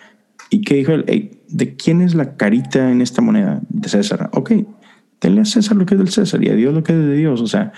¿Y 0.49 0.61
qué 0.61 0.75
dijo 0.75 0.93
él? 0.93 1.05
Hey, 1.07 1.39
¿De 1.47 1.75
quién 1.75 2.01
es 2.01 2.15
la 2.15 2.35
carita 2.37 2.91
en 2.91 3.01
esta 3.01 3.21
moneda? 3.21 3.61
De 3.69 3.87
César. 3.87 4.31
Ok, 4.33 4.53
tenle 5.19 5.41
a 5.41 5.45
César 5.45 5.77
lo 5.77 5.85
que 5.85 5.93
es 5.93 5.99
del 5.99 6.09
César 6.09 6.43
y 6.43 6.49
a 6.49 6.55
Dios 6.55 6.73
lo 6.73 6.81
que 6.81 6.93
es 6.93 6.99
de 6.99 7.15
Dios. 7.15 7.41
O 7.41 7.47
sea, 7.47 7.73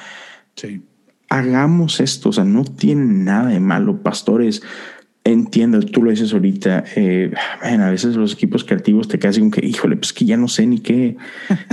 sí. 0.56 0.84
hagamos 1.30 2.00
esto. 2.00 2.30
O 2.30 2.34
sea, 2.34 2.46
no 2.46 2.64
tiene 2.64 3.06
nada 3.06 3.50
de 3.50 3.60
malo, 3.60 4.02
pastores 4.02 4.62
Entiendo, 5.30 5.80
tú 5.82 6.02
lo 6.02 6.10
dices 6.10 6.34
ahorita, 6.34 6.86
eh, 6.96 7.32
a 7.62 7.92
veces 7.92 8.16
los 8.16 8.34
equipos 8.34 8.64
creativos 8.64 9.08
te 9.08 9.20
quedan 9.20 9.36
como 9.36 9.52
que, 9.52 9.64
híjole, 9.64 9.96
pues 9.96 10.12
que 10.12 10.26
ya 10.26 10.38
no 10.38 10.48
sé 10.48 10.66
ni 10.66 10.80
qué, 10.80 11.18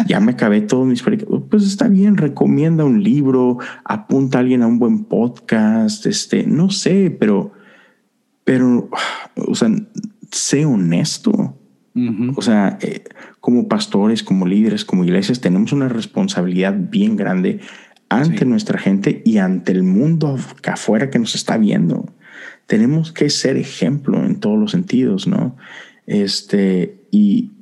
ya 0.07 0.21
me 0.21 0.33
acabé 0.33 0.61
todos 0.61 0.87
mis 0.87 1.03
Pues 1.03 1.65
está 1.65 1.89
bien, 1.89 2.19
recomienda 2.19 2.85
un 2.85 3.03
libro, 3.03 3.57
apunta 3.83 4.37
a 4.37 4.41
alguien 4.43 4.63
a 4.63 4.67
un 4.67 4.79
buen 4.79 5.05
podcast, 5.05 6.05
este, 6.05 6.47
no 6.47 6.69
sé, 6.69 7.17
pero, 7.19 7.53
pero, 8.45 8.91
o 9.37 9.55
sea, 9.55 9.71
sé 10.31 10.67
honesto. 10.67 11.59
O 12.37 12.43
sea, 12.43 12.77
eh, 12.83 13.05
como 13.41 13.69
pastores, 13.69 14.23
como 14.23 14.47
líderes, 14.47 14.85
como 14.85 15.03
iglesias, 15.03 15.41
tenemos 15.41 15.73
una 15.73 15.89
responsabilidad 15.89 16.75
bien 16.79 17.17
grande 17.17 17.61
ante 18.11 18.45
nuestra 18.45 18.79
gente 18.79 19.23
y 19.25 19.39
ante 19.39 19.73
el 19.73 19.83
mundo 19.83 20.37
afuera 20.65 21.09
que 21.09 21.19
nos 21.19 21.35
está 21.35 21.57
viendo 21.57 22.13
tenemos 22.67 23.13
que 23.13 23.31
ser 23.31 23.57
ejemplo 23.57 24.25
en 24.25 24.41
todos 24.41 24.59
los 24.59 24.73
sentidos, 24.73 25.27
¿no? 25.27 25.57
Este, 26.07 27.07
y, 27.11 27.53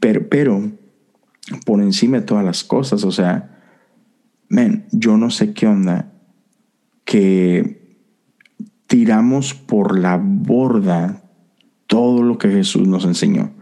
pero, 0.00 0.28
pero 0.28 0.72
por 1.66 1.80
encima 1.80 2.20
de 2.20 2.26
todas 2.26 2.44
las 2.44 2.64
cosas, 2.64 3.04
o 3.04 3.10
sea, 3.10 3.60
men, 4.48 4.86
yo 4.92 5.16
no 5.16 5.30
sé 5.30 5.52
qué 5.52 5.66
onda 5.66 6.12
que 7.04 7.98
tiramos 8.86 9.54
por 9.54 9.98
la 9.98 10.20
borda 10.22 11.22
todo 11.86 12.22
lo 12.22 12.38
que 12.38 12.50
Jesús 12.50 12.86
nos 12.86 13.04
enseñó. 13.04 13.52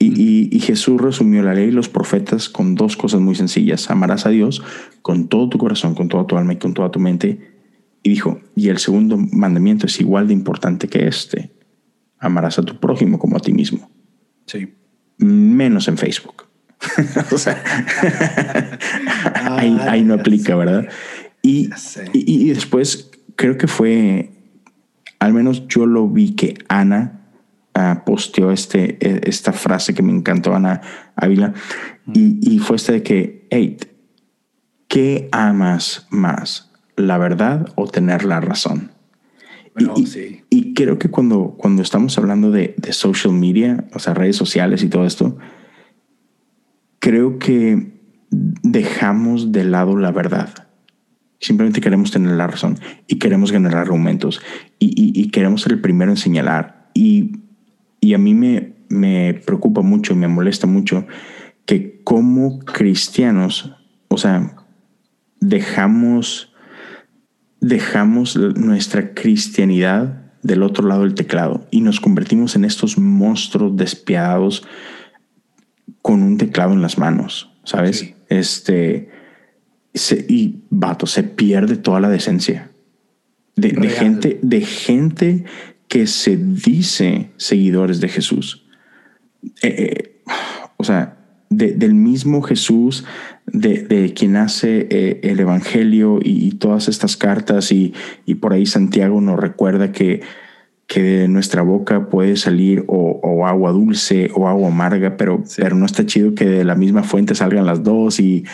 Y, 0.00 0.54
y, 0.56 0.60
Jesús 0.60 1.00
resumió 1.00 1.42
la 1.42 1.54
ley 1.54 1.68
y 1.68 1.72
los 1.72 1.88
profetas 1.88 2.48
con 2.48 2.76
dos 2.76 2.96
cosas 2.96 3.20
muy 3.20 3.34
sencillas. 3.34 3.90
Amarás 3.90 4.26
a 4.26 4.28
Dios 4.28 4.62
con 5.02 5.26
todo 5.26 5.48
tu 5.48 5.58
corazón, 5.58 5.96
con 5.96 6.08
toda 6.08 6.24
tu 6.24 6.38
alma 6.38 6.52
y 6.52 6.56
con 6.58 6.72
toda 6.72 6.92
tu 6.92 7.00
mente 7.00 7.47
y 8.08 8.12
dijo, 8.12 8.40
y 8.56 8.70
el 8.70 8.78
segundo 8.78 9.18
mandamiento 9.18 9.84
es 9.84 10.00
igual 10.00 10.28
de 10.28 10.32
importante 10.32 10.88
que 10.88 11.06
este. 11.06 11.52
Amarás 12.18 12.58
a 12.58 12.62
tu 12.62 12.80
prójimo 12.80 13.18
como 13.18 13.36
a 13.36 13.40
ti 13.40 13.52
mismo. 13.52 13.90
Sí. 14.46 14.74
Menos 15.18 15.88
en 15.88 15.98
Facebook. 15.98 16.44
o 17.32 17.36
sea, 17.36 17.62
ahí, 19.34 20.04
no 20.04 20.14
aplica, 20.14 20.56
¿verdad? 20.56 20.88
Y, 21.42 21.68
y, 22.14 22.48
después 22.48 23.10
creo 23.36 23.58
que 23.58 23.66
fue, 23.66 24.30
al 25.18 25.34
menos 25.34 25.68
yo 25.68 25.84
lo 25.84 26.08
vi 26.08 26.34
que 26.34 26.56
Ana 26.68 27.26
uh, 27.76 28.04
posteó 28.06 28.52
este, 28.52 28.96
e, 29.06 29.28
esta 29.28 29.52
frase 29.52 29.92
que 29.92 30.02
me 30.02 30.12
encantó, 30.12 30.54
Ana 30.54 30.80
Ávila, 31.14 31.52
y, 32.14 32.38
y 32.40 32.58
fue 32.58 32.76
esta 32.76 32.92
de 32.92 33.02
que, 33.02 33.46
hey, 33.50 33.76
¿qué 34.88 35.28
amas 35.30 36.06
más? 36.08 36.67
¿La 36.98 37.16
verdad 37.16 37.72
o 37.76 37.86
tener 37.86 38.24
la 38.24 38.40
razón? 38.40 38.92
y, 40.50 40.74
creo 40.74 40.98
que 40.98 41.08
cuando, 41.08 41.54
cuando 41.56 41.82
estamos 41.82 42.18
hablando 42.18 42.50
de, 42.50 42.74
de, 42.76 42.92
social 42.92 43.32
media, 43.32 43.84
o 43.94 44.00
sea, 44.00 44.12
redes 44.12 44.34
sociales 44.34 44.82
y 44.82 44.88
todo 44.88 45.06
esto, 45.06 45.38
creo 46.98 47.38
que 47.38 47.92
dejamos 48.30 49.52
de 49.52 49.64
lado 49.64 49.96
la 49.96 50.10
verdad. 50.10 50.68
Simplemente 51.40 51.80
queremos 51.80 52.10
tener 52.10 52.32
la 52.32 52.48
razón 52.48 52.78
y 53.06 53.20
queremos 53.20 53.52
ganar 53.52 53.76
argumentos 53.76 54.40
y, 54.80 55.30
queremos 55.30 55.62
ser 55.62 55.72
el 55.72 55.80
primero 55.80 56.10
en 56.10 56.16
señalar. 56.16 56.90
Y, 56.94 57.36
y 58.00 58.14
a 58.14 58.18
mí 58.18 58.34
me, 58.34 58.74
me 58.88 59.34
preocupa 59.34 59.82
mucho 59.82 60.12
y 60.12 60.16
me 60.16 60.26
molesta 60.26 60.66
mucho 60.66 61.06
que 61.66 62.00
como 62.02 62.58
cristianos, 62.60 63.76
o 64.08 64.16
sea, 64.16 64.56
dejamos, 65.40 66.54
dejamos 67.60 68.36
nuestra 68.36 69.14
cristianidad 69.14 70.32
del 70.42 70.62
otro 70.62 70.86
lado 70.86 71.02
del 71.02 71.14
teclado 71.14 71.66
y 71.70 71.80
nos 71.80 72.00
convertimos 72.00 72.56
en 72.56 72.64
estos 72.64 72.98
monstruos 72.98 73.76
despiadados 73.76 74.64
con 76.02 76.22
un 76.22 76.38
teclado 76.38 76.72
en 76.72 76.82
las 76.82 76.98
manos, 76.98 77.50
¿sabes? 77.64 78.14
Este, 78.28 79.10
y 80.28 80.60
vato, 80.70 81.06
se 81.06 81.22
pierde 81.24 81.76
toda 81.76 82.00
la 82.00 82.08
decencia 82.08 82.70
de, 83.56 83.88
gente, 83.88 84.38
de 84.42 84.60
gente 84.60 85.44
que 85.88 86.06
se 86.06 86.36
dice 86.36 87.30
seguidores 87.36 88.00
de 88.00 88.08
Jesús. 88.08 88.66
Eh, 89.62 89.68
eh, 89.68 90.22
o 90.76 90.84
sea, 90.84 91.17
del 91.50 91.94
mismo 91.94 92.42
Jesús, 92.42 93.04
de, 93.46 94.12
quien 94.14 94.36
hace 94.36 94.86
eh, 94.90 95.20
el 95.22 95.40
Evangelio 95.40 96.18
y, 96.22 96.52
todas 96.52 96.88
estas 96.88 97.16
cartas, 97.16 97.72
y, 97.72 97.94
por 98.40 98.52
ahí 98.52 98.66
Santiago 98.66 99.20
nos 99.20 99.38
recuerda 99.38 99.92
que, 99.92 100.20
que 100.86 101.02
de 101.02 101.28
nuestra 101.28 101.62
boca 101.62 102.08
puede 102.08 102.36
salir 102.36 102.84
o, 102.86 103.46
agua 103.46 103.72
dulce 103.72 104.30
o 104.34 104.48
agua 104.48 104.68
amarga, 104.68 105.16
pero, 105.16 105.42
pero 105.56 105.76
no 105.76 105.86
está 105.86 106.04
chido 106.04 106.34
que 106.34 106.44
de 106.44 106.64
la 106.64 106.74
misma 106.74 107.02
fuente 107.02 107.34
salgan 107.34 107.66
las 107.66 107.82
dos 107.82 108.20
y 108.20 108.44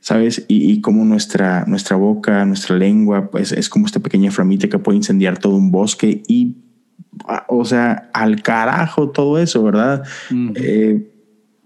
¿sabes? 0.00 0.44
Y, 0.48 0.80
como 0.80 1.04
nuestra, 1.04 1.64
nuestra 1.66 1.96
boca, 1.96 2.44
nuestra 2.44 2.76
lengua, 2.76 3.30
pues 3.30 3.52
es 3.52 3.68
como 3.68 3.86
esta 3.86 4.00
pequeña 4.00 4.30
flamita 4.30 4.68
que 4.68 4.78
puede 4.78 4.96
incendiar 4.96 5.38
todo 5.38 5.56
un 5.56 5.70
bosque 5.70 6.22
y, 6.28 6.56
ah, 7.26 7.44
o 7.48 7.64
sea, 7.64 8.08
al 8.14 8.42
carajo 8.42 9.10
todo 9.10 9.38
eso, 9.38 9.62
¿verdad? 9.62 10.04
Eh, 10.54 11.10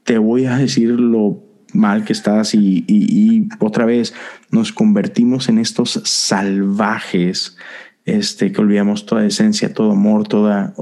te 0.04 0.18
voy 0.18 0.46
a 0.46 0.56
decir 0.56 0.90
lo 0.90 1.42
mal 1.72 2.04
que 2.04 2.12
estás 2.12 2.54
y, 2.54 2.84
y, 2.86 3.48
otra 3.58 3.86
vez 3.86 4.14
nos 4.50 4.72
convertimos 4.72 5.48
en 5.48 5.58
estos 5.58 6.00
salvajes, 6.04 7.56
este, 8.04 8.52
que 8.52 8.60
olvidamos 8.60 9.06
toda 9.06 9.24
esencia, 9.24 9.72
todo 9.72 9.92
amor, 9.92 10.28
toda, 10.28 10.74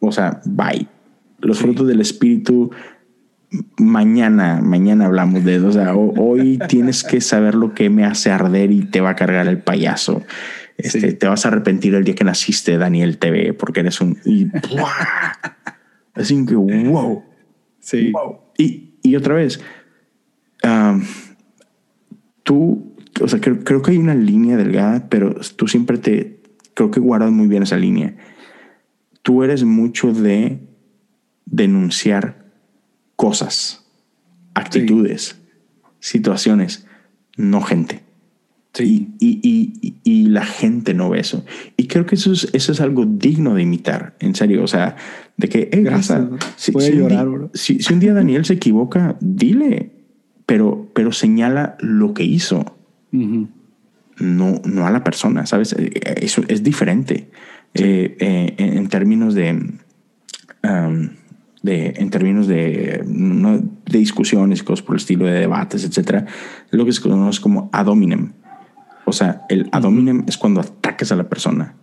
o 0.00 0.12
sea, 0.12 0.40
bye. 0.44 0.88
Los 1.38 1.58
frutos 1.58 1.86
del 1.88 2.00
espíritu 2.00 2.70
mañana, 3.78 4.60
mañana 4.62 5.06
hablamos 5.06 5.44
de 5.44 5.56
eso. 5.56 5.68
O 5.68 5.72
sea, 5.72 5.94
hoy 5.94 6.58
tienes 6.68 7.04
que 7.04 7.20
saber 7.20 7.54
lo 7.54 7.74
que 7.74 7.90
me 7.90 8.04
hace 8.04 8.30
arder 8.30 8.70
y 8.70 8.82
te 8.84 9.00
va 9.00 9.10
a 9.10 9.16
cargar 9.16 9.48
el 9.48 9.58
payaso. 9.58 10.22
Este, 10.78 11.12
Te 11.12 11.26
vas 11.26 11.44
a 11.44 11.48
arrepentir 11.48 11.94
el 11.94 12.04
día 12.04 12.14
que 12.14 12.24
naciste, 12.24 12.78
Daniel 12.78 13.18
TV, 13.18 13.52
porque 13.52 13.80
eres 13.80 14.00
un... 14.00 14.18
Y, 14.24 14.46
Así 16.14 16.44
que, 16.46 16.54
wow. 16.54 17.22
Sí. 17.80 18.12
Y, 18.62 18.94
y, 19.02 19.16
otra 19.16 19.34
vez, 19.34 19.60
tú, 22.42 22.94
o 23.20 23.28
sea, 23.28 23.40
creo, 23.40 23.64
creo, 23.64 23.82
que 23.82 23.92
hay 23.92 23.98
una 23.98 24.14
línea 24.14 24.56
delgada, 24.56 25.08
pero 25.08 25.34
tú 25.56 25.66
siempre 25.68 25.98
te, 25.98 26.40
creo 26.74 26.90
que 26.90 27.00
guardas 27.00 27.32
muy 27.32 27.48
bien 27.48 27.62
esa 27.62 27.76
línea. 27.76 28.16
Tú 29.22 29.42
eres 29.42 29.64
mucho 29.64 30.12
de 30.12 30.60
denunciar 31.46 32.52
cosas, 33.16 33.84
actitudes, 34.54 35.38
situaciones, 36.00 36.86
no 37.36 37.62
gente. 37.62 38.02
Sí. 38.74 39.10
Y, 39.18 39.40
y, 39.42 39.96
y, 40.02 40.26
la 40.28 40.46
gente 40.46 40.94
no 40.94 41.10
ve 41.10 41.20
eso. 41.20 41.44
Y 41.76 41.88
creo 41.88 42.06
que 42.06 42.14
eso 42.14 42.32
es, 42.32 42.48
eso 42.54 42.72
es 42.72 42.80
algo 42.80 43.04
digno 43.04 43.54
de 43.54 43.62
imitar, 43.62 44.16
en 44.18 44.34
serio. 44.34 44.64
O 44.64 44.66
sea, 44.66 44.96
de 45.36 45.48
que, 45.48 45.68
Gracias, 45.72 46.22
si, 46.56 46.72
llorar, 46.72 47.28
un 47.28 47.40
día, 47.40 47.50
si, 47.52 47.92
un 47.92 48.00
día 48.00 48.14
Daniel 48.14 48.46
se 48.46 48.54
equivoca, 48.54 49.16
dile, 49.20 49.90
pero, 50.46 50.90
pero 50.94 51.12
señala 51.12 51.76
lo 51.80 52.14
que 52.14 52.24
hizo. 52.24 52.76
no, 53.12 54.62
no 54.64 54.86
a 54.86 54.90
la 54.90 55.04
persona, 55.04 55.44
¿sabes? 55.44 55.74
Eh, 55.78 55.90
eso 56.22 56.42
es 56.48 56.62
diferente 56.62 57.30
eh, 57.74 58.16
eh, 58.18 58.54
en, 58.56 58.88
términos 58.88 59.34
de... 59.34 59.52
Um, 60.62 61.10
de, 61.62 61.94
en 61.96 62.10
términos 62.10 62.48
de, 62.48 63.02
de 63.04 63.98
discusiones, 63.98 64.64
cosas 64.64 64.84
por 64.84 64.96
el 64.96 65.00
estilo 65.00 65.26
de 65.26 65.32
debates, 65.32 65.84
etcétera, 65.84 66.26
lo 66.72 66.84
que 66.84 66.90
se 66.90 67.00
conoce 67.00 67.40
como 67.40 67.70
ad 67.72 67.86
hominem. 67.86 68.32
O 69.12 69.14
sea, 69.14 69.44
el 69.50 69.68
ad 69.72 69.84
hominem 69.84 70.24
es 70.26 70.38
cuando 70.38 70.62
atacas 70.62 71.12
a 71.12 71.16
la 71.16 71.28
persona. 71.28 71.74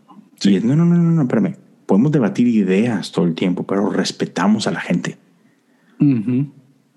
Y 0.42 0.56
es, 0.56 0.64
no, 0.64 0.76
no, 0.76 0.84
no, 0.84 0.98
no, 0.98 1.12
no, 1.12 1.22
espérame. 1.22 1.58
Podemos 1.86 2.12
debatir 2.12 2.48
ideas 2.48 3.12
todo 3.12 3.26
el 3.26 3.36
tiempo, 3.36 3.68
pero 3.68 3.88
respetamos 3.92 4.66
a 4.66 4.72
la 4.72 4.80
gente. 4.80 5.18
y, 6.00 6.48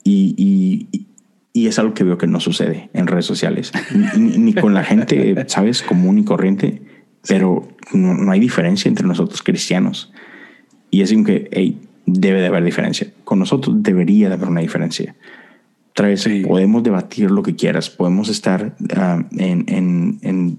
y, 0.05 1.07
y, 1.53 1.67
es 1.67 1.79
algo 1.79 1.93
que 1.93 2.03
veo 2.03 2.17
que 2.17 2.27
no 2.27 2.41
sucede 2.41 2.89
en 2.95 3.09
redes 3.09 3.27
sociales, 3.27 3.73
ni, 4.17 4.39
ni 4.39 4.55
con 4.55 4.73
la 4.73 4.85
gente, 4.85 5.45
¿sabes? 5.49 5.83
Común 5.83 6.17
y 6.17 6.25
corriente, 6.25 6.81
pero 7.29 7.69
no, 7.93 8.15
no, 8.15 8.33
hay 8.33 8.41
diferencia 8.41 8.89
entre 8.89 9.07
nosotros 9.07 9.43
cristianos. 9.43 10.15
Y 10.91 11.03
es 11.03 11.13
que, 11.27 11.51
hey, 11.53 11.79
debe 12.07 12.41
de 12.41 12.47
haber 12.47 12.65
diferencia. 12.65 13.07
Con 13.25 13.39
nosotros 13.39 13.83
debería 13.83 14.29
de 14.29 14.35
haber 14.35 14.49
una 14.49 14.63
diferencia. 14.63 15.15
Otra 15.93 16.09
vez, 16.09 16.27
podemos 16.47 16.83
debatir 16.83 17.31
lo 17.31 17.43
que 17.43 17.55
quieras, 17.55 17.91
podemos 17.91 18.31
estar 18.31 18.75
ah, 18.97 19.23
en, 19.33 19.65
en, 19.69 20.19
en, 20.23 20.59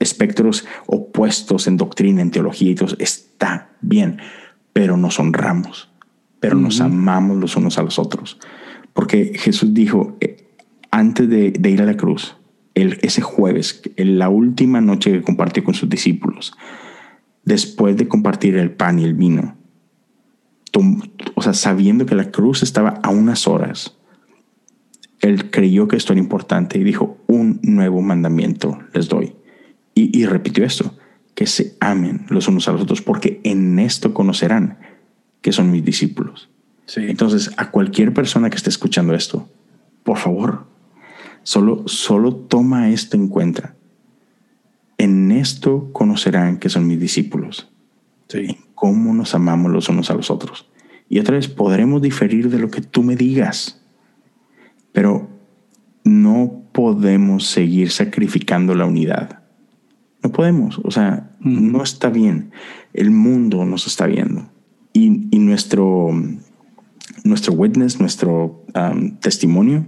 espectros 0.00 0.66
opuestos 0.86 1.68
en 1.68 1.76
doctrina, 1.76 2.22
en 2.22 2.32
teología 2.32 2.72
y 2.72 2.74
todo. 2.74 2.96
Está 2.98 3.70
bien, 3.80 4.18
pero 4.72 4.96
nos 4.96 5.20
honramos, 5.20 5.90
pero 6.40 6.56
nos 6.56 6.80
amamos 6.80 7.36
los 7.38 7.56
unos 7.56 7.78
a 7.78 7.84
los 7.84 8.00
otros. 8.00 8.40
Porque 8.92 9.32
Jesús 9.36 9.72
dijo, 9.74 10.16
eh, 10.20 10.48
antes 10.90 11.28
de, 11.28 11.52
de, 11.52 11.70
ir 11.70 11.80
a 11.80 11.86
la 11.86 11.96
cruz, 11.96 12.36
el, 12.74 12.98
ese 13.02 13.22
jueves, 13.22 13.80
en 13.94 14.18
la 14.18 14.28
última 14.28 14.80
noche 14.80 15.12
que 15.12 15.22
compartió 15.22 15.62
con 15.62 15.74
sus 15.74 15.88
discípulos, 15.88 16.52
después 17.44 17.96
de 17.96 18.08
compartir 18.08 18.56
el 18.56 18.72
pan 18.72 18.98
y 18.98 19.04
el 19.04 19.14
vino, 19.14 19.56
o 21.34 21.42
sea, 21.42 21.54
sabiendo 21.54 22.06
que 22.06 22.16
la 22.16 22.32
cruz 22.32 22.64
estaba 22.64 23.00
a 23.04 23.10
unas 23.10 23.46
horas, 23.46 23.96
él 25.22 25.50
creyó 25.50 25.88
que 25.88 25.96
esto 25.96 26.12
era 26.12 26.20
importante 26.20 26.78
y 26.78 26.84
dijo, 26.84 27.16
un 27.26 27.58
nuevo 27.62 28.02
mandamiento 28.02 28.78
les 28.92 29.08
doy. 29.08 29.34
Y, 29.94 30.24
repitió 30.24 30.64
esto, 30.64 30.96
que 31.34 31.46
se 31.46 31.76
amen 31.80 32.26
los 32.28 32.48
unos 32.48 32.68
a 32.68 32.72
los 32.72 32.82
otros, 32.82 33.02
porque 33.02 33.40
en 33.44 33.78
esto 33.78 34.14
conocerán 34.14 34.78
que 35.40 35.52
son 35.52 35.70
mis 35.70 35.84
discípulos. 35.84 36.48
Entonces, 36.96 37.50
a 37.56 37.70
cualquier 37.70 38.12
persona 38.12 38.50
que 38.50 38.56
esté 38.56 38.70
escuchando 38.70 39.14
esto, 39.14 39.48
por 40.02 40.18
favor, 40.18 40.66
solo, 41.42 41.86
solo 41.86 42.34
toma 42.34 42.90
esto 42.90 43.16
en 43.16 43.28
cuenta. 43.28 43.74
En 44.98 45.30
esto 45.30 45.90
conocerán 45.92 46.58
que 46.58 46.68
son 46.68 46.86
mis 46.86 46.98
discípulos. 46.98 47.70
Sí 48.28 48.58
cómo 48.82 49.14
nos 49.14 49.36
amamos 49.36 49.70
los 49.70 49.88
unos 49.88 50.10
a 50.10 50.14
los 50.14 50.28
otros. 50.28 50.66
Y 51.08 51.20
otra 51.20 51.36
vez, 51.36 51.46
podremos 51.46 52.02
diferir 52.02 52.50
de 52.50 52.58
lo 52.58 52.68
que 52.68 52.80
tú 52.80 53.04
me 53.04 53.14
digas, 53.14 53.80
pero 54.92 55.28
no 56.04 56.64
podemos 56.72 57.46
seguir 57.46 57.90
sacrificando 57.90 58.74
la 58.74 58.86
unidad. 58.86 59.42
No 60.22 60.30
podemos, 60.30 60.80
o 60.84 60.90
sea, 60.90 61.30
no 61.40 61.82
está 61.82 62.08
bien. 62.08 62.52
El 62.92 63.10
mundo 63.10 63.64
nos 63.64 63.86
está 63.86 64.06
viendo. 64.06 64.48
Y, 64.92 65.28
y 65.34 65.38
nuestro, 65.38 66.10
nuestro 67.24 67.54
witness, 67.54 67.98
nuestro 67.98 68.64
um, 68.74 69.16
testimonio 69.16 69.86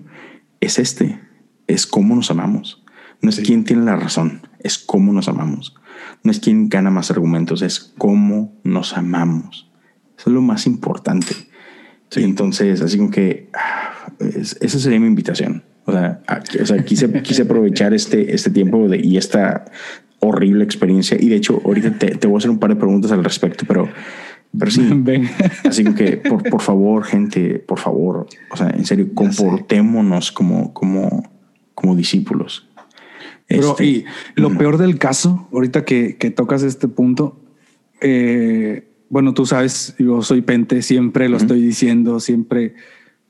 es 0.60 0.78
este, 0.78 1.20
es 1.66 1.86
cómo 1.86 2.16
nos 2.16 2.30
amamos. 2.30 2.84
No 3.22 3.30
es 3.30 3.40
quién 3.40 3.64
tiene 3.64 3.84
la 3.84 3.96
razón, 3.96 4.42
es 4.60 4.78
cómo 4.78 5.12
nos 5.12 5.28
amamos. 5.28 5.74
No 6.22 6.30
es 6.30 6.40
quién 6.40 6.68
gana 6.68 6.90
más 6.90 7.10
argumentos, 7.10 7.62
es 7.62 7.94
cómo 7.96 8.54
nos 8.64 8.96
amamos. 8.96 9.70
Eso 10.18 10.30
es 10.30 10.34
lo 10.34 10.42
más 10.42 10.66
importante. 10.66 11.34
Sí. 12.10 12.22
entonces, 12.22 12.80
así 12.80 12.98
como 12.98 13.10
que 13.10 13.50
ah, 13.54 13.93
esa 14.18 14.78
sería 14.78 15.00
mi 15.00 15.06
invitación. 15.06 15.62
O 15.86 15.92
sea, 15.92 16.22
quise, 16.84 17.12
quise 17.22 17.42
aprovechar 17.42 17.92
este, 17.92 18.34
este 18.34 18.50
tiempo 18.50 18.88
de, 18.88 18.98
y 19.04 19.16
esta 19.16 19.66
horrible 20.20 20.64
experiencia. 20.64 21.16
Y 21.20 21.28
de 21.28 21.36
hecho, 21.36 21.60
ahorita 21.64 21.98
te, 21.98 22.16
te, 22.16 22.26
voy 22.26 22.36
a 22.36 22.38
hacer 22.38 22.50
un 22.50 22.58
par 22.58 22.70
de 22.70 22.76
preguntas 22.76 23.12
al 23.12 23.22
respecto, 23.22 23.64
pero, 23.66 23.88
pero 24.58 24.70
sí. 24.70 24.88
Así 25.64 25.84
que, 25.84 26.16
por, 26.16 26.42
por 26.48 26.62
favor, 26.62 27.04
gente, 27.04 27.58
por 27.58 27.78
favor, 27.78 28.26
o 28.50 28.56
sea, 28.56 28.70
en 28.70 28.86
serio, 28.86 29.08
comportémonos 29.14 30.32
como, 30.32 30.72
como, 30.72 31.30
como 31.74 31.94
discípulos. 31.94 32.66
Pero 33.46 33.72
este, 33.72 33.84
y 33.84 34.04
lo 34.36 34.56
peor 34.56 34.78
del 34.78 34.98
caso, 34.98 35.48
ahorita 35.52 35.84
que, 35.84 36.16
que 36.16 36.30
tocas 36.30 36.62
este 36.62 36.88
punto, 36.88 37.38
eh, 38.00 38.88
bueno, 39.10 39.34
tú 39.34 39.44
sabes, 39.44 39.94
yo 39.98 40.22
soy 40.22 40.40
pente, 40.40 40.80
siempre 40.80 41.28
lo 41.28 41.36
estoy 41.36 41.60
diciendo, 41.60 42.20
siempre 42.20 42.74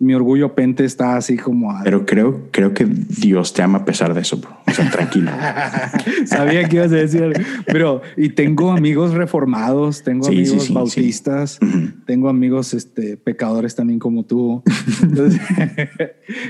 mi 0.01 0.13
orgullo 0.13 0.55
pente 0.55 0.85
está 0.85 1.17
así 1.17 1.37
como. 1.37 1.73
Pero 1.85 2.05
creo, 2.05 2.49
creo 2.51 2.75
que 2.75 2.85
Dios 2.85 3.55
te 3.55 3.63
ama 3.63 3.79
a 3.79 3.85
pesar 3.85 4.13
de 4.13 4.21
eso, 4.23 4.39
bro. 4.39 4.51
O 4.67 4.73
sea, 4.73 4.91
tranquilo. 4.91 5.31
Sabía 6.27 6.69
que 6.69 6.77
ibas 6.77 6.93
a 6.93 6.97
decir 6.97 7.33
Pero, 7.67 8.03
y 8.17 8.31
tengo 8.31 8.73
amigos 8.73 9.15
reformados, 9.15 10.03
tengo 10.03 10.27
amigos 10.27 10.73
bautistas, 10.73 11.61
tengo 12.07 12.29
amigos 12.29 12.75
este, 12.75 13.17
pecadores 13.17 13.77
también 13.77 14.01
como 14.01 14.25
tú. 14.25 14.63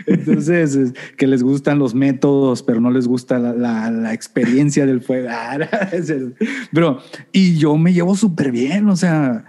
Entonces, 0.06 0.92
que 1.16 1.26
les 1.26 1.42
gustan 1.42 1.78
los 1.78 1.94
métodos, 1.94 2.62
pero 2.62 2.80
no 2.80 2.90
les 2.90 3.06
gusta 3.06 3.38
la, 3.38 3.90
la, 3.90 4.14
experiencia 4.14 4.86
del 4.86 5.00
fuego. 5.00 5.28
Pero, 6.72 6.98
y 7.32 7.56
yo 7.56 7.76
me 7.76 7.92
llevo 7.92 8.14
súper 8.14 8.52
bien, 8.52 8.88
o 8.88 8.96
sea 8.96 9.44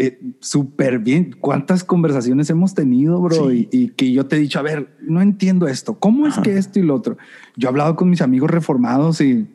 eh, 0.00 0.18
súper 0.40 0.98
bien. 0.98 1.36
¿Cuántas 1.38 1.84
conversaciones 1.84 2.48
hemos 2.48 2.74
tenido, 2.74 3.20
bro? 3.20 3.52
Y, 3.52 3.92
que 3.96 4.10
yo 4.10 4.24
te 4.24 4.36
he 4.36 4.38
dicho, 4.38 4.58
a 4.58 4.62
ver, 4.62 4.96
no 5.02 5.20
entiendo 5.20 5.68
esto. 5.68 5.98
¿Cómo 5.98 6.26
es 6.26 6.38
que 6.38 6.56
esto 6.56 6.78
y 6.78 6.82
lo 6.82 6.94
otro? 6.94 7.18
Yo 7.56 7.68
he 7.68 7.70
hablado 7.70 7.96
con 7.96 8.08
mis 8.08 8.22
amigos 8.22 8.50
reformados 8.50 9.20
y, 9.20 9.46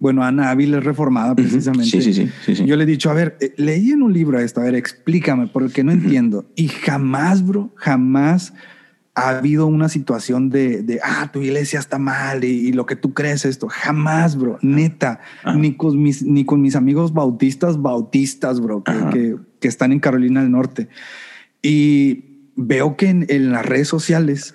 bueno, 0.00 0.24
Ana 0.24 0.50
Ávila 0.50 0.78
es 0.78 0.84
reformada 0.84 1.36
precisamente. 1.36 2.02
Sí, 2.02 2.12
sí, 2.12 2.28
sí, 2.44 2.66
Yo 2.66 2.74
le 2.74 2.82
he 2.82 2.86
dicho, 2.86 3.08
a 3.08 3.14
ver, 3.14 3.36
eh, 3.40 3.54
leí 3.56 3.92
en 3.92 4.02
un 4.02 4.12
libro 4.12 4.40
esto, 4.40 4.60
a 4.60 4.64
ver, 4.64 4.74
explícame, 4.74 5.46
porque 5.46 5.84
no 5.84 5.92
entiendo. 5.92 6.50
Y 6.56 6.66
jamás, 6.66 7.46
bro, 7.46 7.70
jamás 7.76 8.52
ha 9.14 9.28
habido 9.28 9.66
una 9.66 9.88
situación 9.88 10.48
de, 10.48 10.82
de, 10.82 11.00
ah, 11.02 11.30
tu 11.32 11.42
iglesia 11.42 11.78
está 11.78 11.98
mal 11.98 12.44
y, 12.44 12.72
lo 12.72 12.86
que 12.86 12.96
tú 12.96 13.12
crees 13.12 13.44
esto. 13.44 13.68
Jamás, 13.68 14.36
bro, 14.36 14.58
neta, 14.62 15.20
ni 15.54 15.76
con 15.76 16.02
mis, 16.02 16.22
ni 16.22 16.44
con 16.44 16.62
mis 16.62 16.76
amigos 16.76 17.12
bautistas, 17.12 17.80
bautistas, 17.80 18.60
bro, 18.60 18.82
que, 18.82 19.36
que, 19.60 19.68
están 19.68 19.92
en 19.92 20.00
Carolina 20.00 20.40
del 20.40 20.50
Norte. 20.50 20.88
Y 21.60 22.24
veo 22.56 22.96
que 22.96 23.08
en, 23.08 23.26
en, 23.28 23.52
las 23.52 23.66
redes 23.66 23.88
sociales, 23.88 24.54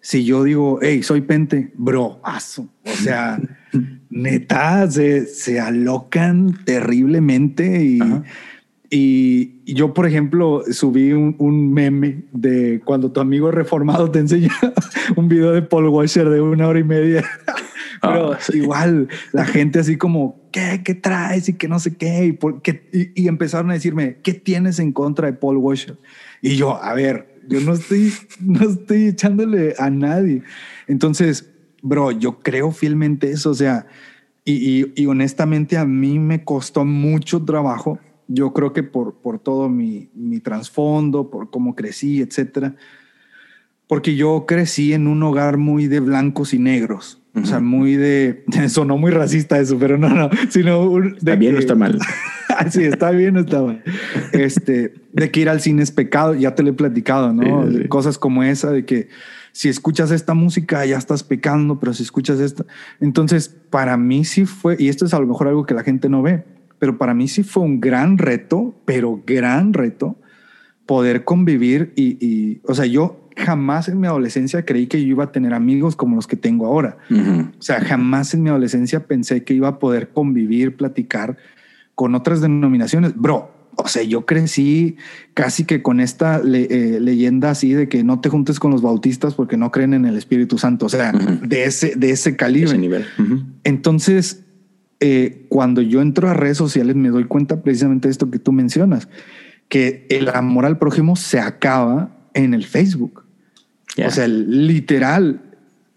si 0.00 0.24
yo 0.24 0.42
digo, 0.44 0.78
hey, 0.80 1.02
soy 1.02 1.20
pente, 1.20 1.72
bro, 1.76 2.20
aso. 2.24 2.68
O 2.84 2.96
sea, 2.96 3.38
neta, 4.10 4.90
se, 4.90 5.26
se 5.26 5.60
alocan 5.60 6.64
terriblemente 6.64 7.84
y... 7.84 8.00
Y 8.90 9.74
yo, 9.74 9.92
por 9.92 10.06
ejemplo, 10.06 10.62
subí 10.70 11.12
un, 11.12 11.72
meme 11.72 12.24
de 12.32 12.80
cuando 12.84 13.12
tu 13.12 13.20
amigo 13.20 13.50
reformado 13.50 14.10
te 14.10 14.18
enseña 14.18 14.52
un 15.16 15.28
video 15.28 15.52
de 15.52 15.60
Paul 15.60 15.88
Washer 15.88 16.28
de 16.30 16.40
una 16.40 16.66
hora 16.68 16.78
y 16.78 16.84
media. 16.84 17.24
Pero 18.00 18.32
ah, 18.32 18.38
igual 18.54 19.08
la 19.32 19.44
gente 19.44 19.80
así 19.80 19.96
como, 19.96 20.40
¿qué, 20.52 20.82
qué 20.84 20.94
traes? 20.94 21.48
Y 21.48 21.54
que 21.54 21.68
no 21.68 21.80
sé 21.80 21.96
qué. 21.96 22.26
Y, 22.26 22.32
por, 22.32 22.62
y, 22.92 23.28
empezaron 23.28 23.70
a 23.70 23.74
decirme, 23.74 24.18
¿qué 24.22 24.32
tienes 24.34 24.78
en 24.78 24.92
contra 24.92 25.26
de 25.26 25.32
Paul 25.34 25.58
Washer? 25.58 25.98
Y 26.40 26.56
yo, 26.56 26.82
a 26.82 26.94
ver, 26.94 27.40
yo 27.46 27.60
no 27.60 27.74
estoy, 27.74 28.14
no 28.40 28.70
estoy 28.70 29.08
echándole 29.08 29.74
a 29.78 29.90
nadie. 29.90 30.42
Entonces, 30.86 31.50
bro, 31.82 32.10
yo 32.12 32.38
creo 32.38 32.70
fielmente 32.70 33.30
eso. 33.32 33.50
O 33.50 33.54
sea, 33.54 33.86
y, 34.46 34.86
y 34.98 35.06
honestamente 35.06 35.76
a 35.76 35.84
mí 35.84 36.18
me 36.18 36.42
costó 36.42 36.86
mucho 36.86 37.44
trabajo 37.44 37.98
yo 38.28 38.52
creo 38.52 38.72
que 38.72 38.82
por, 38.82 39.14
por 39.16 39.38
todo 39.38 39.68
mi, 39.68 40.10
mi 40.14 40.38
trasfondo, 40.38 41.30
por 41.30 41.50
cómo 41.50 41.74
crecí, 41.74 42.20
etcétera, 42.20 42.76
porque 43.86 44.14
yo 44.14 44.44
crecí 44.46 44.92
en 44.92 45.06
un 45.06 45.22
hogar 45.22 45.56
muy 45.56 45.88
de 45.88 46.00
blancos 46.00 46.54
y 46.54 46.58
negros. 46.58 47.22
O 47.34 47.46
sea, 47.46 47.60
muy 47.60 47.96
de. 47.96 48.44
Sonó 48.68 48.98
muy 48.98 49.10
racista 49.10 49.58
eso, 49.58 49.78
pero 49.78 49.96
no, 49.96 50.08
no. 50.10 50.28
Sino 50.50 50.90
de 51.00 51.14
está 51.16 51.34
bien 51.36 51.56
o 51.56 51.58
está 51.58 51.74
mal. 51.74 51.98
sí, 52.70 52.84
está 52.84 53.10
bien 53.10 53.36
o 53.36 53.40
está 53.40 53.62
mal. 53.62 53.82
Este, 54.32 54.94
de 55.12 55.30
que 55.30 55.40
ir 55.40 55.48
al 55.48 55.60
cine 55.60 55.82
es 55.82 55.90
pecado, 55.90 56.34
ya 56.34 56.54
te 56.54 56.62
lo 56.62 56.70
he 56.70 56.74
platicado, 56.74 57.32
¿no? 57.32 57.66
Cosas 57.88 58.18
como 58.18 58.42
esa, 58.42 58.72
de 58.72 58.84
que 58.84 59.08
si 59.52 59.68
escuchas 59.68 60.10
esta 60.10 60.34
música 60.34 60.84
ya 60.84 60.98
estás 60.98 61.22
pecando, 61.22 61.78
pero 61.78 61.94
si 61.94 62.02
escuchas 62.02 62.40
esta. 62.40 62.66
Entonces, 63.00 63.48
para 63.70 63.96
mí 63.96 64.24
sí 64.24 64.44
fue, 64.44 64.76
y 64.78 64.88
esto 64.88 65.06
es 65.06 65.14
a 65.14 65.20
lo 65.20 65.26
mejor 65.26 65.48
algo 65.48 65.64
que 65.64 65.74
la 65.74 65.84
gente 65.84 66.08
no 66.08 66.22
ve 66.22 66.44
pero 66.78 66.98
para 66.98 67.14
mí 67.14 67.28
sí 67.28 67.42
fue 67.42 67.62
un 67.62 67.80
gran 67.80 68.18
reto, 68.18 68.74
pero 68.84 69.22
gran 69.26 69.72
reto, 69.72 70.16
poder 70.86 71.24
convivir 71.24 71.92
y, 71.96 72.60
o 72.64 72.74
sea, 72.74 72.86
yo 72.86 73.28
jamás 73.36 73.88
en 73.88 74.00
mi 74.00 74.06
adolescencia 74.06 74.64
creí 74.64 74.86
que 74.86 75.00
yo 75.00 75.08
iba 75.08 75.24
a 75.24 75.32
tener 75.32 75.52
amigos 75.54 75.96
como 75.96 76.16
los 76.16 76.26
que 76.26 76.36
tengo 76.36 76.66
ahora. 76.66 76.96
O 77.10 77.62
sea, 77.62 77.80
jamás 77.80 78.32
en 78.34 78.42
mi 78.42 78.48
adolescencia 78.48 79.06
pensé 79.06 79.44
que 79.44 79.54
iba 79.54 79.68
a 79.68 79.78
poder 79.78 80.08
convivir, 80.08 80.76
platicar 80.76 81.36
con 81.94 82.14
otras 82.14 82.40
denominaciones. 82.40 83.14
Bro, 83.14 83.50
o 83.76 83.86
sea, 83.86 84.02
yo 84.02 84.26
crecí 84.26 84.96
casi 85.34 85.64
que 85.64 85.82
con 85.82 86.00
esta 86.00 86.42
eh, 86.44 86.98
leyenda 87.00 87.50
así 87.50 87.74
de 87.74 87.88
que 87.88 88.02
no 88.02 88.20
te 88.20 88.28
juntes 88.28 88.58
con 88.58 88.72
los 88.72 88.82
bautistas 88.82 89.34
porque 89.34 89.56
no 89.56 89.70
creen 89.70 89.94
en 89.94 90.04
el 90.04 90.16
Espíritu 90.16 90.58
Santo. 90.58 90.86
O 90.86 90.88
sea, 90.88 91.12
de 91.12 91.64
ese, 91.64 91.94
de 91.94 92.10
ese 92.10 92.34
calibre. 92.34 92.70
Ese 92.70 92.78
nivel. 92.78 93.06
Entonces, 93.62 94.46
eh, 95.00 95.46
cuando 95.48 95.80
yo 95.80 96.00
entro 96.02 96.28
a 96.28 96.34
redes 96.34 96.56
sociales 96.56 96.96
me 96.96 97.10
doy 97.10 97.24
cuenta 97.24 97.62
precisamente 97.62 98.08
de 98.08 98.12
esto 98.12 98.30
que 98.30 98.38
tú 98.38 98.52
mencionas, 98.52 99.08
que 99.68 100.06
el 100.10 100.28
amor 100.28 100.66
al 100.66 100.78
prójimo 100.78 101.14
se 101.14 101.38
acaba 101.38 102.10
en 102.34 102.54
el 102.54 102.64
Facebook. 102.64 103.24
O 104.04 104.10
sea, 104.10 104.28
literal, 104.28 105.40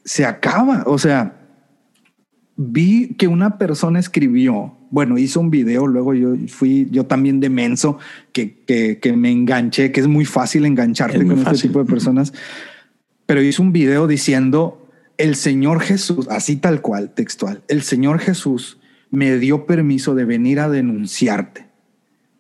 se 0.04 0.26
acaba. 0.26 0.84
O 0.88 0.98
sea, 0.98 1.42
vi 2.56 3.16
que 3.16 3.28
una 3.28 3.58
persona 3.58 4.00
escribió, 4.00 4.78
bueno, 4.90 5.18
hizo 5.18 5.40
un 5.40 5.50
video, 5.50 5.88
luego 5.88 6.14
yo 6.14 6.36
fui, 6.48 6.88
yo 6.92 7.06
también 7.06 7.40
de 7.40 7.50
menso, 7.50 7.98
que, 8.34 8.64
que, 8.66 9.14
me 9.14 9.32
enganché, 9.32 9.92
que 9.92 10.00
es 10.00 10.08
muy 10.08 10.26
fácil 10.26 10.66
engancharte 10.66 11.26
con 11.26 11.40
este 11.40 11.68
tipo 11.68 11.80
de 11.80 11.86
personas, 11.86 12.34
pero 13.26 13.42
hizo 13.42 13.62
un 13.62 13.72
video 13.72 14.08
diciendo, 14.08 14.90
el 15.18 15.36
Señor 15.36 15.82
Jesús, 15.82 16.28
así 16.30 16.56
tal 16.56 16.82
cual, 16.82 17.14
textual, 17.14 17.62
el 17.68 17.84
Señor 17.84 18.20
Jesús 18.20 18.81
me 19.12 19.38
dio 19.38 19.66
permiso 19.66 20.16
de 20.16 20.26
venir 20.26 20.60
a 20.60 20.70
denunciarte. 20.70 21.68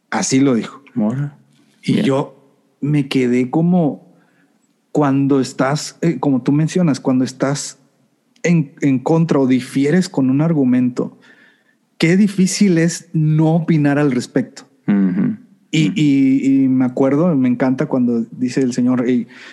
Así 0.09 0.39
lo 0.39 0.55
dijo. 0.55 0.81
Y 1.83 2.01
yo 2.01 2.57
me 2.79 3.07
quedé 3.07 3.49
como 3.49 4.11
cuando 4.91 5.39
estás, 5.39 5.97
eh, 6.01 6.19
como 6.19 6.41
tú 6.41 6.51
mencionas, 6.51 6.99
cuando 6.99 7.23
estás 7.23 7.77
en, 8.43 8.73
en, 8.81 8.99
contra 8.99 9.39
o 9.39 9.47
difieres 9.47 10.09
con 10.09 10.29
un 10.29 10.41
argumento, 10.41 11.17
qué 11.97 12.17
difícil 12.17 12.77
es 12.77 13.09
no 13.13 13.55
opinar 13.55 13.99
al 13.99 14.11
respecto. 14.11 14.63
y, 15.71 15.93
y, 15.95 16.67
me 16.67 16.83
acuerdo, 16.83 17.33
me 17.35 17.47
encanta 17.47 17.85
cuando 17.85 18.25
dice 18.31 18.61
el 18.61 18.73
Señor, 18.73 19.05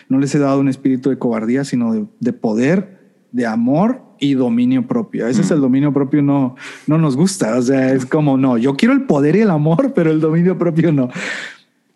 no 0.08 0.18
les 0.18 0.34
he 0.34 0.38
dado 0.38 0.58
un 0.58 0.68
espíritu 0.68 1.10
de 1.10 1.18
cobardía, 1.18 1.64
sino 1.64 1.92
de, 1.92 2.06
de 2.18 2.32
poder, 2.32 3.12
de 3.30 3.46
amor 3.46 4.07
y 4.20 4.34
dominio 4.34 4.86
propio. 4.86 5.24
A 5.24 5.28
veces 5.28 5.50
el 5.50 5.60
dominio 5.60 5.92
propio 5.92 6.22
no, 6.22 6.56
no 6.86 6.98
nos 6.98 7.16
gusta. 7.16 7.56
O 7.58 7.62
sea, 7.62 7.92
es 7.92 8.06
como, 8.06 8.36
no, 8.36 8.58
yo 8.58 8.76
quiero 8.76 8.94
el 8.94 9.02
poder 9.02 9.36
y 9.36 9.40
el 9.40 9.50
amor, 9.50 9.92
pero 9.94 10.10
el 10.10 10.20
dominio 10.20 10.58
propio 10.58 10.92
no. 10.92 11.10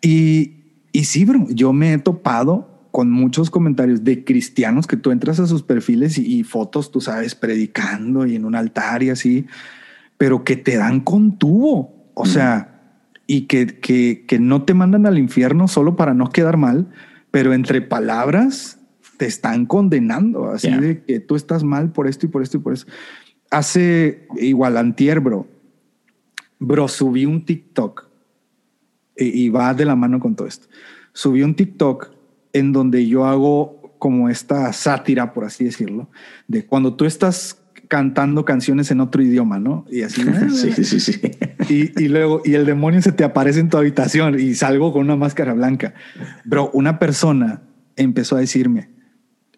Y, 0.01 0.51
y 0.91 1.05
sí, 1.05 1.25
bro, 1.25 1.47
yo 1.49 1.73
me 1.73 1.93
he 1.93 1.97
topado 1.97 2.69
con 2.91 3.09
muchos 3.09 3.49
comentarios 3.49 4.03
de 4.03 4.23
cristianos 4.23 4.85
que 4.85 4.97
tú 4.97 5.09
entras 5.09 5.39
a 5.39 5.47
sus 5.47 5.63
perfiles 5.63 6.17
y, 6.19 6.43
fotos, 6.43 6.91
tú 6.91 7.01
sabes, 7.01 7.33
predicando 7.33 8.27
y 8.27 8.35
en 8.35 8.45
un 8.45 8.53
altar 8.53 9.01
y 9.01 9.09
así, 9.09 9.47
pero 10.17 10.43
que 10.43 10.57
te 10.57 10.77
dan 10.77 10.99
con 10.99 11.39
tubo. 11.39 12.11
O 12.13 12.27
sea, 12.27 12.81
y 13.25 13.47
que, 13.47 13.65
que, 13.65 14.25
que 14.27 14.37
no 14.37 14.61
te 14.61 14.75
mandan 14.75 15.07
al 15.07 15.17
infierno 15.17 15.67
solo 15.67 15.95
para 15.95 16.13
no 16.13 16.29
quedar 16.29 16.57
mal, 16.57 16.87
pero 17.31 17.53
entre 17.53 17.81
palabras 17.81 18.77
te 19.23 19.27
están 19.27 19.65
condenando, 19.65 20.51
así 20.51 20.69
de 20.69 21.01
que 21.01 21.21
tú 21.21 21.37
estás 21.37 21.63
mal 21.63 21.93
por 21.93 22.07
esto 22.07 22.25
y 22.25 22.29
por 22.29 22.43
esto 22.43 22.57
y 22.57 22.59
por 22.59 22.73
eso. 22.73 22.87
Hace 23.49 24.27
igual 24.35 24.75
antier, 24.75 25.21
bro. 25.21 25.47
Bro, 26.59 26.89
subí 26.89 27.25
un 27.25 27.45
TikTok 27.45 28.09
y, 29.15 29.47
va 29.47 29.73
de 29.73 29.85
la 29.85 29.95
mano 29.95 30.19
con 30.19 30.35
todo 30.35 30.45
esto. 30.45 30.67
Subí 31.13 31.41
un 31.41 31.55
TikTok 31.55 32.09
en 32.51 32.73
donde 32.73 33.07
yo 33.07 33.23
hago 33.23 33.95
como 33.97 34.27
esta 34.27 34.73
sátira, 34.73 35.31
por 35.31 35.45
así 35.45 35.63
decirlo, 35.63 36.09
de 36.49 36.65
cuando 36.65 36.95
tú 36.95 37.05
estás 37.05 37.61
cantando 37.87 38.43
canciones 38.43 38.91
en 38.91 38.99
otro 38.99 39.23
idioma, 39.23 39.57
¿no? 39.57 39.85
Y 39.89 40.01
así. 40.01 40.21
sí, 40.51 40.83
sí, 40.83 40.99
sí. 40.99 41.21
Y, 41.69 42.03
y, 42.03 42.09
luego, 42.09 42.41
y 42.43 42.55
el 42.55 42.65
demonio 42.65 43.01
se 43.01 43.13
te 43.13 43.23
aparece 43.23 43.61
en 43.61 43.69
tu 43.69 43.77
habitación 43.77 44.37
y 44.37 44.53
salgo 44.53 44.91
con 44.91 45.03
una 45.03 45.15
máscara 45.15 45.53
blanca. 45.53 45.93
Bro, 46.43 46.71
una 46.73 46.99
persona 46.99 47.61
empezó 47.95 48.35
a 48.35 48.39
decirme, 48.39 48.92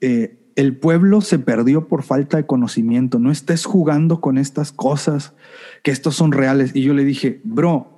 eh, 0.06 0.38
el 0.56 0.78
pueblo 0.78 1.20
se 1.22 1.40
perdió 1.40 1.88
por 1.88 2.04
falta 2.04 2.38
de 2.38 2.46
conocimiento. 2.46 3.18
No 3.18 3.32
estés 3.32 3.66
jugando 3.66 4.22
con 4.22 4.38
estas 4.38 4.72
cosas, 4.72 5.34
que 5.82 5.90
estos 5.90 6.16
son 6.16 6.32
reales. 6.32 6.76
Y 6.76 6.84
yo 6.84 6.94
le 6.94 7.04
dije, 7.04 7.42
bro, 7.44 7.90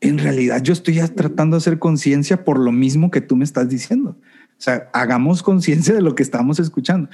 en 0.00 0.18
realidad 0.18 0.62
yo 0.62 0.72
estoy 0.72 1.00
tratando 1.16 1.56
de 1.56 1.58
hacer 1.58 1.80
conciencia 1.80 2.44
por 2.44 2.60
lo 2.60 2.70
mismo 2.70 3.10
que 3.10 3.20
tú 3.20 3.34
me 3.34 3.44
estás 3.44 3.68
diciendo. 3.68 4.16
O 4.20 4.60
sea, 4.60 4.88
hagamos 4.92 5.42
conciencia 5.42 5.92
de 5.92 6.00
lo 6.00 6.14
que 6.14 6.22
estamos 6.22 6.60
escuchando. 6.60 7.10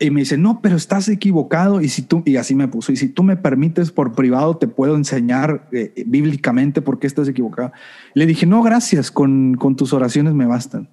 Y 0.00 0.10
me 0.10 0.20
dice, 0.20 0.36
no, 0.36 0.60
pero 0.60 0.74
estás 0.74 1.08
equivocado. 1.08 1.80
Y 1.80 1.88
si 1.88 2.02
tú, 2.02 2.24
y 2.26 2.36
así 2.36 2.56
me 2.56 2.66
puso, 2.66 2.90
y 2.90 2.96
si 2.96 3.08
tú 3.08 3.22
me 3.22 3.36
permites 3.36 3.92
por 3.92 4.14
privado, 4.14 4.56
te 4.56 4.66
puedo 4.66 4.96
enseñar 4.96 5.68
eh, 5.70 6.04
bíblicamente 6.06 6.82
por 6.82 6.98
qué 6.98 7.06
estás 7.06 7.28
equivocado. 7.28 7.70
Le 8.14 8.26
dije, 8.26 8.46
no, 8.46 8.64
gracias, 8.64 9.12
con, 9.12 9.54
con 9.54 9.76
tus 9.76 9.92
oraciones 9.92 10.34
me 10.34 10.46
bastan. 10.46 10.90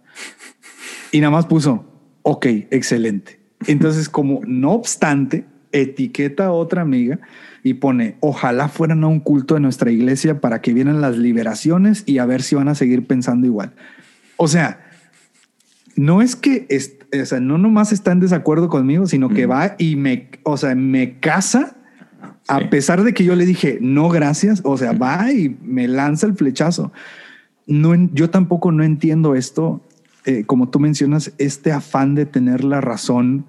Y 1.11 1.19
nada 1.19 1.31
más 1.31 1.47
puso, 1.47 1.92
ok, 2.23 2.45
excelente. 2.71 3.39
Entonces, 3.67 4.09
como 4.09 4.41
no 4.45 4.71
obstante, 4.71 5.45
etiqueta 5.71 6.47
a 6.47 6.51
otra 6.51 6.81
amiga 6.81 7.19
y 7.63 7.75
pone, 7.75 8.15
ojalá 8.19 8.67
fueran 8.67 9.03
a 9.03 9.07
un 9.07 9.19
culto 9.19 9.53
de 9.55 9.59
nuestra 9.59 9.91
iglesia 9.91 10.41
para 10.41 10.61
que 10.61 10.73
vienen 10.73 11.01
las 11.01 11.17
liberaciones 11.17 12.03
y 12.05 12.17
a 12.17 12.25
ver 12.25 12.41
si 12.41 12.55
van 12.55 12.67
a 12.67 12.75
seguir 12.75 13.07
pensando 13.07 13.47
igual. 13.47 13.73
O 14.37 14.47
sea, 14.47 14.85
no 15.95 16.21
es 16.21 16.35
que, 16.35 16.67
o 17.21 17.25
sea, 17.25 17.39
no 17.39 17.57
nomás 17.57 17.91
está 17.91 18.11
en 18.11 18.19
desacuerdo 18.19 18.69
conmigo, 18.69 19.07
sino 19.07 19.29
que 19.29 19.45
va 19.45 19.75
y 19.77 19.95
me, 19.95 20.29
o 20.43 20.57
sea, 20.57 20.75
me 20.75 21.19
casa 21.19 21.77
a 22.47 22.69
pesar 22.69 23.03
de 23.03 23.13
que 23.13 23.23
yo 23.23 23.35
le 23.35 23.45
dije, 23.45 23.77
no, 23.81 24.09
gracias. 24.09 24.61
O 24.63 24.77
sea, 24.77 24.93
va 24.93 25.31
y 25.31 25.55
me 25.63 25.87
lanza 25.87 26.27
el 26.27 26.35
flechazo. 26.35 26.91
No, 27.67 27.93
yo 28.13 28.29
tampoco 28.29 28.71
no 28.71 28.83
entiendo 28.83 29.35
esto. 29.35 29.81
Eh, 30.25 30.45
como 30.45 30.69
tú 30.69 30.79
mencionas, 30.79 31.33
este 31.37 31.71
afán 31.71 32.15
de 32.15 32.25
tener 32.25 32.63
la 32.63 32.81
razón, 32.81 33.45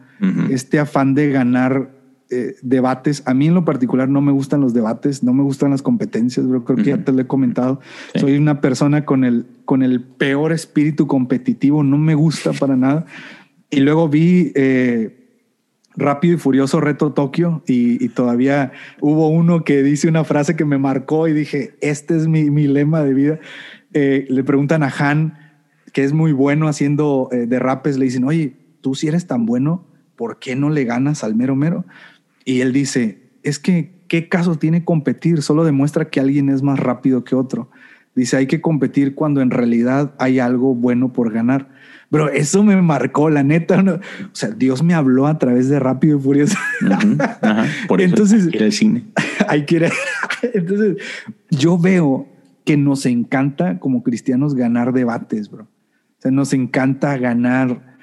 este 0.49 0.79
afán 0.79 1.15
de 1.15 1.31
ganar 1.31 1.91
eh, 2.31 2.57
debates. 2.63 3.23
A 3.27 3.35
mí 3.35 3.49
en 3.49 3.55
lo 3.55 3.65
particular 3.67 4.09
no 4.09 4.23
me 4.23 4.33
gustan 4.33 4.63
los 4.63 4.73
debates, 4.73 5.23
no 5.23 5.35
me 5.35 5.43
gustan 5.43 5.71
las 5.71 5.83
competencias, 5.83 6.47
creo 6.65 6.77
que 6.77 6.83
ya 6.85 7.05
te 7.05 7.13
lo 7.13 7.21
he 7.21 7.27
comentado. 7.27 7.81
Soy 8.15 8.39
una 8.39 8.63
persona 8.63 9.05
con 9.05 9.25
el, 9.25 9.47
con 9.67 9.83
el 9.83 10.01
peor 10.03 10.53
espíritu 10.53 11.07
competitivo, 11.07 11.83
no 11.83 11.99
me 11.99 12.15
gusta 12.15 12.53
para 12.53 12.77
nada. 12.77 13.05
Y 13.71 13.81
luego 13.81 14.09
vi 14.09 14.53
eh, 14.55 15.25
Rápido 15.97 16.35
y 16.35 16.39
Furioso 16.39 16.81
Reto 16.81 17.13
Tokio 17.13 17.63
y, 17.67 18.09
todavía 18.09 18.73
hubo 19.01 19.29
uno 19.29 19.63
que 19.63 19.83
dice 19.83 20.09
una 20.09 20.25
frase 20.25 20.57
que 20.57 20.65
me 20.65 20.79
marcó 20.79 21.29
y 21.29 21.33
dije, 21.33 21.75
este 21.81 22.17
es 22.17 22.27
mi, 22.27 22.51
mi 22.51 22.67
lema 22.67 23.03
de 23.03 23.15
vida. 23.15 23.39
Eh, 23.93 24.27
le 24.29 24.43
preguntan 24.43 24.83
a 24.83 24.93
Han, 24.99 25.44
que 25.95 26.05
es 26.05 26.13
muy 26.13 26.33
bueno 26.33 26.69
haciendo 26.69 27.31
derrapes, 27.31 27.97
le 27.97 28.05
dicen, 28.05 28.25
oye, 28.25 28.57
tú 28.83 28.95
si 28.95 29.09
eres 29.09 29.27
tan 29.27 29.47
bueno, 29.47 29.87
¿por 30.17 30.39
qué 30.39 30.57
no 30.57 30.69
le 30.69 30.85
ganas 30.85 31.25
al 31.25 31.35
mero 31.35 31.57
mero? 31.57 31.87
Y 32.45 32.61
él 32.61 32.73
dice, 32.75 33.31
es 33.43 33.59
que, 33.59 33.93
¿qué 34.09 34.29
caso 34.29 34.57
tiene 34.57 34.85
competir? 34.85 35.41
Solo 35.41 35.65
demuestra 35.65 36.11
que 36.11 36.21
alguien 36.21 36.51
es 36.51 36.63
más 36.63 36.79
rápido 36.79 37.25
que 37.25 37.35
otro. 37.35 37.71
Dice, 38.15 38.37
hay 38.37 38.47
que 38.47 38.61
competir 38.61 39.15
cuando 39.15 39.41
en 39.41 39.51
realidad 39.51 40.15
hay 40.19 40.39
algo 40.39 40.75
bueno 40.75 41.13
por 41.13 41.33
ganar. 41.33 41.69
Pero 42.11 42.29
eso 42.29 42.63
me 42.63 42.81
marcó, 42.81 43.31
la 43.31 43.43
neta. 43.43 43.83
O 43.83 44.35
sea, 44.35 44.51
Dios 44.51 44.83
me 44.83 44.95
habló 44.95 45.27
a 45.27 45.39
través 45.39 45.69
de 45.69 45.81
Rápido 45.81 46.19
y 46.19 46.21
Furioso. 46.21 46.57
por 47.89 48.01
eso 48.01 48.11
Entonces, 48.11 48.45
hay 48.45 48.51
que 48.51 48.71
cine. 48.71 49.05
hay 49.49 49.65
que 49.65 49.91
Entonces, 50.55 50.97
yo 51.51 51.79
veo 51.79 52.29
que 52.65 52.77
nos 52.77 53.07
encanta 53.07 53.79
como 53.79 54.03
cristianos 54.03 54.55
ganar 54.55 54.93
debates, 54.93 55.51
bro. 55.51 55.67
Sea, 56.25 56.33
nos 56.33 56.53
encanta 56.53 57.17
ganar 57.19 57.97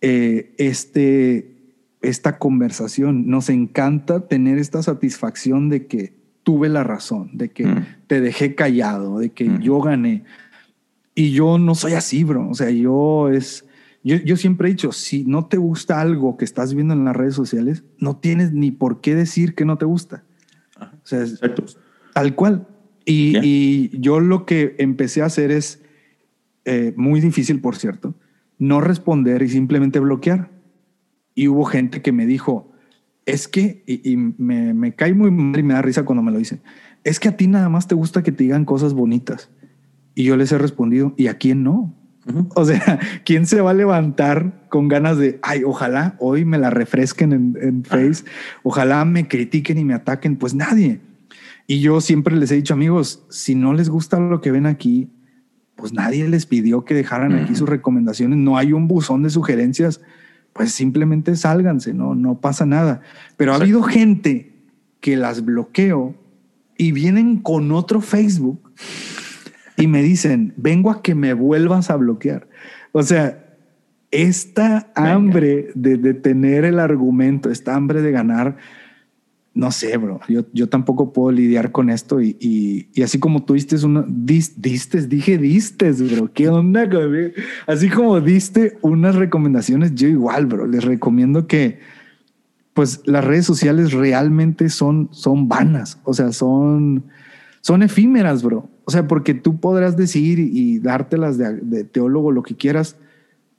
eh, 0.00 0.54
este, 0.56 1.56
esta 2.00 2.38
conversación. 2.38 3.26
Nos 3.26 3.50
encanta 3.50 4.28
tener 4.28 4.58
esta 4.58 4.82
satisfacción 4.82 5.68
de 5.68 5.86
que 5.86 6.14
tuve 6.44 6.68
la 6.68 6.84
razón, 6.84 7.30
de 7.32 7.50
que 7.50 7.66
mm. 7.66 7.86
te 8.06 8.20
dejé 8.20 8.54
callado, 8.54 9.18
de 9.18 9.30
que 9.30 9.50
yo 9.60 9.80
gané. 9.80 10.24
Y 11.14 11.32
yo 11.32 11.58
no 11.58 11.74
soy 11.74 11.94
así, 11.94 12.24
bro. 12.24 12.48
O 12.48 12.54
sea, 12.54 12.70
yo 12.70 13.28
es... 13.28 13.66
Yo, 14.02 14.36
siempre 14.36 14.68
he 14.68 14.72
dicho, 14.72 14.92
si 14.92 15.24
no 15.24 15.46
te 15.46 15.56
gusta 15.56 15.98
algo 15.98 16.36
que 16.36 16.44
estás 16.44 16.74
viendo 16.74 16.92
en 16.92 17.06
las 17.06 17.16
redes 17.16 17.34
sociales, 17.34 17.84
no 17.98 18.18
tienes 18.18 18.52
ni 18.52 18.70
por 18.70 19.00
qué 19.00 19.14
decir 19.14 19.54
que 19.54 19.64
no 19.64 19.78
te 19.78 19.86
gusta. 19.86 20.24
O 20.78 21.06
sea, 21.06 21.24
tal 22.12 22.34
cual. 22.34 22.66
Y, 23.06 23.98
yo 23.98 24.20
lo 24.20 24.44
que 24.44 24.76
empecé 24.78 25.22
a 25.22 25.26
hacer 25.26 25.50
es, 25.50 25.80
eh, 26.64 26.94
muy 26.96 27.20
difícil, 27.20 27.60
por 27.60 27.76
cierto, 27.76 28.14
no 28.58 28.80
responder 28.80 29.42
y 29.42 29.48
simplemente 29.48 30.00
bloquear. 30.00 30.50
Y 31.34 31.48
hubo 31.48 31.64
gente 31.64 32.02
que 32.02 32.12
me 32.12 32.26
dijo, 32.26 32.72
es 33.26 33.48
que, 33.48 33.82
y, 33.86 34.16
me, 34.16 34.74
me, 34.74 34.94
cae 34.94 35.14
muy 35.14 35.30
mal 35.30 35.58
y 35.58 35.62
me 35.62 35.74
da 35.74 35.82
risa 35.82 36.04
cuando 36.04 36.22
me 36.22 36.30
lo 36.30 36.38
dicen, 36.38 36.62
es 37.02 37.20
que 37.20 37.28
a 37.28 37.36
ti 37.36 37.46
nada 37.46 37.68
más 37.68 37.88
te 37.88 37.94
gusta 37.94 38.22
que 38.22 38.32
te 38.32 38.44
digan 38.44 38.64
cosas 38.64 38.94
bonitas. 38.94 39.50
Y 40.14 40.24
yo 40.24 40.36
les 40.36 40.52
he 40.52 40.58
respondido, 40.58 41.14
¿y 41.16 41.26
a 41.26 41.38
quién 41.38 41.62
no? 41.64 41.94
O 42.54 42.64
sea, 42.64 42.98
¿quién 43.24 43.46
se 43.46 43.60
va 43.60 43.72
a 43.72 43.74
levantar 43.74 44.66
con 44.70 44.88
ganas 44.88 45.18
de, 45.18 45.38
ay, 45.42 45.62
ojalá 45.64 46.16
hoy 46.18 46.44
me 46.44 46.58
la 46.58 46.70
refresquen 46.70 47.32
en, 47.32 47.58
en 47.60 47.84
Face, 47.84 48.24
ojalá 48.62 49.04
me 49.04 49.28
critiquen 49.28 49.78
y 49.78 49.84
me 49.84 49.94
ataquen? 49.94 50.36
Pues 50.36 50.54
nadie. 50.54 51.00
Y 51.66 51.80
yo 51.80 52.00
siempre 52.00 52.36
les 52.36 52.50
he 52.50 52.56
dicho, 52.56 52.74
amigos, 52.74 53.24
si 53.30 53.54
no 53.54 53.72
les 53.72 53.88
gusta 53.88 54.20
lo 54.20 54.40
que 54.40 54.50
ven 54.50 54.66
aquí, 54.66 55.10
pues 55.76 55.92
nadie 55.92 56.28
les 56.28 56.46
pidió 56.46 56.84
que 56.84 56.94
dejaran 56.94 57.34
aquí 57.34 57.54
sus 57.54 57.68
recomendaciones. 57.68 58.38
No 58.38 58.56
hay 58.56 58.72
un 58.72 58.88
buzón 58.88 59.22
de 59.22 59.30
sugerencias 59.30 60.00
pues 60.54 60.72
simplemente 60.72 61.36
sálganse, 61.36 61.92
no, 61.92 62.14
no 62.14 62.40
pasa 62.40 62.64
nada. 62.64 63.02
Pero 63.36 63.52
ha 63.52 63.56
habido 63.56 63.82
gente 63.82 64.54
que 65.00 65.16
las 65.16 65.44
bloqueo 65.44 66.14
y 66.78 66.92
vienen 66.92 67.38
con 67.38 67.72
otro 67.72 68.00
Facebook 68.00 68.72
y 69.76 69.88
me 69.88 70.02
dicen, 70.02 70.54
vengo 70.56 70.90
a 70.90 71.02
que 71.02 71.14
me 71.14 71.34
vuelvas 71.34 71.90
a 71.90 71.96
bloquear. 71.96 72.48
O 72.92 73.02
sea, 73.02 73.44
esta 74.12 74.92
hambre 74.94 75.70
de, 75.74 75.98
de, 75.98 76.14
tener 76.14 76.64
el 76.64 76.78
argumento, 76.78 77.50
esta 77.50 77.74
hambre 77.74 78.00
de 78.00 78.12
ganar, 78.12 78.56
no 79.54 79.70
sé, 79.70 79.96
bro, 79.96 80.20
yo, 80.28 80.44
yo 80.52 80.68
tampoco 80.68 81.12
puedo 81.12 81.30
lidiar 81.30 81.70
con 81.70 81.88
esto 81.88 82.20
y, 82.20 82.36
y, 82.92 83.02
así 83.02 83.20
como 83.20 83.44
tú 83.44 83.54
diste 83.54 83.76
uno, 83.86 84.04
diste, 84.08 85.06
dije 85.06 85.38
diste, 85.38 85.92
bro, 85.92 86.32
¿qué 86.32 86.48
onda 86.48 86.90
conmigo? 86.90 87.30
Así 87.68 87.88
como 87.88 88.20
diste 88.20 88.76
unas 88.82 89.14
recomendaciones, 89.14 89.94
yo 89.94 90.08
igual, 90.08 90.46
bro, 90.46 90.66
les 90.66 90.84
recomiendo 90.84 91.46
que 91.46 91.78
pues 92.74 93.02
las 93.06 93.24
redes 93.24 93.46
sociales 93.46 93.92
realmente 93.92 94.68
son, 94.68 95.08
son 95.12 95.48
vanas, 95.48 96.00
o 96.02 96.12
sea, 96.12 96.32
son, 96.32 97.04
son 97.60 97.82
efímeras, 97.84 98.42
bro. 98.42 98.68
O 98.84 98.90
sea, 98.90 99.06
porque 99.06 99.32
tú 99.32 99.60
podrás 99.60 99.96
decir 99.96 100.38
y, 100.40 100.80
dártelas 100.80 101.38
de, 101.38 101.84
teólogo 101.84 102.32
lo 102.32 102.42
que 102.42 102.56
quieras, 102.56 102.96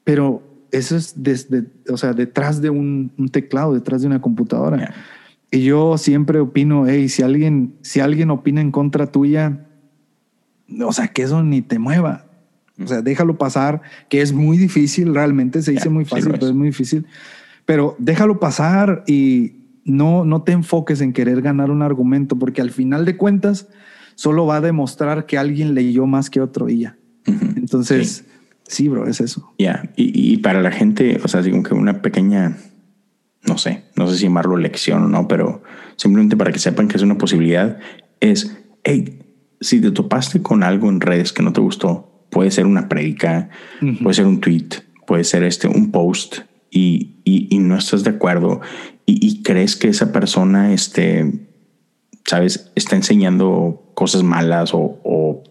pero 0.03 0.43
eso 0.71 0.97
es 0.97 1.13
desde, 1.15 1.65
o 1.89 1.95
sea, 1.95 2.13
detrás 2.13 2.61
de 2.61 2.69
un, 2.69 3.11
teclado, 3.31 3.73
detrás 3.73 4.01
de 4.01 4.07
una 4.07 4.21
computadora. 4.21 4.93
Y 5.51 5.63
yo 5.63 5.97
siempre 5.97 6.39
opino, 6.39 6.87
hey, 6.87 7.09
si 7.09 7.21
alguien, 7.21 7.75
si 7.81 7.99
alguien 7.99 8.31
opina 8.31 8.61
en 8.61 8.71
contra 8.71 9.07
tuya, 9.07 9.67
o 10.81 10.91
sea, 10.91 11.07
que 11.09 11.23
eso 11.23 11.43
ni 11.43 11.61
te 11.61 11.79
mueva. 11.79 12.25
O 12.83 12.87
sea, 12.87 13.01
déjalo 13.01 13.37
pasar, 13.37 13.81
que 14.09 14.21
es 14.21 14.33
muy 14.33 14.57
difícil, 14.57 15.13
realmente 15.13 15.61
se 15.61 15.71
dice 15.71 15.89
muy 15.89 16.03
fácil, 16.03 16.31
pero 16.31 16.47
es 16.47 16.53
muy 16.53 16.67
difícil. 16.67 17.05
Pero 17.65 17.95
déjalo 17.99 18.39
pasar 18.39 19.03
y 19.07 19.55
no, 19.85 20.25
no 20.25 20.41
te 20.41 20.51
enfoques 20.51 20.99
en 20.99 21.13
querer 21.13 21.41
ganar 21.41 21.71
un 21.71 21.81
argumento, 21.81 22.37
porque 22.37 22.61
al 22.61 22.71
final 22.71 23.05
de 23.05 23.15
cuentas 23.15 23.69
solo 24.15 24.45
va 24.45 24.57
a 24.57 24.61
demostrar 24.61 25.25
que 25.25 25.37
alguien 25.37 25.73
leyó 25.73 26.05
más 26.05 26.29
que 26.29 26.41
otro 26.41 26.69
y 26.69 26.79
ya. 26.79 26.97
Entonces, 27.25 28.25
sí. 28.67 28.87
bro, 28.89 29.07
es 29.07 29.21
eso. 29.21 29.53
Ya, 29.57 29.91
y, 29.95 30.33
y, 30.33 30.37
para 30.37 30.61
la 30.61 30.71
gente, 30.71 31.19
o 31.23 31.27
sea, 31.27 31.41
digo 31.41 31.63
que 31.63 31.73
una 31.73 32.01
pequeña 32.01 32.57
no 33.47 33.57
sé, 33.57 33.83
no 33.95 34.07
sé 34.07 34.17
si 34.17 34.23
llamarlo 34.23 34.57
lección 34.57 35.03
o 35.03 35.07
no, 35.07 35.27
pero 35.27 35.63
simplemente 35.95 36.35
para 36.35 36.51
que 36.51 36.59
sepan 36.59 36.87
que 36.87 36.97
es 36.97 37.03
una 37.03 37.17
posibilidad, 37.17 37.77
es, 38.19 38.57
hey, 38.83 39.19
si 39.61 39.81
te 39.81 39.91
topaste 39.91 40.41
con 40.41 40.63
algo 40.63 40.89
en 40.89 41.01
redes 41.01 41.33
que 41.33 41.43
no 41.43 41.53
te 41.53 41.61
gustó, 41.61 42.25
puede 42.29 42.51
ser 42.51 42.65
una 42.65 42.89
predica, 42.89 43.49
puede 44.01 44.13
ser 44.13 44.25
un 44.25 44.41
tweet, 44.41 44.69
puede 45.07 45.23
ser 45.23 45.43
este, 45.43 45.67
un 45.67 45.91
post 45.91 46.39
y, 46.69 47.15
y, 47.23 47.57
no 47.59 47.77
estás 47.77 48.03
de 48.03 48.09
acuerdo 48.09 48.61
y, 49.05 49.43
crees 49.43 49.75
que 49.75 49.87
esa 49.87 50.11
persona, 50.11 50.73
este, 50.73 51.47
sabes, 52.25 52.71
está 52.75 52.95
enseñando 52.95 53.91
cosas 53.93 54.23
malas 54.23 54.73
o, 54.73 54.99
o 55.03 55.43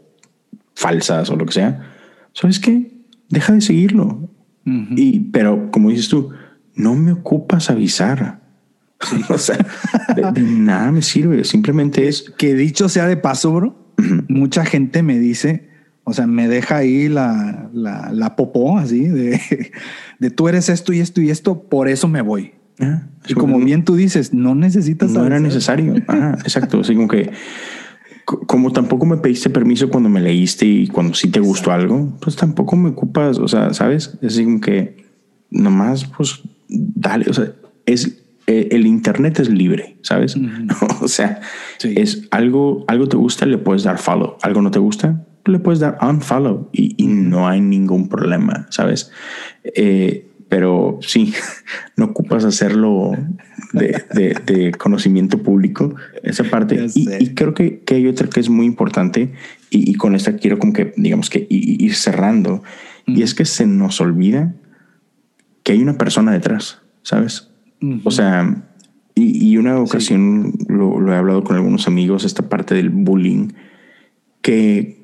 falsas 0.75 1.31
o 1.31 1.37
lo 1.37 1.47
que 1.47 1.53
sea, 1.55 1.95
¿sabes 2.33 2.59
qué? 2.59 2.91
Deja 3.29 3.53
de 3.53 3.61
seguirlo. 3.61 4.29
y, 4.67 5.21
pero 5.31 5.71
como 5.71 5.91
dices 5.91 6.09
tú, 6.09 6.31
no 6.75 6.95
me 6.95 7.13
ocupas 7.13 7.71
avisar. 7.71 8.43
o 9.29 9.39
sea, 9.39 9.59
de, 10.15 10.43
nada 10.43 10.93
me 10.93 11.03
sirve. 11.03 11.45
Simplemente 11.45 12.09
es 12.09 12.33
que 12.37 12.55
dicho 12.55 12.89
sea 12.89 13.07
de 13.07 13.17
paso, 13.17 13.53
bro. 13.53 13.95
Mucha 14.29 14.65
gente 14.65 15.03
me 15.03 15.19
dice, 15.19 15.69
o 16.05 16.13
sea, 16.13 16.27
me 16.27 16.49
deja 16.49 16.79
ahí 16.79 17.09
la, 17.09 17.71
la, 17.73 18.37
popó 18.37 18.79
así 18.79 19.05
de, 19.05 19.41
de, 20.19 20.31
tú 20.31 20.49
eres 20.49 20.69
esto 20.69 20.93
y 20.93 21.01
esto 21.01 21.21
y 21.21 21.31
esto, 21.31 21.63
por 21.69 21.89
eso 21.89 22.09
me 22.09 22.23
voy. 22.23 22.53
Ah, 22.81 23.07
y 23.29 23.35
como 23.35 23.59
bien 23.61 23.85
tú 23.85 23.95
dices, 23.95 24.35
no 24.35 24.55
necesitas. 24.55 25.11
No 25.11 25.25
era 25.25 25.39
necesario. 25.39 25.95
exacto. 25.97 26.81
Así 26.81 26.95
como 26.95 27.07
que, 27.07 27.31
como 28.25 28.73
tampoco 28.73 29.07
me 29.07 29.19
pediste 29.19 29.49
permiso 29.49 29.89
cuando 29.91 30.09
me 30.09 30.21
leíste 30.21 30.67
y 30.67 30.89
cuando 30.89 31.15
sí 31.15 31.29
te 31.29 31.41
gustó 31.41 31.71
algo, 31.71 32.17
pues 32.21 32.35
tampoco 32.35 32.75
me 32.75 32.91
ocupas. 32.91 33.39
O 33.39 33.47
sea, 33.47 33.73
sabes, 33.75 34.19
es 34.23 34.35
así 34.35 34.45
como 34.45 34.61
que 34.61 35.05
nomás, 35.51 36.05
pues 36.05 36.43
dale, 36.69 37.27
o 37.29 37.35
sea, 37.35 37.53
es 37.87 38.25
eh, 38.47 38.69
el 38.73 38.87
internet 38.87 39.41
es 39.41 39.49
libre, 39.49 39.97
¿sabes? 40.03 40.37
o 41.01 41.09
sea, 41.09 41.41
es 41.83 42.29
algo, 42.31 42.85
algo 42.89 43.09
te 43.09 43.17
gusta, 43.17 43.47
le 43.47 43.59
puedes 43.59 43.85
dar 43.85 43.99
follow, 43.99 44.37
algo 44.43 44.61
no 44.61 44.71
te 44.71 44.79
gusta, 44.79 45.25
le 45.47 45.59
puedes 45.59 45.81
dar 45.81 45.99
unfollow 46.03 46.69
y, 46.73 46.95
y 47.03 47.07
no 47.07 47.49
hay 47.49 47.61
ningún 47.61 48.09
problema, 48.09 48.67
¿sabes? 48.71 49.11
Eh, 49.63 50.29
pero 50.49 50.99
sí, 51.03 51.33
no 51.97 52.07
ocupas 52.07 52.45
hacerlo 52.45 53.13
de, 53.73 54.73
conocimiento 54.79 55.43
público, 55.43 55.95
esa 56.23 56.45
parte. 56.45 56.87
Y, 56.95 57.35
creo 57.35 57.55
que, 57.55 57.81
que, 57.81 57.97
hay 57.97 58.07
otra 58.07 58.29
que 58.29 58.41
es 58.41 58.49
muy 58.49 58.67
importante 58.67 59.33
y, 59.71 59.95
con 59.95 60.15
esta 60.15 60.37
quiero 60.37 60.59
como 60.59 60.73
que, 60.73 60.93
digamos 60.97 61.31
que 61.31 61.47
ir 61.49 61.95
cerrando, 61.95 62.63
y 63.07 63.23
es 63.23 63.35
que 63.35 63.45
se 63.45 63.67
nos 63.67 64.01
olvida 64.01 64.55
que 65.65 65.73
hay 65.73 65.83
una 65.83 65.99
persona 65.99 66.31
detrás, 66.31 66.83
¿sabes? 67.03 67.51
O 68.05 68.11
sea, 68.11 68.65
y, 69.15 69.57
una 69.57 69.79
ocasión 69.79 70.53
lo, 70.69 71.13
he 71.13 71.17
hablado 71.17 71.43
con 71.43 71.57
algunos 71.57 71.89
amigos, 71.89 72.25
esta 72.25 72.49
parte 72.49 72.75
del 72.75 72.91
bullying, 72.91 73.49
que, 74.41 75.03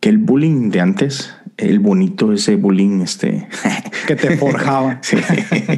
que 0.00 0.08
el 0.08 0.18
bullying 0.18 0.70
de 0.70 0.80
antes, 0.80 1.34
el 1.56 1.80
bonito, 1.80 2.32
ese 2.32 2.56
bullying, 2.56 3.00
este... 3.00 3.48
que 4.06 4.16
te 4.16 4.36
forjaba. 4.36 5.00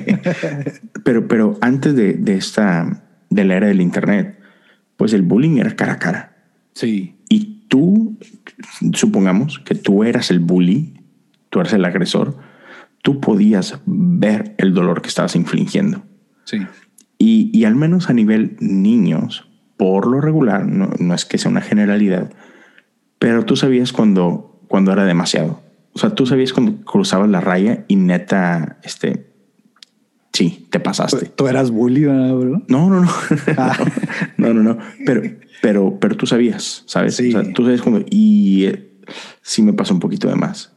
pero, 1.04 1.28
pero 1.28 1.58
antes 1.60 1.94
de, 1.94 2.14
de, 2.14 2.34
esta, 2.36 3.04
de 3.30 3.44
la 3.44 3.56
era 3.56 3.66
del 3.68 3.80
Internet, 3.80 4.38
pues 4.96 5.12
el 5.12 5.22
bullying 5.22 5.58
era 5.58 5.76
cara 5.76 5.94
a 5.94 5.98
cara. 5.98 6.36
Sí. 6.72 7.16
Y 7.28 7.66
tú, 7.68 8.18
supongamos 8.92 9.58
que 9.60 9.74
tú 9.74 10.04
eras 10.04 10.30
el 10.30 10.40
bully, 10.40 11.00
tú 11.50 11.60
eras 11.60 11.72
el 11.72 11.84
agresor, 11.84 12.38
tú 13.04 13.20
podías 13.20 13.78
ver 13.84 14.54
el 14.56 14.72
dolor 14.72 15.02
que 15.02 15.08
estabas 15.08 15.36
infligiendo. 15.36 16.02
Sí. 16.44 16.56
Y, 17.18 17.50
y 17.52 17.66
al 17.66 17.74
menos 17.74 18.08
a 18.08 18.14
nivel 18.14 18.56
niños, 18.60 19.46
por 19.76 20.06
lo 20.06 20.22
regular, 20.22 20.66
no, 20.66 20.88
no, 20.98 21.14
es 21.14 21.26
que 21.26 21.36
sea 21.36 21.50
una 21.50 21.60
generalidad, 21.60 22.32
pero 23.18 23.44
tú 23.44 23.56
sabías 23.56 23.92
cuando, 23.92 24.58
cuando 24.68 24.90
era 24.90 25.04
demasiado. 25.04 25.60
O 25.92 25.98
sea, 25.98 26.14
tú 26.14 26.24
sabías 26.24 26.54
cuando 26.54 26.82
cruzabas 26.82 27.28
la 27.28 27.42
raya 27.42 27.84
y 27.88 27.96
neta, 27.96 28.78
este, 28.82 29.34
sí, 30.32 30.66
te 30.70 30.80
pasaste. 30.80 31.26
¿Tú 31.26 31.46
eras 31.46 31.70
bully, 31.70 32.06
bro? 32.06 32.62
No, 32.68 32.88
no, 32.88 33.00
no. 33.02 33.10
Ah. 33.58 33.76
no, 34.38 34.54
no, 34.54 34.62
no. 34.62 34.78
Pero, 35.04 35.22
pero, 35.60 35.98
pero 36.00 36.16
tú 36.16 36.26
sabías, 36.26 36.84
¿sabes? 36.86 37.16
Sí. 37.16 37.34
O 37.34 37.42
sea, 37.42 37.52
tú 37.52 37.64
sabes 37.64 37.82
cuando, 37.82 38.02
y 38.08 38.64
eh, 38.64 38.92
sí 39.42 39.60
me 39.60 39.74
pasó 39.74 39.92
un 39.92 40.00
poquito 40.00 40.26
de 40.26 40.36
más. 40.36 40.72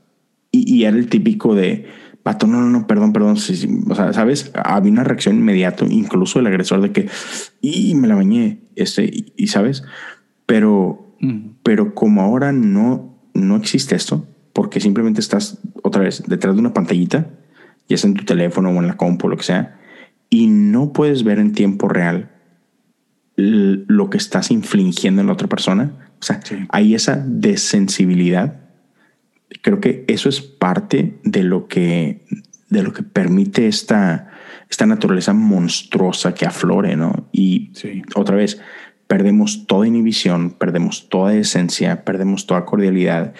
Y, 0.51 0.75
y 0.75 0.83
era 0.83 0.97
el 0.97 1.07
típico 1.07 1.55
de, 1.55 1.87
pato, 2.27 2.45
no, 2.45 2.59
no, 2.59 2.67
no, 2.67 2.87
perdón, 2.87 3.13
perdón. 3.13 3.37
o 3.37 3.95
sea, 3.95 4.11
¿sabes? 4.11 4.51
Había 4.53 4.91
una 4.91 5.05
reacción 5.05 5.37
inmediata, 5.37 5.85
incluso 5.89 6.39
el 6.39 6.47
agresor 6.47 6.81
de 6.81 6.91
que, 6.91 7.07
y 7.61 7.95
me 7.95 8.09
la 8.09 8.15
bañé, 8.15 8.59
este, 8.75 9.09
y, 9.37 9.47
¿sabes? 9.47 9.85
Pero, 10.45 11.15
pero 11.63 11.95
como 11.95 12.21
ahora 12.21 12.51
no, 12.51 13.17
no 13.33 13.55
existe 13.55 13.95
esto, 13.95 14.27
porque 14.51 14.81
simplemente 14.81 15.21
estás 15.21 15.59
otra 15.83 16.01
vez 16.01 16.21
detrás 16.27 16.53
de 16.55 16.59
una 16.59 16.73
pantallita, 16.73 17.29
ya 17.87 17.95
sea 17.95 18.09
en 18.09 18.17
tu 18.17 18.25
teléfono 18.25 18.71
o 18.71 18.81
en 18.81 18.87
la 18.87 18.97
compu, 18.97 19.29
lo 19.29 19.37
que 19.37 19.43
sea, 19.43 19.79
y 20.29 20.47
no 20.47 20.91
puedes 20.91 21.23
ver 21.23 21.39
en 21.39 21.53
tiempo 21.53 21.87
real 21.87 22.33
lo 23.37 24.09
que 24.09 24.17
estás 24.17 24.51
infligiendo 24.51 25.21
en 25.21 25.27
la 25.27 25.33
otra 25.33 25.47
persona. 25.47 26.11
O 26.19 26.23
sea, 26.23 26.41
hay 26.71 26.93
esa 26.93 27.23
desensibilidad 27.25 28.66
creo 29.61 29.79
que 29.79 30.05
eso 30.07 30.29
es 30.29 30.41
parte 30.41 31.19
de 31.23 31.43
lo 31.43 31.67
que, 31.67 32.25
de 32.69 32.83
lo 32.83 32.93
que 32.93 33.03
permite 33.03 33.67
esta, 33.67 34.31
esta 34.69 34.85
naturaleza 34.85 35.33
monstruosa 35.33 36.33
que 36.33 36.45
aflore, 36.45 36.95
¿no? 36.95 37.27
Y 37.31 37.71
otra 38.15 38.35
vez, 38.35 38.59
perdemos 39.07 39.65
toda 39.67 39.87
inhibición, 39.87 40.51
perdemos 40.51 41.09
toda 41.09 41.35
esencia, 41.35 42.03
perdemos 42.03 42.45
toda 42.45 42.65
cordialidad. 42.65 43.33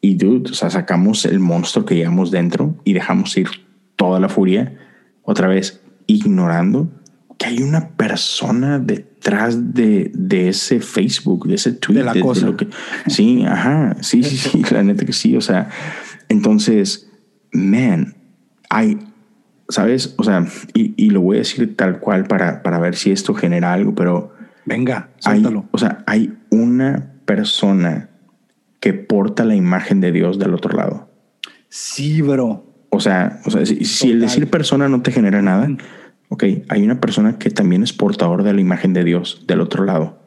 Y 0.00 0.14
dude, 0.14 0.50
o 0.50 0.54
sea, 0.54 0.70
sacamos 0.70 1.24
el 1.24 1.40
monstruo 1.40 1.84
que 1.84 1.96
llevamos 1.96 2.30
dentro 2.30 2.76
y 2.84 2.92
dejamos 2.92 3.36
ir 3.36 3.48
toda 3.96 4.20
la 4.20 4.28
furia, 4.28 4.78
otra 5.22 5.48
vez 5.48 5.80
ignorando 6.06 6.90
que 7.38 7.46
hay 7.46 7.62
una 7.62 7.90
persona 7.90 8.78
detrás 8.78 9.74
de, 9.74 10.10
de 10.14 10.48
ese 10.48 10.80
Facebook, 10.80 11.46
de 11.46 11.56
ese 11.56 11.72
tweet. 11.72 11.98
De 11.98 12.04
la 12.04 12.14
cosa. 12.20 12.54
que, 12.56 12.68
sí, 13.08 13.44
ajá, 13.44 13.96
sí, 14.00 14.22
sí, 14.22 14.36
sí, 14.36 14.62
la 14.70 14.82
neta 14.82 15.04
que 15.04 15.12
sí. 15.12 15.36
O 15.36 15.40
sea, 15.40 15.68
entonces, 16.28 17.10
man, 17.52 18.14
hay, 18.70 18.98
¿sabes? 19.68 20.14
O 20.16 20.24
sea, 20.24 20.46
y, 20.72 20.94
y, 20.96 21.10
lo 21.10 21.20
voy 21.20 21.36
a 21.36 21.40
decir 21.40 21.76
tal 21.76 22.00
cual 22.00 22.24
para, 22.24 22.62
para 22.62 22.78
ver 22.78 22.96
si 22.96 23.10
esto 23.10 23.34
genera 23.34 23.72
algo, 23.72 23.94
pero... 23.94 24.34
Venga, 24.64 25.10
suéltalo. 25.18 25.68
o 25.70 25.78
sea, 25.78 26.02
hay 26.06 26.36
una 26.50 27.12
persona 27.24 28.10
que 28.80 28.94
porta 28.94 29.44
la 29.44 29.54
imagen 29.54 30.00
de 30.00 30.10
Dios 30.10 30.38
del 30.38 30.54
otro 30.54 30.76
lado. 30.76 31.08
Sí, 31.68 32.22
bro. 32.22 32.64
O 32.90 33.00
sea, 33.00 33.40
o 33.44 33.50
sea 33.50 33.66
si, 33.66 33.84
si 33.84 34.10
el 34.10 34.20
decir 34.20 34.48
persona 34.48 34.88
no 34.88 35.02
te 35.02 35.12
genera 35.12 35.42
nada, 35.42 35.68
ok, 36.28 36.44
hay 36.68 36.82
una 36.82 37.00
persona 37.00 37.38
que 37.38 37.50
también 37.50 37.82
es 37.82 37.92
portador 37.92 38.42
de 38.42 38.52
la 38.52 38.60
imagen 38.60 38.92
de 38.92 39.04
Dios 39.04 39.44
del 39.46 39.60
otro 39.60 39.84
lado. 39.84 40.22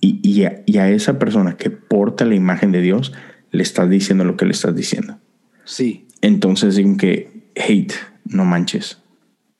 y, 0.00 0.20
y, 0.22 0.76
a, 0.76 0.90
esa 0.90 1.18
persona 1.18 1.56
que 1.56 1.70
porta 1.70 2.24
la 2.24 2.36
imagen 2.36 2.70
de 2.70 2.80
Dios, 2.80 3.12
le 3.50 3.62
estás 3.62 3.90
diciendo 3.90 4.24
lo 4.24 4.36
que 4.36 4.44
le 4.44 4.52
estás 4.52 4.76
diciendo. 4.76 5.18
Sí. 5.64 6.06
Entonces 6.20 6.76
digo 6.76 6.96
que 6.96 7.50
hate, 7.56 7.94
no 8.24 8.44
manches. 8.44 9.02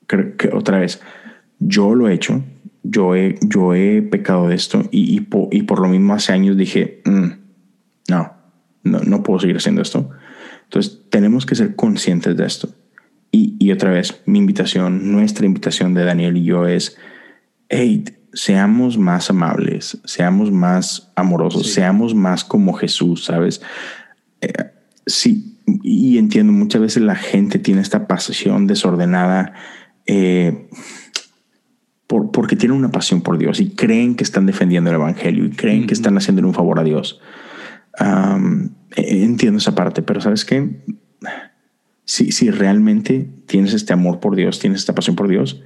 Creo 0.06 0.36
que 0.36 0.50
otra 0.52 0.78
vez, 0.78 1.00
yo 1.58 1.94
lo 1.94 2.08
he 2.08 2.14
hecho, 2.14 2.44
yo 2.82 3.14
he, 3.16 3.38
yo 3.42 3.74
he 3.74 4.02
pecado 4.02 4.48
de 4.48 4.54
esto 4.54 4.84
y, 4.90 5.16
y, 5.16 5.62
por 5.62 5.80
lo 5.80 5.88
mismo 5.88 6.14
hace 6.14 6.32
años 6.32 6.56
dije, 6.56 7.02
mm, 7.04 7.28
no, 8.08 8.32
no, 8.84 9.00
no 9.00 9.22
puedo 9.22 9.40
seguir 9.40 9.56
haciendo 9.56 9.82
esto. 9.82 10.10
Entonces 10.64 11.02
tenemos 11.10 11.46
que 11.46 11.54
ser 11.54 11.74
conscientes 11.74 12.36
de 12.36 12.46
esto. 12.46 12.68
Y, 13.32 13.70
otra 13.70 13.90
vez, 13.90 14.22
mi 14.26 14.40
invitación, 14.40 15.12
nuestra 15.12 15.46
invitación 15.46 15.94
de 15.94 16.04
Daniel 16.04 16.36
y 16.36 16.42
yo 16.42 16.66
es, 16.66 16.96
hey, 17.68 18.04
seamos 18.32 18.98
más 18.98 19.30
amables, 19.30 20.00
seamos 20.04 20.50
más 20.50 21.12
amorosos, 21.14 21.72
seamos 21.72 22.14
más 22.14 22.44
como 22.44 22.72
Jesús, 22.72 23.24
¿sabes? 23.26 23.62
Eh, 24.40 24.52
sí, 25.06 25.58
y 25.84 26.18
entiendo, 26.18 26.52
muchas 26.52 26.80
veces 26.80 27.04
la 27.04 27.14
gente 27.14 27.60
tiene 27.60 27.82
esta 27.82 28.08
pasión 28.08 28.66
desordenada 28.66 29.52
eh, 30.06 30.68
por, 32.08 32.32
porque 32.32 32.56
tienen 32.56 32.76
una 32.76 32.90
pasión 32.90 33.20
por 33.20 33.38
Dios 33.38 33.60
y 33.60 33.70
creen 33.70 34.16
que 34.16 34.24
están 34.24 34.46
defendiendo 34.46 34.90
el 34.90 34.96
Evangelio 34.96 35.44
y 35.44 35.50
creen 35.50 35.86
que 35.86 35.94
están 35.94 36.16
haciendo 36.16 36.44
un 36.44 36.54
favor 36.54 36.80
a 36.80 36.84
Dios. 36.84 37.20
E, 38.96 39.24
entiendo 39.24 39.58
esa 39.58 39.74
parte, 39.74 40.02
pero 40.02 40.20
¿sabes 40.20 40.44
qué? 40.44 40.84
Si, 42.10 42.32
si 42.32 42.50
realmente 42.50 43.30
tienes 43.46 43.72
este 43.72 43.92
amor 43.92 44.18
por 44.18 44.34
Dios, 44.34 44.58
tienes 44.58 44.80
esta 44.80 44.96
pasión 44.96 45.14
por 45.14 45.28
Dios, 45.28 45.62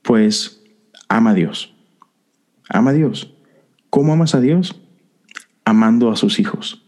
pues 0.00 0.62
ama 1.06 1.32
a 1.32 1.34
Dios. 1.34 1.74
Ama 2.70 2.92
a 2.92 2.94
Dios. 2.94 3.34
¿Cómo 3.90 4.14
amas 4.14 4.34
a 4.34 4.40
Dios? 4.40 4.80
Amando 5.66 6.10
a 6.10 6.16
sus 6.16 6.40
hijos. 6.40 6.86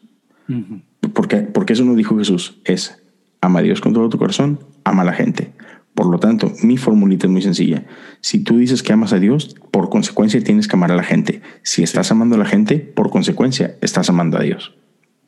porque, 1.13 1.43
porque 1.43 1.75
eso 1.75 1.85
no 1.85 1.95
dijo 1.97 2.17
Jesús, 2.17 2.63
es 2.65 3.03
ama 3.43 3.59
a 3.59 3.63
Dios 3.63 3.83
con 3.83 3.93
todo 3.93 4.09
tu 4.09 4.17
corazón, 4.17 4.61
ama 4.85 5.03
a 5.03 5.05
la 5.05 5.13
gente. 5.13 5.53
Por 5.93 6.07
lo 6.07 6.19
tanto, 6.19 6.51
mi 6.63 6.79
formulita 6.79 7.27
es 7.27 7.31
muy 7.31 7.43
sencilla. 7.43 7.85
Si 8.23 8.43
tú 8.43 8.57
dices 8.57 8.83
que 8.83 8.95
amas 8.95 9.13
a 9.13 9.19
Dios, 9.19 9.55
por 9.71 9.91
consecuencia 9.91 10.43
tienes 10.43 10.67
que 10.67 10.77
amar 10.77 10.91
a 10.91 10.97
la 10.97 11.03
gente. 11.03 11.43
Si 11.63 11.83
estás 11.83 12.11
amando 12.11 12.37
a 12.37 12.39
la 12.39 12.47
gente, 12.47 12.79
por 12.79 13.11
consecuencia 13.11 13.77
estás 13.83 14.09
amando 14.09 14.39
a 14.39 14.41
Dios. 14.41 14.75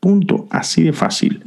Punto. 0.00 0.46
Así 0.48 0.82
de 0.82 0.94
fácil. 0.94 1.44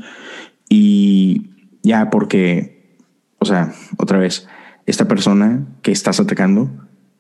Y 0.70 1.57
ya 1.84 2.10
porque, 2.10 2.98
o 3.40 3.46
sea, 3.46 3.74
otra 3.98 4.18
vez, 4.18 4.48
esta 4.86 5.08
persona 5.08 5.66
que 5.82 5.92
estás 5.92 6.20
atacando 6.20 6.72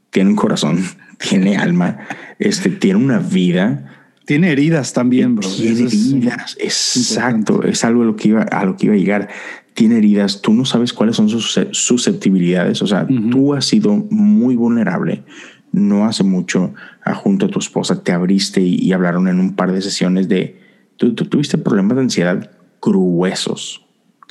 tiene 0.09 0.31
un 0.31 0.35
corazón, 0.35 0.83
tiene 1.29 1.57
alma, 1.57 1.99
este, 2.39 2.69
tiene 2.69 3.03
una 3.03 3.19
vida. 3.19 3.93
Tiene 4.25 4.51
heridas 4.51 4.91
también, 4.93 5.35
bro. 5.35 5.47
Tiene 5.47 5.81
heridas, 5.81 6.57
exacto. 6.59 7.63
Es 7.63 7.85
algo 7.85 8.01
a 8.01 8.05
lo, 8.05 8.15
que 8.15 8.29
iba, 8.29 8.41
a 8.41 8.65
lo 8.65 8.75
que 8.75 8.87
iba 8.87 8.95
a 8.95 8.97
llegar. 8.97 9.29
Tiene 9.73 9.97
heridas, 9.97 10.41
tú 10.41 10.53
no 10.53 10.65
sabes 10.65 10.91
cuáles 10.91 11.15
son 11.15 11.29
sus 11.29 11.57
susceptibilidades. 11.71 12.81
O 12.81 12.87
sea, 12.87 13.07
tú 13.07 13.53
has 13.53 13.65
sido 13.65 13.95
muy 14.09 14.57
vulnerable. 14.57 15.23
No 15.71 16.05
hace 16.05 16.23
mucho, 16.23 16.73
junto 17.15 17.45
a 17.45 17.49
tu 17.49 17.59
esposa, 17.59 18.03
te 18.03 18.11
abriste 18.11 18.59
y, 18.59 18.91
hablaron 18.91 19.29
en 19.29 19.39
un 19.39 19.55
par 19.55 19.71
de 19.71 19.81
sesiones 19.81 20.27
de. 20.27 20.59
Tú, 20.97 21.13
tú 21.13 21.25
tuviste 21.25 21.57
problemas 21.57 21.95
de 21.95 22.03
ansiedad 22.03 22.51
gruesos, 22.81 23.86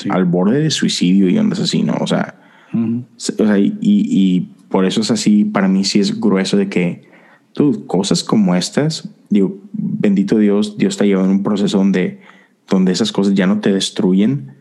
al 0.08 0.24
borde 0.24 0.60
de 0.60 0.70
suicidio 0.70 1.28
y 1.28 1.38
ondas 1.38 1.60
así, 1.60 1.82
¿no? 1.82 1.94
O 2.00 2.06
sea, 2.06 2.38
o 2.72 3.46
sea 3.46 3.58
y, 3.58 3.76
y, 3.80 4.52
por 4.68 4.84
eso 4.84 5.00
es 5.00 5.10
así, 5.10 5.44
para 5.44 5.68
mí 5.68 5.84
sí 5.84 6.00
es 6.00 6.20
grueso 6.20 6.56
de 6.56 6.68
que, 6.68 7.08
tú, 7.52 7.86
cosas 7.86 8.24
como 8.24 8.54
estas, 8.54 9.08
digo, 9.30 9.58
bendito 9.72 10.38
Dios, 10.38 10.76
Dios 10.76 10.96
te 10.96 11.06
lleva 11.06 11.24
en 11.24 11.30
un 11.30 11.42
proceso 11.42 11.78
donde, 11.78 12.20
donde 12.68 12.92
esas 12.92 13.12
cosas 13.12 13.34
ya 13.34 13.46
no 13.46 13.60
te 13.60 13.72
destruyen. 13.72 14.54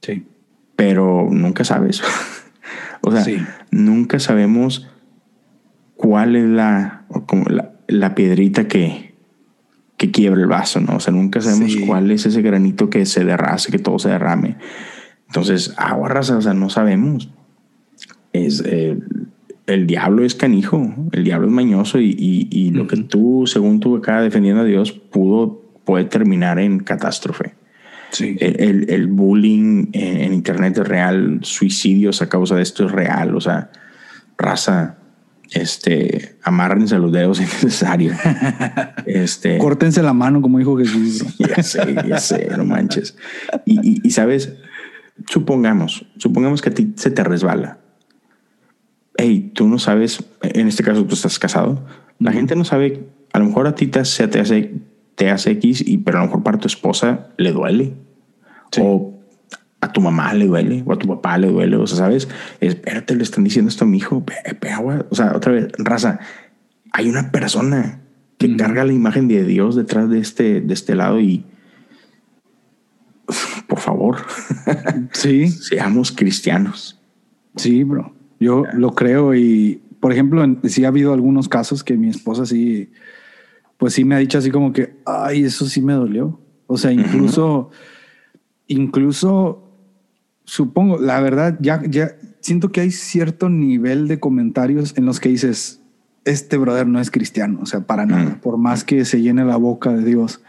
Sí. 0.00 0.24
Pero 0.76 1.28
nunca 1.30 1.64
sabes. 1.64 2.02
O 3.04 3.10
sea, 3.10 3.24
nunca 3.72 4.20
sabemos 4.20 4.88
cuál 5.96 6.36
es 6.36 6.48
la, 6.48 7.04
como 7.26 7.46
la, 7.88 8.14
piedrita 8.14 8.68
que, 8.68 9.11
que 10.02 10.10
quiebra 10.10 10.40
el 10.40 10.48
vaso, 10.48 10.80
¿no? 10.80 10.96
O 10.96 11.00
sea, 11.00 11.14
nunca 11.14 11.40
sabemos 11.40 11.76
cuál 11.86 12.10
es 12.10 12.26
ese 12.26 12.42
granito 12.42 12.90
que 12.90 13.06
se 13.06 13.24
derrase, 13.24 13.70
que 13.70 13.78
todo 13.78 14.00
se 14.00 14.08
derrame. 14.08 14.56
Entonces, 15.28 15.72
agua 15.76 16.08
raza, 16.08 16.36
o 16.36 16.42
sea, 16.42 16.54
no 16.54 16.70
sabemos. 16.70 17.30
Es, 18.32 18.64
eh, 18.66 18.98
el 19.68 19.86
diablo 19.86 20.24
es 20.24 20.34
canijo, 20.34 20.92
el 21.12 21.22
diablo 21.22 21.46
es 21.46 21.52
mañoso 21.52 22.00
y, 22.00 22.72
lo 22.74 22.88
que 22.88 22.96
tú, 22.96 23.44
según 23.46 23.78
tú 23.78 23.94
acá 23.94 24.22
defendiendo 24.22 24.62
a 24.62 24.64
Dios, 24.64 24.90
pudo, 24.90 25.62
puede 25.84 26.06
terminar 26.06 26.58
en 26.58 26.80
catástrofe. 26.80 27.54
Sí. 28.10 28.36
El, 28.40 29.06
bullying 29.06 29.86
en, 29.92 30.32
Internet 30.32 30.78
es 30.78 30.88
real, 30.88 31.38
suicidios 31.42 32.22
a 32.22 32.28
causa 32.28 32.56
de 32.56 32.62
esto 32.62 32.86
es 32.86 32.90
real, 32.90 33.36
o 33.36 33.40
sea, 33.40 33.70
raza, 34.36 34.98
este, 35.54 36.36
amárrense 36.42 36.98
los 36.98 37.12
dedos 37.12 37.38
si 37.38 37.44
es 37.44 37.64
necesario. 37.64 38.12
este, 39.06 39.58
Córtense 39.58 40.02
la 40.02 40.12
mano, 40.12 40.42
como 40.42 40.58
dijo 40.58 40.76
Jesús. 40.76 41.24
ya 41.38 41.62
sé, 41.62 41.96
ya 42.06 42.18
sé, 42.18 42.48
no 42.56 42.64
manches. 42.64 43.16
Y, 43.64 44.06
y, 44.06 44.10
sabes, 44.10 44.54
supongamos, 45.28 46.06
supongamos 46.16 46.62
que 46.62 46.70
a 46.70 46.74
ti 46.74 46.92
se 46.96 47.10
te 47.10 47.24
resbala 47.24 47.78
hey, 49.22 49.52
tú 49.54 49.68
no 49.68 49.78
sabes, 49.78 50.24
en 50.42 50.68
este 50.68 50.82
caso 50.82 51.04
tú 51.04 51.14
estás 51.14 51.38
casado, 51.38 51.84
la 52.18 52.32
gente 52.32 52.56
no 52.56 52.64
sabe, 52.64 53.06
a 53.32 53.38
lo 53.38 53.46
mejor 53.46 53.66
a 53.66 53.74
ti 53.74 53.86
te 53.86 54.00
hace, 54.00 54.26
te 54.28 54.40
hace, 54.40 54.74
te 55.14 55.30
hace 55.30 55.52
X, 55.52 55.86
y, 55.86 55.98
pero 55.98 56.18
a 56.18 56.20
lo 56.22 56.26
mejor 56.26 56.42
para 56.42 56.58
tu 56.58 56.66
esposa 56.66 57.28
le 57.36 57.52
duele. 57.52 57.94
O 58.80 59.11
a 59.82 59.92
tu 59.92 60.00
mamá 60.00 60.32
le 60.32 60.46
duele, 60.46 60.82
o 60.86 60.92
a 60.92 60.98
tu 60.98 61.06
papá 61.06 61.36
le 61.36 61.48
duele, 61.48 61.76
o 61.76 61.86
sea, 61.86 61.98
¿sabes? 61.98 62.28
Espérate, 62.60 63.14
le 63.16 63.24
están 63.24 63.44
diciendo 63.44 63.68
esto 63.68 63.84
a 63.84 63.88
mi 63.88 63.98
hijo, 63.98 64.24
o 65.10 65.14
sea, 65.14 65.36
otra 65.36 65.52
vez, 65.52 65.68
raza, 65.76 66.20
hay 66.92 67.10
una 67.10 67.30
persona 67.30 68.00
que 68.38 68.56
carga 68.56 68.84
la 68.84 68.92
imagen 68.92 69.28
de 69.28 69.44
Dios 69.44 69.76
detrás 69.76 70.08
de 70.08 70.20
este, 70.20 70.60
de 70.60 70.72
este 70.72 70.94
lado 70.94 71.20
y 71.20 71.44
por 73.66 73.80
favor, 73.80 74.18
sí, 75.12 75.48
seamos 75.48 76.12
cristianos. 76.12 77.00
Sí, 77.56 77.84
bro. 77.84 78.14
Yo 78.38 78.64
lo 78.74 78.94
creo 78.94 79.34
y, 79.34 79.80
por 80.00 80.12
ejemplo, 80.12 80.44
sí 80.64 80.84
ha 80.84 80.88
habido 80.88 81.12
algunos 81.12 81.48
casos 81.48 81.82
que 81.84 81.96
mi 81.96 82.08
esposa 82.08 82.46
sí, 82.46 82.90
pues 83.78 83.94
sí 83.94 84.04
me 84.04 84.14
ha 84.14 84.18
dicho 84.18 84.38
así 84.38 84.50
como 84.50 84.72
que, 84.72 84.96
ay, 85.06 85.44
eso 85.44 85.66
sí 85.66 85.80
me 85.82 85.92
dolió. 85.92 86.40
O 86.66 86.76
sea, 86.76 86.92
incluso, 86.92 87.70
incluso, 88.66 89.61
supongo, 90.44 90.98
la 90.98 91.20
verdad, 91.20 91.58
ya, 91.60 91.82
ya 91.88 92.16
siento 92.40 92.72
que 92.72 92.80
hay 92.80 92.90
cierto 92.90 93.48
nivel 93.48 94.08
de 94.08 94.20
comentarios 94.20 94.96
en 94.96 95.06
los 95.06 95.20
que 95.20 95.28
dices, 95.28 95.80
este 96.24 96.56
brother 96.56 96.86
no 96.86 97.00
es 97.00 97.10
cristiano, 97.10 97.60
o 97.62 97.66
sea, 97.66 97.80
para 97.80 98.06
nada, 98.06 98.40
por 98.40 98.58
más 98.58 98.84
que 98.84 99.04
se 99.04 99.20
llene 99.20 99.44
la 99.44 99.56
boca 99.56 99.92
de 99.92 100.04
Dios. 100.04 100.40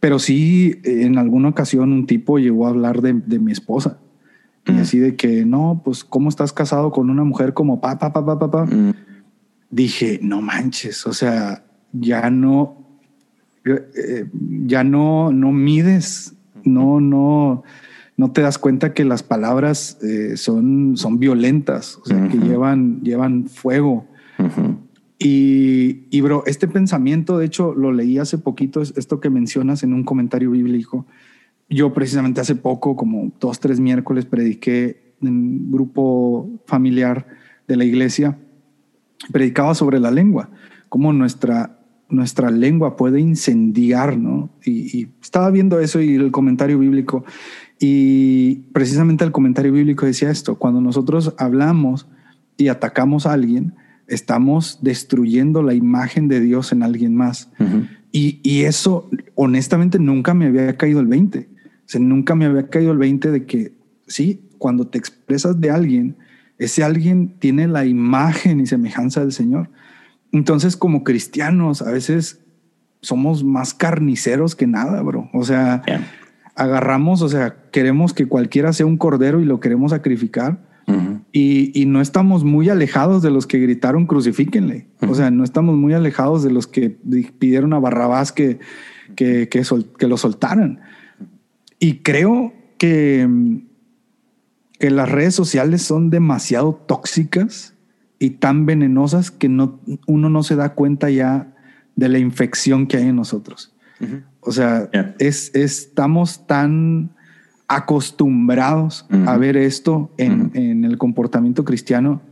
Pero 0.00 0.18
sí, 0.18 0.80
en 0.84 1.18
alguna 1.18 1.48
ocasión 1.48 1.92
un 1.92 2.06
tipo 2.06 2.38
llegó 2.38 2.66
a 2.66 2.70
hablar 2.70 3.00
de, 3.02 3.14
de 3.14 3.38
mi 3.38 3.52
esposa 3.52 3.98
y 4.66 4.78
así 4.80 4.98
de 4.98 5.14
que, 5.14 5.44
no, 5.44 5.80
pues, 5.84 6.02
¿cómo 6.02 6.28
estás 6.28 6.52
casado 6.52 6.90
con 6.90 7.08
una 7.08 7.22
mujer 7.22 7.54
como 7.54 7.80
pa, 7.80 7.98
pa, 7.98 8.12
pa, 8.12 8.26
pa, 8.26 8.38
pa, 8.38 8.50
pa? 8.50 8.66
Dije, 9.70 10.18
no 10.22 10.42
manches, 10.42 11.06
o 11.06 11.12
sea, 11.12 11.64
ya 11.92 12.30
no, 12.30 12.84
eh, 13.64 14.26
ya 14.66 14.82
no, 14.82 15.32
no 15.32 15.52
mides, 15.52 16.34
no, 16.64 17.00
no, 17.00 17.62
no 18.16 18.32
te 18.32 18.40
das 18.40 18.58
cuenta 18.58 18.94
que 18.94 19.04
las 19.04 19.22
palabras 19.22 19.98
eh, 20.02 20.36
son, 20.36 20.96
son 20.96 21.18
violentas, 21.18 21.98
o 21.98 22.06
sea, 22.06 22.28
que 22.28 22.38
llevan, 22.38 23.02
llevan 23.02 23.46
fuego. 23.46 24.06
Y, 25.18 26.06
y, 26.10 26.20
bro, 26.20 26.44
este 26.46 26.68
pensamiento, 26.68 27.38
de 27.38 27.46
hecho, 27.46 27.74
lo 27.74 27.92
leí 27.92 28.18
hace 28.18 28.38
poquito, 28.38 28.82
esto 28.82 29.20
que 29.20 29.30
mencionas 29.30 29.82
en 29.82 29.92
un 29.92 30.04
comentario 30.04 30.50
bíblico, 30.50 31.06
yo 31.68 31.92
precisamente 31.92 32.40
hace 32.40 32.54
poco, 32.54 32.96
como 32.96 33.32
dos, 33.40 33.60
tres 33.60 33.80
miércoles, 33.80 34.24
prediqué 34.24 35.14
en 35.20 35.28
un 35.28 35.70
grupo 35.70 36.48
familiar 36.66 37.26
de 37.66 37.76
la 37.76 37.84
iglesia, 37.84 38.38
predicaba 39.32 39.74
sobre 39.74 39.98
la 39.98 40.10
lengua, 40.10 40.50
cómo 40.88 41.12
nuestra, 41.12 41.80
nuestra 42.08 42.50
lengua 42.50 42.96
puede 42.96 43.20
incendiar, 43.20 44.16
¿no? 44.16 44.50
Y, 44.64 45.08
estaba 45.20 45.50
viendo 45.50 45.80
eso 45.80 46.00
y 46.00 46.14
el 46.14 46.30
comentario 46.30 46.78
bíblico, 46.78 47.24
y 47.78 48.56
precisamente 48.72 49.24
el 49.24 49.32
comentario 49.32 49.72
bíblico 49.72 50.06
decía 50.06 50.30
esto, 50.30 50.56
cuando 50.56 50.80
nosotros 50.80 51.34
hablamos 51.38 52.06
y 52.56 52.68
atacamos 52.68 53.26
a 53.26 53.32
alguien, 53.32 53.74
estamos 54.06 54.78
destruyendo 54.82 55.62
la 55.62 55.74
imagen 55.74 56.28
de 56.28 56.40
Dios 56.40 56.72
en 56.72 56.82
alguien 56.82 57.14
más. 57.14 57.50
y, 58.12 58.40
y, 58.42 58.62
eso, 58.62 59.10
honestamente, 59.34 59.98
nunca 59.98 60.32
me 60.32 60.46
había 60.46 60.76
caído 60.76 61.00
el 61.00 61.06
20 61.06 61.56
nunca 62.00 62.34
me 62.34 62.46
había 62.46 62.68
caído 62.68 62.92
el 62.92 62.98
20 62.98 63.30
de 63.30 63.46
que, 63.46 63.72
sí, 64.06 64.42
cuando 64.58 64.86
te 64.86 64.98
expresas 64.98 65.60
de 65.60 65.70
alguien, 65.70 66.16
ese 66.58 66.82
alguien 66.82 67.36
tiene 67.38 67.68
la 67.68 67.84
imagen 67.84 68.60
y 68.60 68.66
semejanza 68.66 69.20
del 69.20 69.32
Señor. 69.32 69.70
Entonces, 70.32 70.76
como 70.76 71.04
cristianos, 71.04 71.82
a 71.82 71.90
veces 71.90 72.40
somos 73.00 73.44
más 73.44 73.74
carniceros 73.74 74.56
que 74.56 74.66
nada, 74.66 75.00
bro. 75.02 75.30
O 75.32 75.44
sea, 75.44 75.82
agarramos, 76.56 77.22
o 77.22 77.28
sea, 77.28 77.56
queremos 77.70 78.14
que 78.14 78.26
cualquiera 78.26 78.72
sea 78.72 78.86
un 78.86 78.96
cordero 78.96 79.40
y 79.40 79.44
lo 79.44 79.60
queremos 79.60 79.92
sacrificar. 79.92 80.58
y, 81.32 81.84
no 81.86 82.00
estamos 82.00 82.44
muy 82.44 82.68
alejados 82.68 83.22
de 83.22 83.30
los 83.30 83.46
que 83.46 83.58
gritaron 83.58 84.06
crucifíquenle. 84.06 84.86
O 85.00 85.14
sea, 85.14 85.30
no 85.30 85.44
estamos 85.44 85.76
muy 85.76 85.92
alejados 85.94 86.42
de 86.42 86.50
los 86.50 86.66
que 86.66 86.90
pidieron 86.90 87.72
a 87.74 87.78
Barrabás 87.78 88.32
que, 88.32 88.58
que, 89.14 89.48
que, 89.48 89.62
que 89.98 90.06
lo 90.06 90.16
soltaran. 90.16 90.80
Y 91.78 91.98
creo 91.98 92.52
que, 92.78 93.28
que 94.78 94.90
las 94.90 95.10
redes 95.10 95.34
sociales 95.34 95.82
son 95.82 96.10
demasiado 96.10 96.74
tóxicas 96.74 97.74
y 98.18 98.30
tan 98.30 98.64
venenosas 98.66 99.30
que 99.30 99.48
no, 99.48 99.80
uno 100.06 100.30
no 100.30 100.42
se 100.42 100.56
da 100.56 100.74
cuenta 100.74 101.10
ya 101.10 101.52
de 101.96 102.08
la 102.08 102.18
infección 102.18 102.86
que 102.86 102.96
hay 102.96 103.08
en 103.08 103.16
nosotros. 103.16 103.74
O 104.46 104.52
sea, 104.52 104.88
es, 105.18 105.54
estamos 105.54 106.46
tan 106.46 107.10
acostumbrados 107.68 109.06
a 109.26 109.36
ver 109.36 109.56
esto 109.56 110.10
en, 110.18 110.52
en, 110.54 110.84
el 110.84 110.98
comportamiento 110.98 111.64
cristiano 111.64 112.22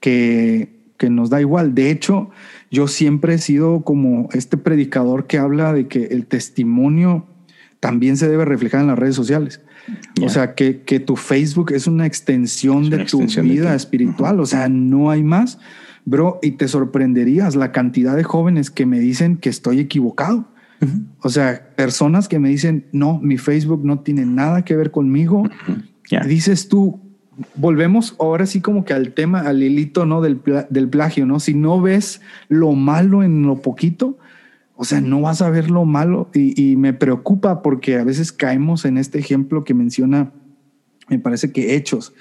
que, 0.00 0.80
que 0.96 1.10
nos 1.10 1.28
da 1.28 1.40
igual. 1.40 1.74
De 1.74 1.90
hecho, 1.90 2.30
yo 2.70 2.88
siempre 2.88 3.34
he 3.34 3.38
sido 3.38 3.82
como 3.82 4.28
este 4.32 4.56
predicador 4.56 5.26
que 5.26 5.38
habla 5.38 5.72
de 5.72 5.86
que 5.86 6.04
el 6.06 6.26
testimonio 6.26 7.26
también 7.80 8.16
se 8.16 8.28
debe 8.28 8.44
reflejar 8.44 8.82
en 8.82 8.86
las 8.86 8.98
redes 8.98 9.16
sociales. 9.16 9.60
O 10.22 10.28
sea, 10.28 10.54
que, 10.54 10.74
tu 11.00 11.16
Facebook 11.16 11.72
es 11.72 11.86
una 11.86 12.06
extensión 12.06 12.90
de 12.90 13.04
tu 13.06 13.20
vida 13.42 13.74
espiritual. 13.74 14.40
O 14.40 14.46
sea, 14.46 14.68
no 14.68 15.10
hay 15.10 15.22
más. 15.22 15.58
Bro, 16.04 16.38
y 16.42 16.52
te 16.52 16.68
sorprenderías 16.68 17.56
la 17.56 17.72
cantidad 17.72 18.16
de 18.16 18.24
jóvenes 18.24 18.70
que 18.70 18.86
me 18.86 18.98
dicen 18.98 19.36
que 19.36 19.48
estoy 19.48 19.80
equivocado. 19.80 20.48
O 21.20 21.28
sea, 21.28 21.74
personas 21.76 22.28
que 22.28 22.38
me 22.38 22.48
dicen, 22.48 22.86
no, 22.92 23.18
mi 23.20 23.36
Facebook 23.36 23.84
no 23.84 24.00
tiene 24.00 24.24
nada 24.24 24.64
que 24.64 24.76
ver 24.76 24.90
conmigo. 24.90 25.48
Dices 26.26 26.68
tú, 26.68 27.00
volvemos 27.54 28.16
ahora 28.18 28.46
sí 28.46 28.60
como 28.60 28.84
que 28.84 28.94
al 28.94 29.12
tema, 29.12 29.40
al 29.40 29.62
hilito, 29.62 30.06
¿no? 30.06 30.20
Del, 30.20 30.40
del 30.70 30.88
plagio, 30.88 31.26
¿no? 31.26 31.40
Si 31.40 31.54
no 31.54 31.80
ves 31.80 32.20
lo 32.48 32.72
malo 32.72 33.22
en 33.22 33.42
lo 33.42 33.56
poquito, 33.56 34.18
o 34.82 34.84
sea, 34.86 35.02
no 35.02 35.20
vas 35.20 35.42
a 35.42 35.50
ver 35.50 35.70
lo 35.70 35.84
malo 35.84 36.30
y, 36.32 36.74
me 36.76 36.94
preocupa 36.94 37.60
porque 37.60 37.98
a 37.98 38.04
veces 38.04 38.32
caemos 38.32 38.86
en 38.86 38.96
este 38.96 39.18
ejemplo 39.18 39.62
que 39.62 39.74
menciona, 39.74 40.32
me 41.10 41.18
parece 41.18 41.52
que 41.52 41.76
hechos, 41.76 42.14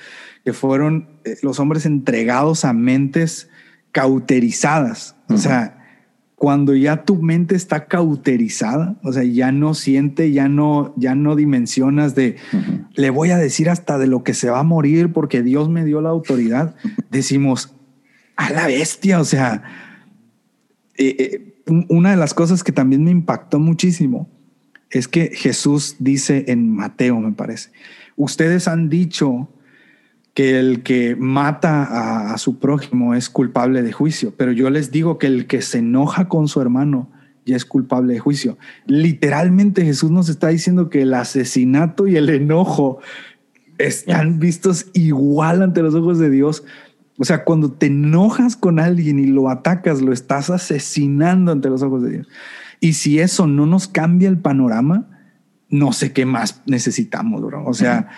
que 0.44 0.52
fueron 0.52 1.08
eh, 1.24 1.38
los 1.42 1.62
hombres 1.62 1.86
entregados 1.86 2.66
a 2.66 2.74
mentes 2.74 3.50
cauterizadas. 3.94 5.16
O 5.30 5.38
sea, 5.38 5.79
cuando 6.40 6.74
ya 6.74 7.04
tu 7.04 7.18
mente 7.22 7.54
está 7.54 7.86
cauterizada, 7.86 8.96
o 9.04 9.12
sea, 9.12 9.24
ya 9.26 9.52
no 9.52 9.74
siente, 9.74 10.32
ya 10.32 10.48
no, 10.48 10.94
ya 10.96 11.14
no 11.14 11.36
dimensionas 11.36 12.16
de, 12.16 12.38
le 12.96 13.10
voy 13.10 13.32
a 13.32 13.38
decir 13.38 13.70
hasta 13.70 13.98
de 13.98 14.08
lo 14.08 14.24
que 14.24 14.34
se 14.34 14.50
va 14.50 14.62
a 14.62 14.64
morir 14.64 15.12
porque 15.12 15.44
Dios 15.44 15.68
me 15.68 15.84
dio 15.84 16.00
la 16.00 16.10
autoridad, 16.10 16.76
decimos, 17.12 17.76
a 18.38 18.52
la 18.52 18.68
bestia, 18.68 19.20
o 19.20 19.26
sea, 19.26 19.64
eh, 20.98 21.16
eh, 21.20 21.86
una 21.90 22.12
de 22.12 22.18
las 22.18 22.34
cosas 22.34 22.64
que 22.64 22.72
también 22.72 23.04
me 23.04 23.12
impactó 23.12 23.60
muchísimo 23.60 24.30
es 24.92 25.10
que 25.10 25.32
Jesús 25.34 25.98
dice 26.00 26.46
en 26.48 26.74
Mateo, 26.74 27.20
me 27.20 27.34
parece, 27.34 27.72
ustedes 28.16 28.70
han 28.70 28.88
dicho 28.88 29.50
que 30.34 30.60
el 30.60 30.84
que 30.84 31.16
mata 31.16 32.32
a, 32.34 32.38
su 32.38 32.60
prójimo 32.60 33.14
es 33.14 33.30
culpable 33.30 33.82
de 33.82 33.92
juicio, 33.92 34.34
pero 34.38 34.52
yo 34.52 34.70
les 34.70 34.92
digo 34.92 35.18
que 35.18 35.28
el 35.28 35.48
que 35.48 35.62
se 35.62 35.80
enoja 35.80 36.28
con 36.28 36.48
su 36.48 36.62
hermano 36.62 37.10
ya 37.46 37.56
es 37.56 37.66
culpable 37.66 38.14
de 38.14 38.20
juicio. 38.20 38.58
Literalmente 38.86 39.84
Jesús 39.84 40.12
nos 40.12 40.30
está 40.30 40.50
diciendo 40.50 40.90
que 40.90 41.02
el 41.02 41.14
asesinato 41.14 42.08
y 42.08 42.16
el 42.16 42.30
enojo 42.30 43.00
están 43.80 44.40
vistos 44.40 44.88
igual 44.94 45.64
ante 45.64 45.82
los 45.82 45.96
ojos 45.96 46.20
de 46.20 46.30
Dios. 46.30 46.64
O 47.18 47.26
sea, 47.26 47.44
cuando 47.44 47.72
te 47.72 47.88
enojas 47.88 48.56
con 48.56 48.80
alguien 48.80 49.20
y 49.20 49.26
lo 49.26 49.50
atacas, 49.50 50.02
lo 50.02 50.14
estás 50.14 50.50
asesinando 50.50 51.52
ante 51.52 51.70
los 51.70 51.82
ojos 51.82 52.04
de 52.04 52.12
Dios. 52.12 52.28
Y 52.80 52.94
si 52.94 53.20
eso 53.20 53.48
no 53.48 53.66
nos 53.66 53.88
cambia 53.88 54.30
el 54.30 54.38
panorama, 54.38 55.08
no 55.70 55.92
sé 55.92 56.14
qué 56.14 56.26
más 56.26 56.62
necesitamos, 56.66 57.42
bro. 57.42 57.66
O 57.66 57.74
sea, 57.74 58.10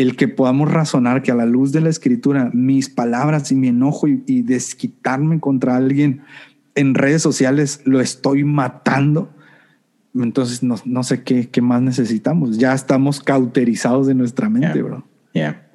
el 0.00 0.16
que 0.16 0.28
podamos 0.28 0.72
razonar 0.72 1.22
que 1.22 1.30
a 1.30 1.34
la 1.34 1.44
luz 1.44 1.72
de 1.72 1.82
la 1.82 1.90
escritura, 1.90 2.48
mis 2.54 2.88
palabras 2.88 3.52
y 3.52 3.54
mi 3.54 3.68
enojo 3.68 4.08
y, 4.08 4.40
desquitarme 4.40 5.40
contra 5.40 5.76
alguien 5.76 6.22
en 6.74 6.94
redes 6.94 7.20
sociales 7.20 7.82
lo 7.84 8.00
estoy 8.00 8.44
matando. 8.44 9.30
Entonces 10.14 10.62
no, 10.62 11.02
sé 11.02 11.22
qué, 11.22 11.50
qué, 11.50 11.60
más 11.60 11.82
necesitamos. 11.82 12.56
Ya 12.56 12.72
estamos 12.72 13.20
cauterizados 13.20 14.06
de 14.06 14.14
nuestra 14.14 14.48
mente, 14.48 14.80
bro. 14.80 15.04
Ya. 15.34 15.68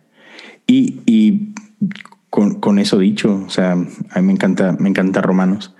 Y, 0.66 1.02
y 1.06 1.54
con, 2.32 2.60
con, 2.60 2.80
eso 2.80 2.98
dicho, 2.98 3.44
o 3.46 3.50
sea, 3.50 3.74
a 3.74 4.22
mí 4.22 4.26
me 4.26 4.34
encanta, 4.34 4.76
me 4.80 4.90
encanta 4.90 5.22
Romanos. 5.22 5.76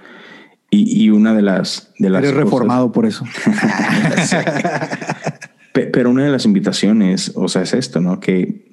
Y, 0.70 1.04
y 1.04 1.10
una 1.10 1.34
de 1.34 1.42
las 1.42 1.94
de 1.98 2.12
las 2.12 2.24
Eres 2.24 2.36
reformado 2.36 2.92
por 2.92 3.08
eso. 3.08 3.26
Pero 5.76 6.10
una 6.10 6.24
de 6.24 6.32
las 6.32 6.46
invitaciones, 6.46 7.34
o 7.36 7.50
sea, 7.50 7.64
es 7.64 7.74
esto, 7.74 8.00
¿no? 8.00 8.22
Que 8.22 8.66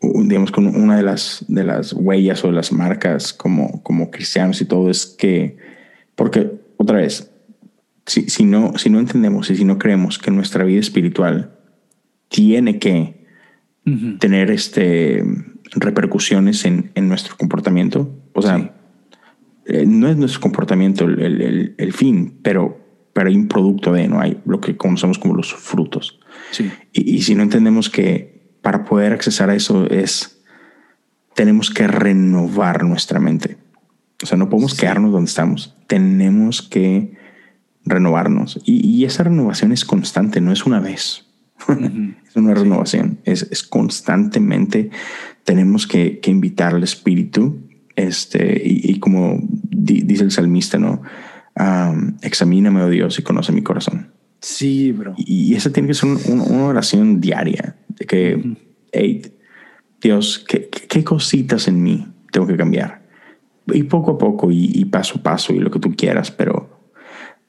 digamos 0.00 0.52
con 0.52 0.66
una 0.66 0.96
de 0.96 1.02
las 1.02 1.44
de 1.48 1.64
las 1.64 1.92
huellas 1.92 2.44
o 2.44 2.46
de 2.48 2.54
las 2.54 2.72
marcas 2.72 3.32
como 3.32 3.82
como 3.82 4.10
cristianos 4.10 4.60
y 4.62 4.64
todo 4.64 4.88
es 4.88 5.04
que 5.04 5.58
porque 6.14 6.52
otra 6.78 6.98
vez 6.98 7.30
si, 8.06 8.30
si 8.30 8.44
no 8.44 8.78
si 8.78 8.88
no 8.88 8.98
entendemos 8.98 9.50
y 9.50 9.56
si 9.56 9.64
no 9.64 9.78
creemos 9.78 10.18
que 10.18 10.30
nuestra 10.30 10.64
vida 10.64 10.80
espiritual 10.80 11.58
tiene 12.28 12.78
que 12.78 13.26
tener 14.20 14.50
este 14.50 15.22
repercusiones 15.72 16.64
en, 16.64 16.92
en, 16.94 17.08
nuestro 17.08 17.36
comportamiento 17.36 18.10
o 18.32 18.40
sea 18.40 18.74
eh, 19.66 19.84
no 19.86 20.08
es 20.08 20.16
nuestro 20.16 20.40
comportamiento 20.40 21.04
el, 21.04 21.20
el, 21.20 21.74
el 21.76 21.92
fin 21.92 22.38
pero 22.42 22.80
pero 23.20 23.28
hay 23.28 23.36
un 23.36 23.48
producto 23.48 23.92
de, 23.92 24.08
no 24.08 24.18
hay 24.18 24.40
lo 24.46 24.62
que 24.62 24.78
conocemos 24.78 25.18
como 25.18 25.34
los 25.34 25.52
frutos. 25.52 26.18
Sí. 26.52 26.72
Y, 26.90 27.20
si 27.20 27.34
no 27.34 27.42
entendemos 27.42 27.90
que 27.90 28.56
para 28.62 28.86
poder 28.86 29.12
accesar 29.12 29.50
a 29.50 29.54
eso 29.54 29.84
es, 29.90 30.40
tenemos 31.34 31.68
que 31.68 31.86
renovar 31.86 32.82
nuestra 32.82 33.20
mente. 33.20 33.58
O 34.22 34.26
sea, 34.26 34.38
no 34.38 34.48
podemos 34.48 34.74
quedarnos 34.74 35.12
donde 35.12 35.28
estamos, 35.28 35.76
tenemos 35.86 36.62
que 36.62 37.12
renovarnos. 37.84 38.58
Y, 38.64 39.04
esa 39.04 39.24
renovación 39.24 39.72
es 39.72 39.84
constante, 39.84 40.40
no 40.40 40.50
es 40.50 40.64
una 40.64 40.80
vez. 40.80 41.26
es 42.26 42.36
una 42.36 42.54
renovación, 42.54 43.18
es, 43.24 43.42
es, 43.50 43.62
constantemente, 43.62 44.88
tenemos 45.44 45.86
que, 45.86 46.20
que, 46.20 46.30
invitar 46.30 46.74
al 46.74 46.84
espíritu, 46.84 47.68
este, 47.96 48.62
y, 48.64 48.98
como 48.98 49.46
dice 49.68 50.24
el 50.24 50.30
salmista, 50.30 50.78
¿no? 50.78 51.02
Examíname, 52.22 52.82
oh 52.82 52.88
Dios, 52.88 53.18
y 53.18 53.22
conoce 53.22 53.52
mi 53.52 53.62
corazón. 53.62 54.12
Sí, 54.40 54.92
bro. 54.92 55.14
Y, 55.18 55.54
esa 55.54 55.70
tiene 55.70 55.88
que 55.88 55.94
ser 55.94 56.08
una 56.28 56.64
oración 56.64 57.20
diaria 57.20 57.76
de 57.88 58.06
que, 58.06 58.56
hey, 58.92 59.22
Dios, 60.00 60.44
¿qué, 60.48 60.68
¿qué, 60.68 61.04
cositas 61.04 61.68
en 61.68 61.82
mí 61.82 62.06
tengo 62.32 62.46
que 62.46 62.56
cambiar? 62.56 63.02
Y 63.66 63.82
poco 63.84 64.12
a 64.12 64.18
poco 64.18 64.50
y, 64.50 64.84
paso 64.86 65.18
a 65.18 65.22
paso 65.22 65.52
y 65.52 65.58
lo 65.58 65.70
que 65.70 65.78
tú 65.78 65.94
quieras, 65.94 66.30
pero 66.30 66.90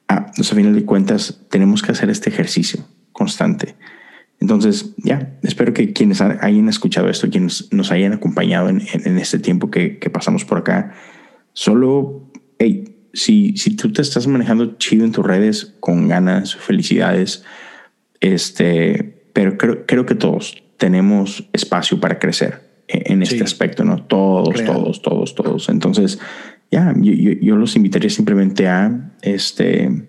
ah, 0.08 0.30
a 0.38 0.42
final 0.42 0.74
de 0.74 0.84
cuentas 0.84 1.40
tenemos 1.48 1.82
que 1.82 1.92
hacer 1.92 2.10
este 2.10 2.28
ejercicio 2.28 2.84
constante. 3.12 3.74
Entonces, 4.38 4.94
ya, 4.98 5.38
espero 5.42 5.72
que 5.72 5.92
quienes 5.92 6.20
hayan 6.20 6.68
escuchado 6.68 7.08
esto, 7.08 7.30
quienes 7.30 7.72
nos 7.72 7.90
hayan 7.92 8.12
acompañado 8.12 8.68
en, 8.68 8.82
en, 8.92 9.16
este 9.18 9.38
tiempo 9.38 9.70
que, 9.70 9.98
que 9.98 10.10
pasamos 10.10 10.44
por 10.44 10.58
acá, 10.58 10.92
solo, 11.52 12.28
hey, 12.58 12.91
si, 13.12 13.56
si 13.56 13.76
tú 13.76 13.92
te 13.92 14.02
estás 14.02 14.26
manejando 14.26 14.76
chido 14.78 15.04
en 15.04 15.12
tus 15.12 15.24
redes, 15.24 15.74
con 15.80 16.08
ganas, 16.08 16.56
felicidades, 16.56 17.44
este, 18.20 19.28
pero 19.32 19.58
creo, 19.58 19.86
creo 19.86 20.06
que 20.06 20.14
todos 20.14 20.62
tenemos 20.78 21.48
espacio 21.52 22.00
para 22.00 22.18
crecer 22.18 22.72
en, 22.88 23.22
este 23.22 23.42
aspecto, 23.42 23.84
¿no? 23.84 24.02
Todos, 24.04 24.64
todos, 24.64 25.02
todos, 25.02 25.34
todos. 25.34 25.68
Entonces, 25.68 26.18
ya, 26.70 26.92
yo, 26.96 27.12
yo, 27.12 27.56
los 27.56 27.76
invitaría 27.76 28.10
simplemente 28.10 28.68
a, 28.68 29.12
este... 29.22 30.08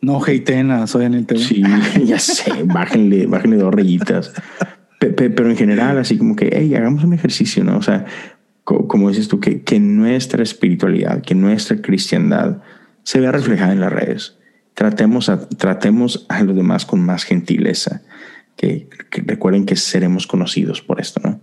No 0.00 0.22
hateen 0.22 0.70
a 0.70 0.86
Soy 0.86 1.06
en 1.06 1.14
el 1.14 1.26
TV. 1.26 1.40
Sí, 1.40 1.62
ya 2.04 2.18
sé, 2.18 2.52
bájenle, 2.64 3.26
bájenle 3.26 3.56
dos 3.56 3.74
rayitas. 3.74 4.32
Pero 4.98 5.50
en 5.50 5.56
general, 5.56 5.98
así 5.98 6.18
como 6.18 6.36
que, 6.36 6.50
hey, 6.52 6.74
hagamos 6.74 7.04
un 7.04 7.14
ejercicio, 7.14 7.64
¿no? 7.64 7.78
O 7.78 7.82
sea, 7.82 8.04
como 8.64 9.10
dices 9.10 9.28
tú, 9.28 9.40
que, 9.40 9.62
que 9.62 9.78
nuestra 9.78 10.42
espiritualidad, 10.42 11.22
que 11.22 11.34
nuestra 11.34 11.80
cristiandad 11.82 12.62
se 13.02 13.20
vea 13.20 13.30
reflejada 13.30 13.72
en 13.72 13.80
las 13.80 13.92
redes. 13.92 14.38
Tratemos 14.72 15.28
a, 15.28 15.48
tratemos 15.48 16.26
a 16.28 16.42
los 16.42 16.56
demás 16.56 16.84
con 16.84 17.04
más 17.04 17.24
gentileza, 17.24 18.02
que, 18.56 18.88
recuerden 19.10 19.66
que 19.66 19.76
seremos 19.76 20.26
conocidos 20.26 20.82
por 20.82 21.00
esto, 21.00 21.20
¿no? 21.22 21.40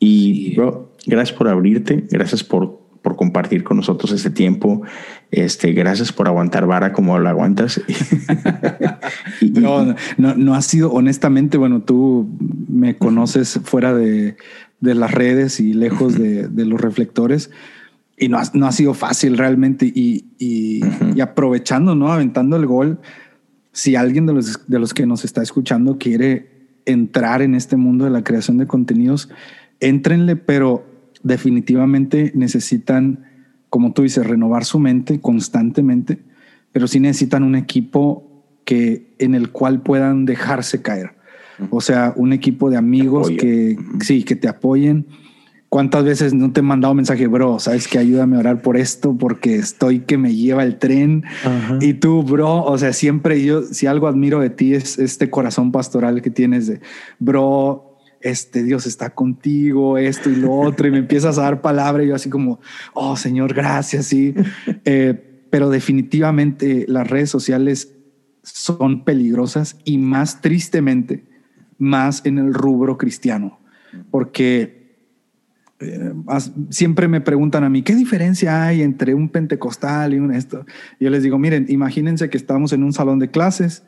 Y, 0.00 0.54
bro, 0.56 0.94
gracias 1.06 1.36
por 1.36 1.48
abrirte, 1.48 2.04
gracias 2.10 2.44
por, 2.44 2.80
por 3.02 3.16
compartir 3.16 3.64
con 3.64 3.78
nosotros 3.78 4.12
este 4.12 4.30
tiempo, 4.30 4.82
este, 5.30 5.72
gracias 5.72 6.12
por 6.12 6.28
aguantar 6.28 6.66
vara 6.66 6.92
como 6.92 7.18
lo 7.18 7.28
aguantas. 7.28 7.80
no, 9.40 9.94
no, 10.18 10.34
no 10.34 10.54
ha 10.54 10.62
sido, 10.62 10.92
honestamente, 10.92 11.56
bueno, 11.56 11.82
tú 11.82 12.28
me 12.68 12.96
conoces 12.96 13.60
fuera 13.64 13.94
de, 13.94 14.36
de 14.80 14.94
las 14.94 15.12
redes 15.12 15.60
y 15.60 15.72
lejos 15.72 16.16
de, 16.18 16.48
los 16.64 16.80
reflectores. 16.80 17.50
Y 18.16 18.28
no 18.28 18.38
ha, 18.38 18.42
no 18.54 18.66
ha, 18.66 18.72
sido 18.72 18.94
fácil 18.94 19.38
realmente. 19.38 19.86
Y, 19.86 20.26
y, 20.38 21.20
aprovechando, 21.20 21.94
¿no? 21.94 22.12
Aventando 22.12 22.56
el 22.56 22.66
gol. 22.66 23.00
Si 23.72 23.96
alguien 23.96 24.26
de 24.26 24.34
los, 24.34 24.66
de 24.66 24.78
los 24.78 24.94
que 24.94 25.06
nos 25.06 25.24
está 25.24 25.42
escuchando 25.42 25.98
quiere 25.98 26.58
entrar 26.84 27.42
en 27.42 27.54
este 27.54 27.76
mundo 27.76 28.04
de 28.04 28.10
la 28.10 28.24
creación 28.24 28.58
de 28.58 28.66
contenidos, 28.66 29.28
éntrenle, 29.80 30.36
pero 30.36 30.86
definitivamente 31.22 32.32
necesitan, 32.34 33.26
como 33.70 33.92
tú 33.92 34.02
dices, 34.02 34.26
renovar 34.26 34.64
su 34.64 34.78
mente 34.78 35.20
constantemente, 35.20 36.18
pero 36.72 36.86
sí 36.86 37.00
necesitan 37.00 37.42
un 37.42 37.56
equipo 37.56 38.44
que 38.64 39.14
en 39.18 39.34
el 39.34 39.50
cual 39.50 39.82
puedan 39.82 40.24
dejarse 40.24 40.82
caer. 40.82 41.17
O 41.70 41.80
sea, 41.80 42.12
un 42.16 42.32
equipo 42.32 42.70
de 42.70 42.76
amigos 42.76 43.30
que 43.30 43.76
sí, 44.00 44.22
que 44.22 44.36
te 44.36 44.48
apoyen. 44.48 45.06
¿Cuántas 45.68 46.02
veces 46.04 46.32
no 46.32 46.50
te 46.50 46.60
he 46.60 46.62
mandado 46.62 46.94
mensaje, 46.94 47.26
bro? 47.26 47.58
Sabes 47.58 47.88
que 47.88 47.98
ayúdame 47.98 48.36
a 48.36 48.40
orar 48.40 48.62
por 48.62 48.78
esto 48.78 49.16
porque 49.18 49.56
estoy 49.56 50.00
que 50.00 50.16
me 50.16 50.34
lleva 50.34 50.62
el 50.62 50.78
tren. 50.78 51.24
Y 51.80 51.94
tú, 51.94 52.22
bro, 52.22 52.64
o 52.64 52.78
sea, 52.78 52.94
siempre 52.94 53.44
yo, 53.44 53.62
si 53.62 53.86
algo 53.86 54.06
admiro 54.06 54.40
de 54.40 54.48
ti 54.48 54.72
es 54.72 54.98
este 54.98 55.28
corazón 55.28 55.70
pastoral 55.70 56.22
que 56.22 56.30
tienes 56.30 56.68
de, 56.68 56.80
bro, 57.18 57.98
este 58.22 58.62
Dios 58.62 58.86
está 58.86 59.10
contigo, 59.10 59.98
esto 59.98 60.30
y 60.30 60.36
lo 60.36 60.52
otro, 60.52 60.88
y 60.88 60.90
me 60.90 60.98
empiezas 60.98 61.38
a 61.38 61.42
dar 61.42 61.60
palabra 61.60 62.02
y 62.02 62.08
yo 62.08 62.14
así 62.14 62.30
como, 62.30 62.60
oh 62.94 63.16
Señor, 63.16 63.52
gracias, 63.54 64.06
sí. 64.06 64.34
Eh, 64.84 65.24
pero 65.50 65.70
definitivamente 65.70 66.84
las 66.88 67.08
redes 67.08 67.30
sociales 67.30 67.94
son 68.42 69.04
peligrosas 69.04 69.76
y 69.84 69.98
más 69.98 70.40
tristemente 70.40 71.24
más 71.78 72.26
en 72.26 72.38
el 72.38 72.52
rubro 72.52 72.98
cristiano, 72.98 73.58
porque 74.10 74.78
eh, 75.80 76.12
siempre 76.70 77.06
me 77.06 77.20
preguntan 77.20 77.62
a 77.64 77.70
mí, 77.70 77.82
¿qué 77.82 77.94
diferencia 77.94 78.64
hay 78.64 78.82
entre 78.82 79.14
un 79.14 79.28
pentecostal 79.28 80.12
y 80.12 80.18
un 80.18 80.34
esto? 80.34 80.66
yo 80.98 81.08
les 81.08 81.22
digo, 81.22 81.38
miren, 81.38 81.66
imagínense 81.68 82.28
que 82.28 82.36
estamos 82.36 82.72
en 82.72 82.82
un 82.82 82.92
salón 82.92 83.20
de 83.20 83.30
clases, 83.30 83.84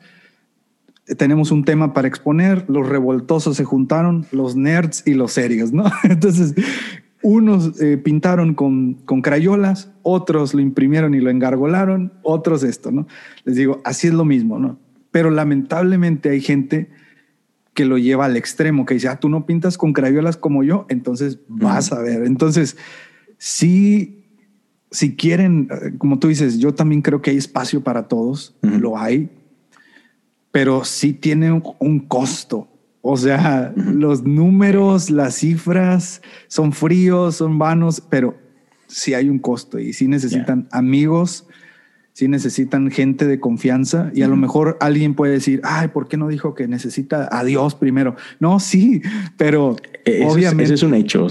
tenemos 1.17 1.51
un 1.51 1.65
tema 1.65 1.93
para 1.93 2.07
exponer, 2.07 2.65
los 2.69 2.87
revoltosos 2.87 3.57
se 3.57 3.65
juntaron, 3.65 4.25
los 4.31 4.55
nerds 4.55 5.03
y 5.05 5.13
los 5.13 5.33
serios, 5.33 5.73
¿no? 5.73 5.83
Entonces, 6.03 6.55
unos 7.21 7.79
eh, 7.81 7.97
pintaron 7.97 8.53
con, 8.53 8.93
con 9.05 9.21
crayolas, 9.21 9.91
otros 10.01 10.53
lo 10.53 10.61
imprimieron 10.61 11.13
y 11.13 11.19
lo 11.19 11.29
engargolaron, 11.29 12.13
otros 12.23 12.63
esto, 12.63 12.91
¿no? 12.91 13.07
Les 13.43 13.55
digo, 13.55 13.81
así 13.83 14.07
es 14.07 14.13
lo 14.13 14.25
mismo, 14.25 14.59
¿no? 14.59 14.79
Pero 15.11 15.29
lamentablemente 15.29 16.29
hay 16.29 16.39
gente 16.39 16.89
que 17.73 17.85
lo 17.85 17.97
lleva 17.97 18.25
al 18.25 18.37
extremo, 18.37 18.85
que 18.85 18.95
dice, 18.95 19.07
ah, 19.07 19.19
tú 19.19 19.29
no 19.29 19.45
pintas 19.45 19.77
con 19.77 19.93
crayolas 19.93 20.37
como 20.37 20.63
yo, 20.63 20.85
entonces 20.89 21.39
vas 21.47 21.91
a 21.91 21.99
ver. 21.99 22.23
Entonces, 22.25 22.77
sí, 23.37 24.25
si 24.91 25.15
quieren, 25.15 25.69
eh, 25.71 25.93
como 25.97 26.19
tú 26.19 26.27
dices, 26.27 26.59
yo 26.59 26.73
también 26.73 27.01
creo 27.01 27.21
que 27.21 27.31
hay 27.31 27.37
espacio 27.37 27.81
para 27.81 28.07
todos, 28.07 28.55
lo 28.61 28.97
hay, 28.97 29.29
pero 30.51 30.83
sí 30.83 31.13
tiene 31.13 31.51
un, 31.51 31.99
costo. 31.99 32.67
O 33.01 33.15
sea, 33.15 33.73
los 33.75 34.23
números, 34.23 35.09
las 35.09 35.35
cifras 35.35 36.21
son 36.47 36.73
fríos, 36.73 37.37
son 37.37 37.57
vanos, 37.57 38.03
pero 38.09 38.37
sí 38.87 39.13
hay 39.13 39.29
un 39.29 39.39
costo 39.39 39.79
y 39.79 39.93
sí 39.93 40.07
necesitan 40.07 40.67
amigos 40.71 41.47
sí 42.13 42.27
necesitan 42.27 42.91
gente 42.91 43.25
de 43.25 43.39
confianza 43.39 44.11
y 44.13 44.21
a 44.21 44.27
lo 44.27 44.35
mejor 44.35 44.77
alguien 44.81 45.15
puede 45.15 45.33
decir, 45.33 45.61
ay, 45.63 45.89
¿por 45.89 46.07
qué 46.07 46.17
no 46.17 46.27
dijo 46.27 46.53
que 46.53 46.67
necesita 46.67 47.29
a 47.31 47.43
Dios 47.43 47.75
primero? 47.75 48.15
No, 48.39 48.59
sí, 48.59 49.01
pero 49.37 49.77
obviamente... 50.29 50.63
Es, 50.63 50.71
es 50.71 50.83
un 50.83 50.93
hecho. 50.93 51.27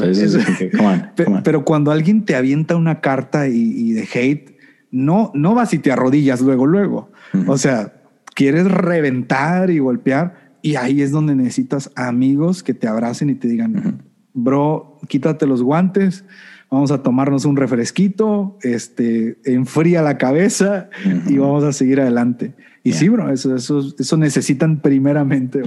Pero 1.45 1.65
cuando 1.65 1.91
alguien 1.91 2.25
te 2.25 2.35
avienta 2.35 2.77
una 2.77 3.01
carta 3.01 3.49
y, 3.49 3.93
de 3.93 4.09
hate, 4.13 4.57
no, 4.91 5.31
no 5.35 5.55
vas 5.55 5.75
y 5.75 5.79
te 5.79 5.93
arrodillas 5.93 6.41
luego, 6.41 6.67
luego. 6.67 7.13
O 7.47 7.59
sea, 7.59 7.93
quieres 8.35 8.71
reventar 8.71 9.71
y 9.71 9.79
golpear 9.79 10.57
y 10.63 10.77
ahí 10.77 11.03
es 11.03 11.11
donde 11.11 11.35
necesitas 11.35 11.91
amigos 11.95 12.63
que 12.63 12.75
te 12.75 12.87
abracen 12.87 13.31
y 13.31 13.35
te 13.35 13.49
digan, 13.49 14.03
bro, 14.33 14.99
quítate 15.09 15.47
los 15.47 15.63
guantes, 15.63 16.25
vamos 16.71 16.91
a 16.91 17.03
tomarnos 17.03 17.45
un 17.45 17.57
refresquito, 17.57 18.57
este, 18.63 19.39
enfría 19.45 20.03
la 20.03 20.19
cabeza 20.19 20.89
y 21.29 21.37
vamos 21.39 21.65
a 21.65 21.73
seguir 21.73 22.01
adelante. 22.01 22.55
Y 22.83 22.93
sí, 22.93 23.09
bro, 23.09 23.31
eso, 23.31 23.55
eso, 23.55 23.83
eso 23.99 24.17
necesitan 24.17 24.81
primeramente. 24.81 25.63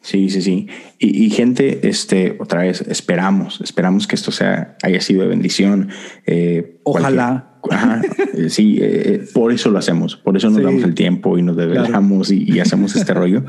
Sí, 0.00 0.30
sí, 0.30 0.40
sí. 0.40 0.68
Y, 0.98 1.30
gente, 1.30 1.88
este, 1.88 2.36
otra 2.38 2.62
vez, 2.62 2.80
esperamos, 2.82 3.60
esperamos 3.60 4.06
que 4.06 4.14
esto 4.14 4.30
sea, 4.30 4.76
haya 4.84 5.00
sido 5.00 5.22
de 5.22 5.28
bendición. 5.28 5.88
Eh, 6.26 6.78
Ojalá. 6.84 7.52
Eh, 8.34 8.48
sí, 8.48 8.78
eh, 8.80 9.24
por 9.34 9.50
eso 9.50 9.70
lo 9.70 9.78
hacemos, 9.80 10.14
por 10.14 10.36
eso 10.36 10.50
nos 10.50 10.62
damos 10.62 10.84
el 10.84 10.94
tiempo 10.94 11.36
y 11.36 11.42
nos 11.42 11.56
desvelamos 11.56 12.30
y, 12.30 12.60
hacemos 12.60 12.94
este 12.94 13.12
rollo. 13.14 13.44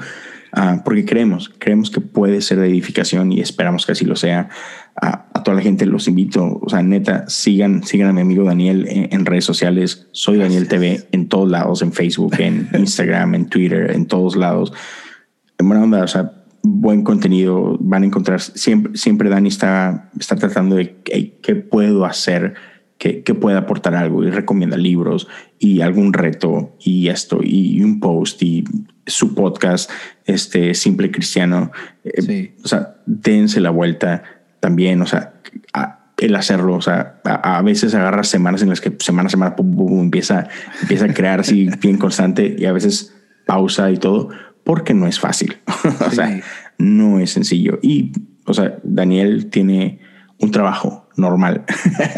Ah, 0.51 0.81
porque 0.83 1.05
creemos, 1.05 1.53
creemos 1.59 1.91
que 1.91 2.01
puede 2.01 2.41
ser 2.41 2.57
de 2.57 2.67
edificación 2.67 3.31
y 3.31 3.41
esperamos 3.41 3.85
que 3.85 3.91
así 3.91 4.05
lo 4.05 4.15
sea. 4.15 4.49
a 4.99 5.26
toda 5.47 5.55
la 5.55 5.63
gente 5.63 5.85
los 5.85 6.09
invito, 6.09 6.59
o 6.61 6.69
sea, 6.69 6.83
neta, 6.83 7.23
sigan, 7.29 7.81
sigan 7.81 8.09
a 8.09 8.11
mi 8.11 8.19
amigo 8.19 8.43
Daniel 8.43 8.85
en, 8.85 9.25
redes 9.25 9.45
sociales. 9.45 10.09
Soy 10.11 10.37
Daniel 10.37 10.67
TV 10.67 11.07
en 11.13 11.29
todos 11.29 11.49
lados, 11.49 11.81
en 11.81 11.93
Facebook, 11.93 12.35
en 12.39 12.67
Instagram, 12.77 13.33
en 13.33 13.45
Twitter, 13.45 13.91
en 13.91 14.07
todos 14.07 14.35
lados. 14.35 14.73
En 15.57 15.69
buena 15.69 15.85
onda, 15.85 16.03
o 16.03 16.07
sea, 16.09 16.33
buen 16.63 17.01
contenido 17.05 17.77
van 17.79 18.03
a 18.03 18.07
encontrar. 18.07 18.41
Siempre, 18.41 18.97
siempre 18.97 19.29
Dani 19.29 19.47
está, 19.47 20.11
está 20.19 20.35
tratando 20.35 20.75
de 20.75 20.97
qué 21.05 21.55
puedo 21.55 22.03
hacer 22.03 22.55
que, 22.97 23.23
que 23.23 23.33
pueda 23.33 23.59
aportar 23.59 23.95
algo 23.95 24.25
y 24.25 24.31
recomienda 24.31 24.75
libros 24.75 25.29
y 25.59 25.79
algún 25.79 26.11
reto 26.11 26.75
y 26.77 27.07
esto 27.07 27.39
y 27.41 27.81
un 27.83 28.01
post 28.01 28.43
y 28.43 28.65
su 29.05 29.33
podcast, 29.33 29.89
este 30.25 30.73
simple 30.73 31.09
cristiano. 31.09 31.71
Eh, 32.03 32.53
o 32.65 32.67
sea, 32.67 32.97
dense 33.05 33.61
la 33.61 33.69
vuelta 33.69 34.23
también, 34.60 35.01
o 35.01 35.05
sea, 35.05 35.34
el 36.18 36.36
hacerlo, 36.36 36.76
o 36.76 36.82
sea, 36.82 37.22
a, 37.24 37.62
veces 37.62 37.93
agarra 37.93 38.24
semanas 38.24 38.62
en 38.62 38.70
las 38.70 38.82
que 38.82 38.95
semana 38.99 39.28
a 39.28 39.30
semana 39.30 39.55
empieza, 39.58 40.47
empieza 40.82 41.05
a 41.05 41.14
crear 41.14 41.39
así 41.39 41.70
bien 41.82 41.97
constante 41.97 42.55
y 42.58 42.66
a 42.66 42.72
veces 42.72 43.14
pausa 43.45 43.91
y 43.91 43.97
todo, 43.97 44.30
porque 44.64 44.93
no 44.93 45.08
es 45.08 45.20
fácil, 45.20 45.58
o 46.05 46.12
sea, 46.12 46.41
no 46.78 47.20
es 47.20 47.32
sencillo. 47.32 47.80
Y, 47.82 48.12
o 48.45 48.53
sea, 48.53 48.80
Daniel 48.84 49.49
tiene 49.49 49.99
un 50.39 50.51
trabajo 50.51 51.08
normal. 51.16 51.64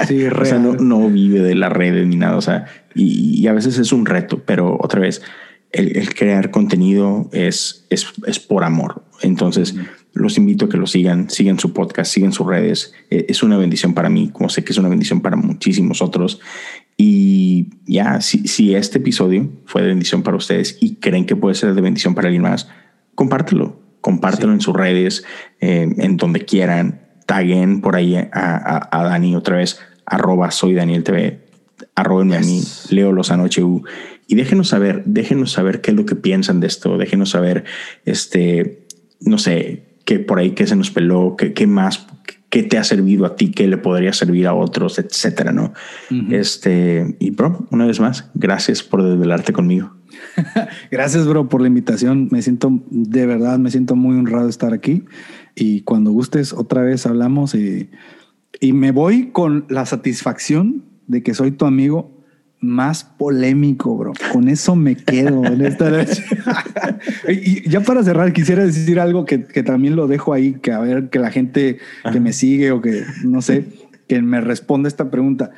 Sí, 0.07 0.25
o 0.27 0.45
sea, 0.45 0.59
no, 0.59 1.09
vive 1.09 1.39
de 1.41 1.55
la 1.55 1.69
red 1.69 2.05
ni 2.05 2.15
nada. 2.15 2.37
O 2.37 2.41
sea, 2.41 2.65
y, 2.93 3.47
a 3.47 3.53
veces 3.53 3.77
es 3.77 3.91
un 3.91 4.05
reto, 4.05 4.43
pero 4.45 4.77
otra 4.79 4.99
vez, 4.99 5.21
el, 5.71 6.13
crear 6.13 6.51
contenido 6.51 7.29
es, 7.31 7.85
es, 7.89 8.07
es, 8.25 8.39
por 8.39 8.63
amor. 8.63 9.03
Entonces, 9.21 9.75
los 10.19 10.37
invito 10.37 10.65
a 10.65 10.69
que 10.69 10.77
lo 10.77 10.85
sigan, 10.85 11.29
sigan 11.29 11.59
su 11.59 11.73
podcast, 11.73 12.11
sigan 12.11 12.31
sus 12.31 12.45
redes. 12.45 12.93
E, 13.09 13.25
es 13.29 13.41
una 13.41 13.57
bendición 13.57 13.93
para 13.93 14.09
mí, 14.09 14.29
como 14.31 14.49
sé 14.49 14.63
que 14.63 14.71
es 14.71 14.77
una 14.77 14.89
bendición 14.89 15.21
para 15.21 15.35
muchísimos 15.35 16.01
otros. 16.01 16.39
Y 16.97 17.69
ya, 17.85 18.21
si, 18.21 18.47
si 18.47 18.75
este 18.75 18.99
episodio 18.99 19.49
fue 19.65 19.81
de 19.81 19.87
bendición 19.87 20.21
para 20.21 20.37
ustedes 20.37 20.77
y 20.81 20.95
creen 20.95 21.25
que 21.25 21.35
puede 21.35 21.55
ser 21.55 21.73
de 21.73 21.81
bendición 21.81 22.13
para 22.13 22.27
alguien 22.27 22.43
más, 22.43 22.69
compártelo. 23.15 23.79
Compártelo 24.01 24.53
en 24.53 24.61
sus 24.61 24.75
redes, 24.75 25.25
eh, 25.59 25.87
en 25.97 26.17
donde 26.17 26.45
quieran 26.45 27.01
taguen 27.25 27.81
por 27.81 27.95
ahí 27.95 28.15
a, 28.15 28.89
a, 28.91 29.03
Dani 29.03 29.35
otra 29.35 29.57
vez, 29.57 29.79
arroba 30.03 30.49
soy 30.49 30.73
Daniel 30.73 31.03
TV, 31.03 31.45
arrobenme 31.93 32.37
a 32.37 32.39
mí, 32.39 32.63
Leo 32.89 33.11
Lozano 33.11 33.43
HU, 33.45 33.83
y 34.25 34.33
déjenos 34.33 34.69
saber, 34.69 35.03
déjenos 35.05 35.51
saber 35.51 35.81
qué 35.81 35.91
es 35.91 35.97
lo 35.97 36.07
que 36.07 36.15
piensan 36.15 36.59
de 36.59 36.65
esto, 36.65 36.97
déjenos 36.97 37.29
saber, 37.29 37.65
este, 38.05 38.87
no 39.19 39.37
sé, 39.37 39.88
qué 40.09 40.17
por 40.17 40.39
ahí 40.39 40.55
qué 40.55 40.65
se 40.65 40.75
nos 40.75 40.89
peló, 40.89 41.35
qué, 41.37 41.53
qué 41.53 41.67
más, 41.67 42.07
qué 42.49 42.63
te 42.63 42.79
ha 42.79 42.83
servido 42.83 43.27
a 43.27 43.35
ti, 43.35 43.51
qué 43.51 43.67
le 43.67 43.77
podría 43.77 44.11
servir 44.11 44.47
a 44.47 44.55
otros, 44.55 44.97
etcétera, 44.97 45.51
¿no? 45.51 45.71
Este, 46.31 47.15
y 47.19 47.29
bro, 47.29 47.67
una 47.69 47.85
vez 47.85 47.99
más, 47.99 48.31
gracias 48.33 48.81
por 48.81 49.03
desvelarte 49.03 49.53
conmigo. 49.53 49.93
gracias, 50.91 51.27
bro, 51.27 51.47
por 51.47 51.61
la 51.61 51.67
invitación. 51.67 52.27
Me 52.31 52.41
siento, 52.41 52.81
de 52.89 53.27
verdad, 53.27 53.59
me 53.59 53.69
siento 53.69 53.95
muy 53.95 54.17
honrado 54.17 54.45
de 54.45 54.49
estar 54.49 54.73
aquí 54.73 55.05
y 55.53 55.81
cuando 55.81 56.09
gustes 56.09 56.53
otra 56.53 56.81
vez 56.81 57.05
hablamos 57.05 57.53
y, 57.53 57.91
y 58.59 58.73
me 58.73 58.89
voy 58.89 59.29
con 59.29 59.65
la 59.69 59.85
satisfacción 59.85 60.85
de 61.05 61.21
que 61.21 61.35
soy 61.35 61.51
tu 61.51 61.65
amigo 61.65 62.18
más 62.59 63.03
polémico, 63.03 63.95
bro. 63.95 64.13
Con 64.31 64.49
eso 64.49 64.75
me 64.75 64.95
quedo 64.95 65.45
en 65.45 65.61
esta 65.61 65.89
noche. 65.89 66.23
y 67.29 67.69
ya 67.69 67.81
para 67.81 68.03
cerrar, 68.03 68.33
quisiera 68.33 68.65
decir 68.65 68.99
algo 68.99 69.25
que, 69.25 69.45
que, 69.45 69.63
también 69.63 69.95
lo 69.95 70.07
dejo 70.07 70.33
ahí, 70.33 70.53
que 70.53 70.71
a 70.71 70.79
ver, 70.79 71.09
que 71.09 71.19
la 71.19 71.31
gente 71.31 71.79
que 72.11 72.19
me 72.19 72.33
sigue 72.33 72.71
o 72.71 72.81
que 72.81 73.03
no 73.23 73.41
sé, 73.41 73.65
que 74.07 74.21
me 74.21 74.41
responda 74.41 74.87
esta 74.87 75.09
pregunta. 75.09 75.51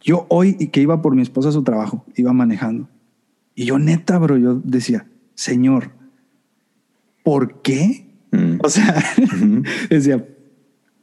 Yo 0.00 0.26
hoy 0.28 0.56
y 0.58 0.68
que 0.68 0.80
iba 0.80 1.02
por 1.02 1.14
mi 1.14 1.22
esposa 1.22 1.50
a 1.50 1.52
su 1.52 1.62
trabajo, 1.62 2.04
iba 2.16 2.32
manejando. 2.32 2.88
Y 3.54 3.66
yo 3.66 3.78
neta, 3.78 4.18
bro, 4.18 4.36
yo 4.38 4.60
decía, 4.64 5.06
Señor, 5.34 5.90
¿por 7.22 7.62
qué 7.62 8.06
Mm. 8.32 8.58
O 8.60 8.68
sea, 8.68 9.02
decía, 9.90 10.26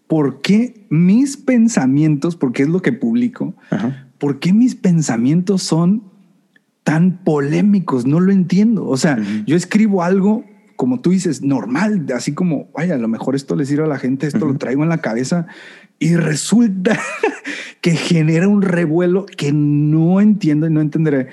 ¿por 0.08 0.42
qué 0.42 0.86
mis 0.90 1.38
pensamientos, 1.38 2.36
porque 2.36 2.64
es 2.64 2.70
lo 2.70 2.82
que 2.82 2.92
publico, 2.92 3.54
por 4.20 4.40
qué 4.40 4.54
mis 4.54 4.76
pensamientos 4.76 5.64
son 5.64 6.04
tan 6.84 7.24
polémicos? 7.24 8.06
No 8.06 8.20
lo 8.20 8.32
entiendo. 8.32 8.86
O 8.86 8.98
sea, 8.98 9.18
yo 9.46 9.56
escribo 9.56 10.04
algo, 10.04 10.44
como 10.76 11.02
tú 11.02 11.12
dices, 11.12 11.42
normal, 11.42 12.06
así 12.16 12.34
como, 12.34 12.70
vaya, 12.74 12.96
a 12.96 13.00
lo 13.00 13.08
mejor 13.08 13.36
esto 13.36 13.56
le 13.56 13.66
sirve 13.66 13.86
a 13.86 13.88
la 13.88 13.98
gente, 13.98 14.28
esto 14.28 14.46
lo 14.46 14.58
traigo 14.58 14.84
en 14.84 14.90
la 14.90 15.00
cabeza 15.00 15.48
y 16.00 16.16
resulta 16.16 17.00
que 17.82 17.92
genera 17.92 18.48
un 18.48 18.62
revuelo 18.62 19.26
que 19.26 19.52
no 19.52 20.22
entiendo 20.22 20.68
y 20.68 20.72
no 20.72 20.82
entenderé. 20.82 21.28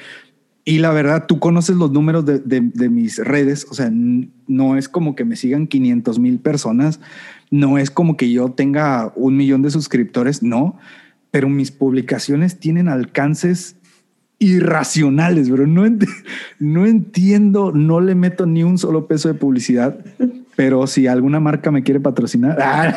Y 0.68 0.78
la 0.78 0.90
verdad, 0.90 1.26
tú 1.28 1.38
conoces 1.38 1.76
los 1.76 1.92
números 1.92 2.26
de, 2.26 2.40
de, 2.40 2.88
mis 2.90 3.18
redes, 3.18 3.68
o 3.70 3.74
sea, 3.74 3.88
no 3.92 4.76
es 4.76 4.88
como 4.88 5.14
que 5.14 5.24
me 5.24 5.36
sigan 5.36 5.68
500 5.68 6.18
mil 6.18 6.40
personas, 6.40 6.98
no 7.52 7.78
es 7.78 7.92
como 7.92 8.16
que 8.16 8.32
yo 8.32 8.50
tenga 8.50 9.12
un 9.14 9.36
millón 9.36 9.62
de 9.62 9.70
suscriptores, 9.70 10.42
no, 10.42 10.76
pero 11.36 11.50
mis 11.50 11.70
publicaciones 11.70 12.58
tienen 12.60 12.88
alcances 12.88 13.76
irracionales, 14.38 15.50
pero 15.50 15.66
no, 15.66 15.84
no 16.58 16.86
entiendo, 16.86 17.72
no 17.72 18.00
le 18.00 18.14
meto 18.14 18.46
ni 18.46 18.62
un 18.62 18.78
solo 18.78 19.06
peso 19.06 19.28
de 19.28 19.34
publicidad, 19.34 20.02
pero 20.56 20.86
si 20.86 21.06
alguna 21.06 21.38
marca 21.38 21.70
me 21.70 21.82
quiere 21.82 22.00
patrocinar, 22.00 22.56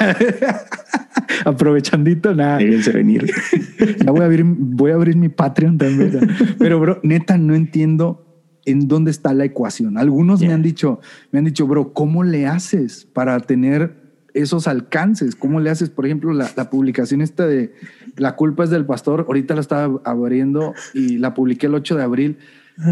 aprovechandito, 1.43 2.33
nada. 2.33 2.59
Venir. 2.93 3.29
ya 4.05 4.09
voy 4.09 4.21
a 4.21 4.25
abrir, 4.27 4.45
voy 4.45 4.91
a 4.91 4.93
abrir 4.93 5.17
mi 5.17 5.27
Patreon 5.27 5.77
también. 5.77 6.21
Pero, 6.57 6.79
bro, 6.79 7.01
neta, 7.03 7.37
no 7.37 7.55
entiendo 7.55 8.25
en 8.63 8.87
dónde 8.87 9.11
está 9.11 9.33
la 9.33 9.43
ecuación. 9.43 9.97
Algunos 9.97 10.39
me 10.39 10.53
han 10.53 10.61
dicho, 10.61 11.01
me 11.33 11.39
han 11.39 11.45
dicho, 11.45 11.67
bro, 11.67 11.91
¿cómo 11.91 12.23
le 12.23 12.47
haces 12.47 13.05
para 13.11 13.37
tener 13.41 13.99
esos 14.33 14.65
alcances? 14.69 15.35
¿Cómo 15.35 15.59
le 15.59 15.69
haces, 15.69 15.89
por 15.89 16.05
ejemplo, 16.05 16.31
la, 16.31 16.49
la 16.55 16.69
publicación 16.69 17.19
esta 17.19 17.45
de 17.45 17.73
La 18.19 18.35
culpa 18.35 18.63
es 18.63 18.69
del 18.69 18.85
pastor? 18.85 19.25
Ahorita 19.27 19.55
la 19.55 19.61
estaba 19.61 20.01
abriendo 20.03 20.73
y 20.93 21.17
la 21.17 21.33
publiqué 21.33 21.67
el 21.67 21.75
8 21.75 21.95
de 21.95 22.03
abril. 22.03 22.37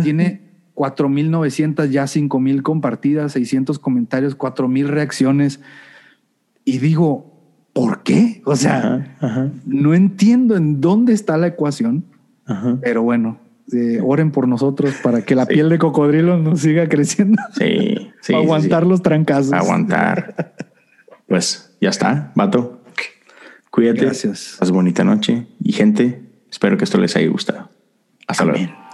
Tiene 0.04 0.41
4.900, 0.76 1.90
ya 1.90 2.04
5.000 2.04 2.62
compartidas, 2.62 3.32
600 3.34 3.80
comentarios, 3.80 4.38
4.000 4.38 4.88
reacciones. 4.88 5.60
Y 6.66 6.80
digo, 6.80 7.38
¿por 7.74 8.04
qué? 8.04 8.41
O 8.45 8.56
sea, 8.56 9.16
no 9.66 9.94
entiendo 9.94 10.56
en 10.56 10.82
dónde 10.82 11.14
está 11.14 11.38
la 11.38 11.48
ecuación, 11.48 12.06
pero 12.82 13.04
bueno, 13.04 13.40
eh, 13.72 13.99
oren 14.04 14.32
por 14.32 14.48
nosotros 14.48 14.94
para 15.04 15.24
que 15.24 15.36
la 15.36 15.45
piel 15.45 15.70
de 15.70 15.78
cocodrilo 15.78 16.38
nos 16.38 16.62
siga 16.62 16.88
creciendo. 16.88 17.41
Sí, 17.54 18.12
sí. 18.22 18.34
aguantar 18.36 18.86
los 18.86 19.02
trancazos. 19.02 19.54
Aguantar. 19.54 20.54
Pues 21.28 21.76
ya 21.82 21.90
está, 21.90 22.32
vato. 22.36 22.77
Cuídate. 23.78 24.06
Gracias. 24.06 24.58
Haz 24.60 24.72
bonita 24.72 25.04
noche 25.04 25.45
y 25.64 25.72
gente. 25.72 26.20
Espero 26.49 26.80
que 26.80 26.84
esto 26.84 26.98
les 26.98 27.16
haya 27.16 27.28
gustado. 27.28 27.70
Hasta 28.26 28.44
luego. 28.44 28.87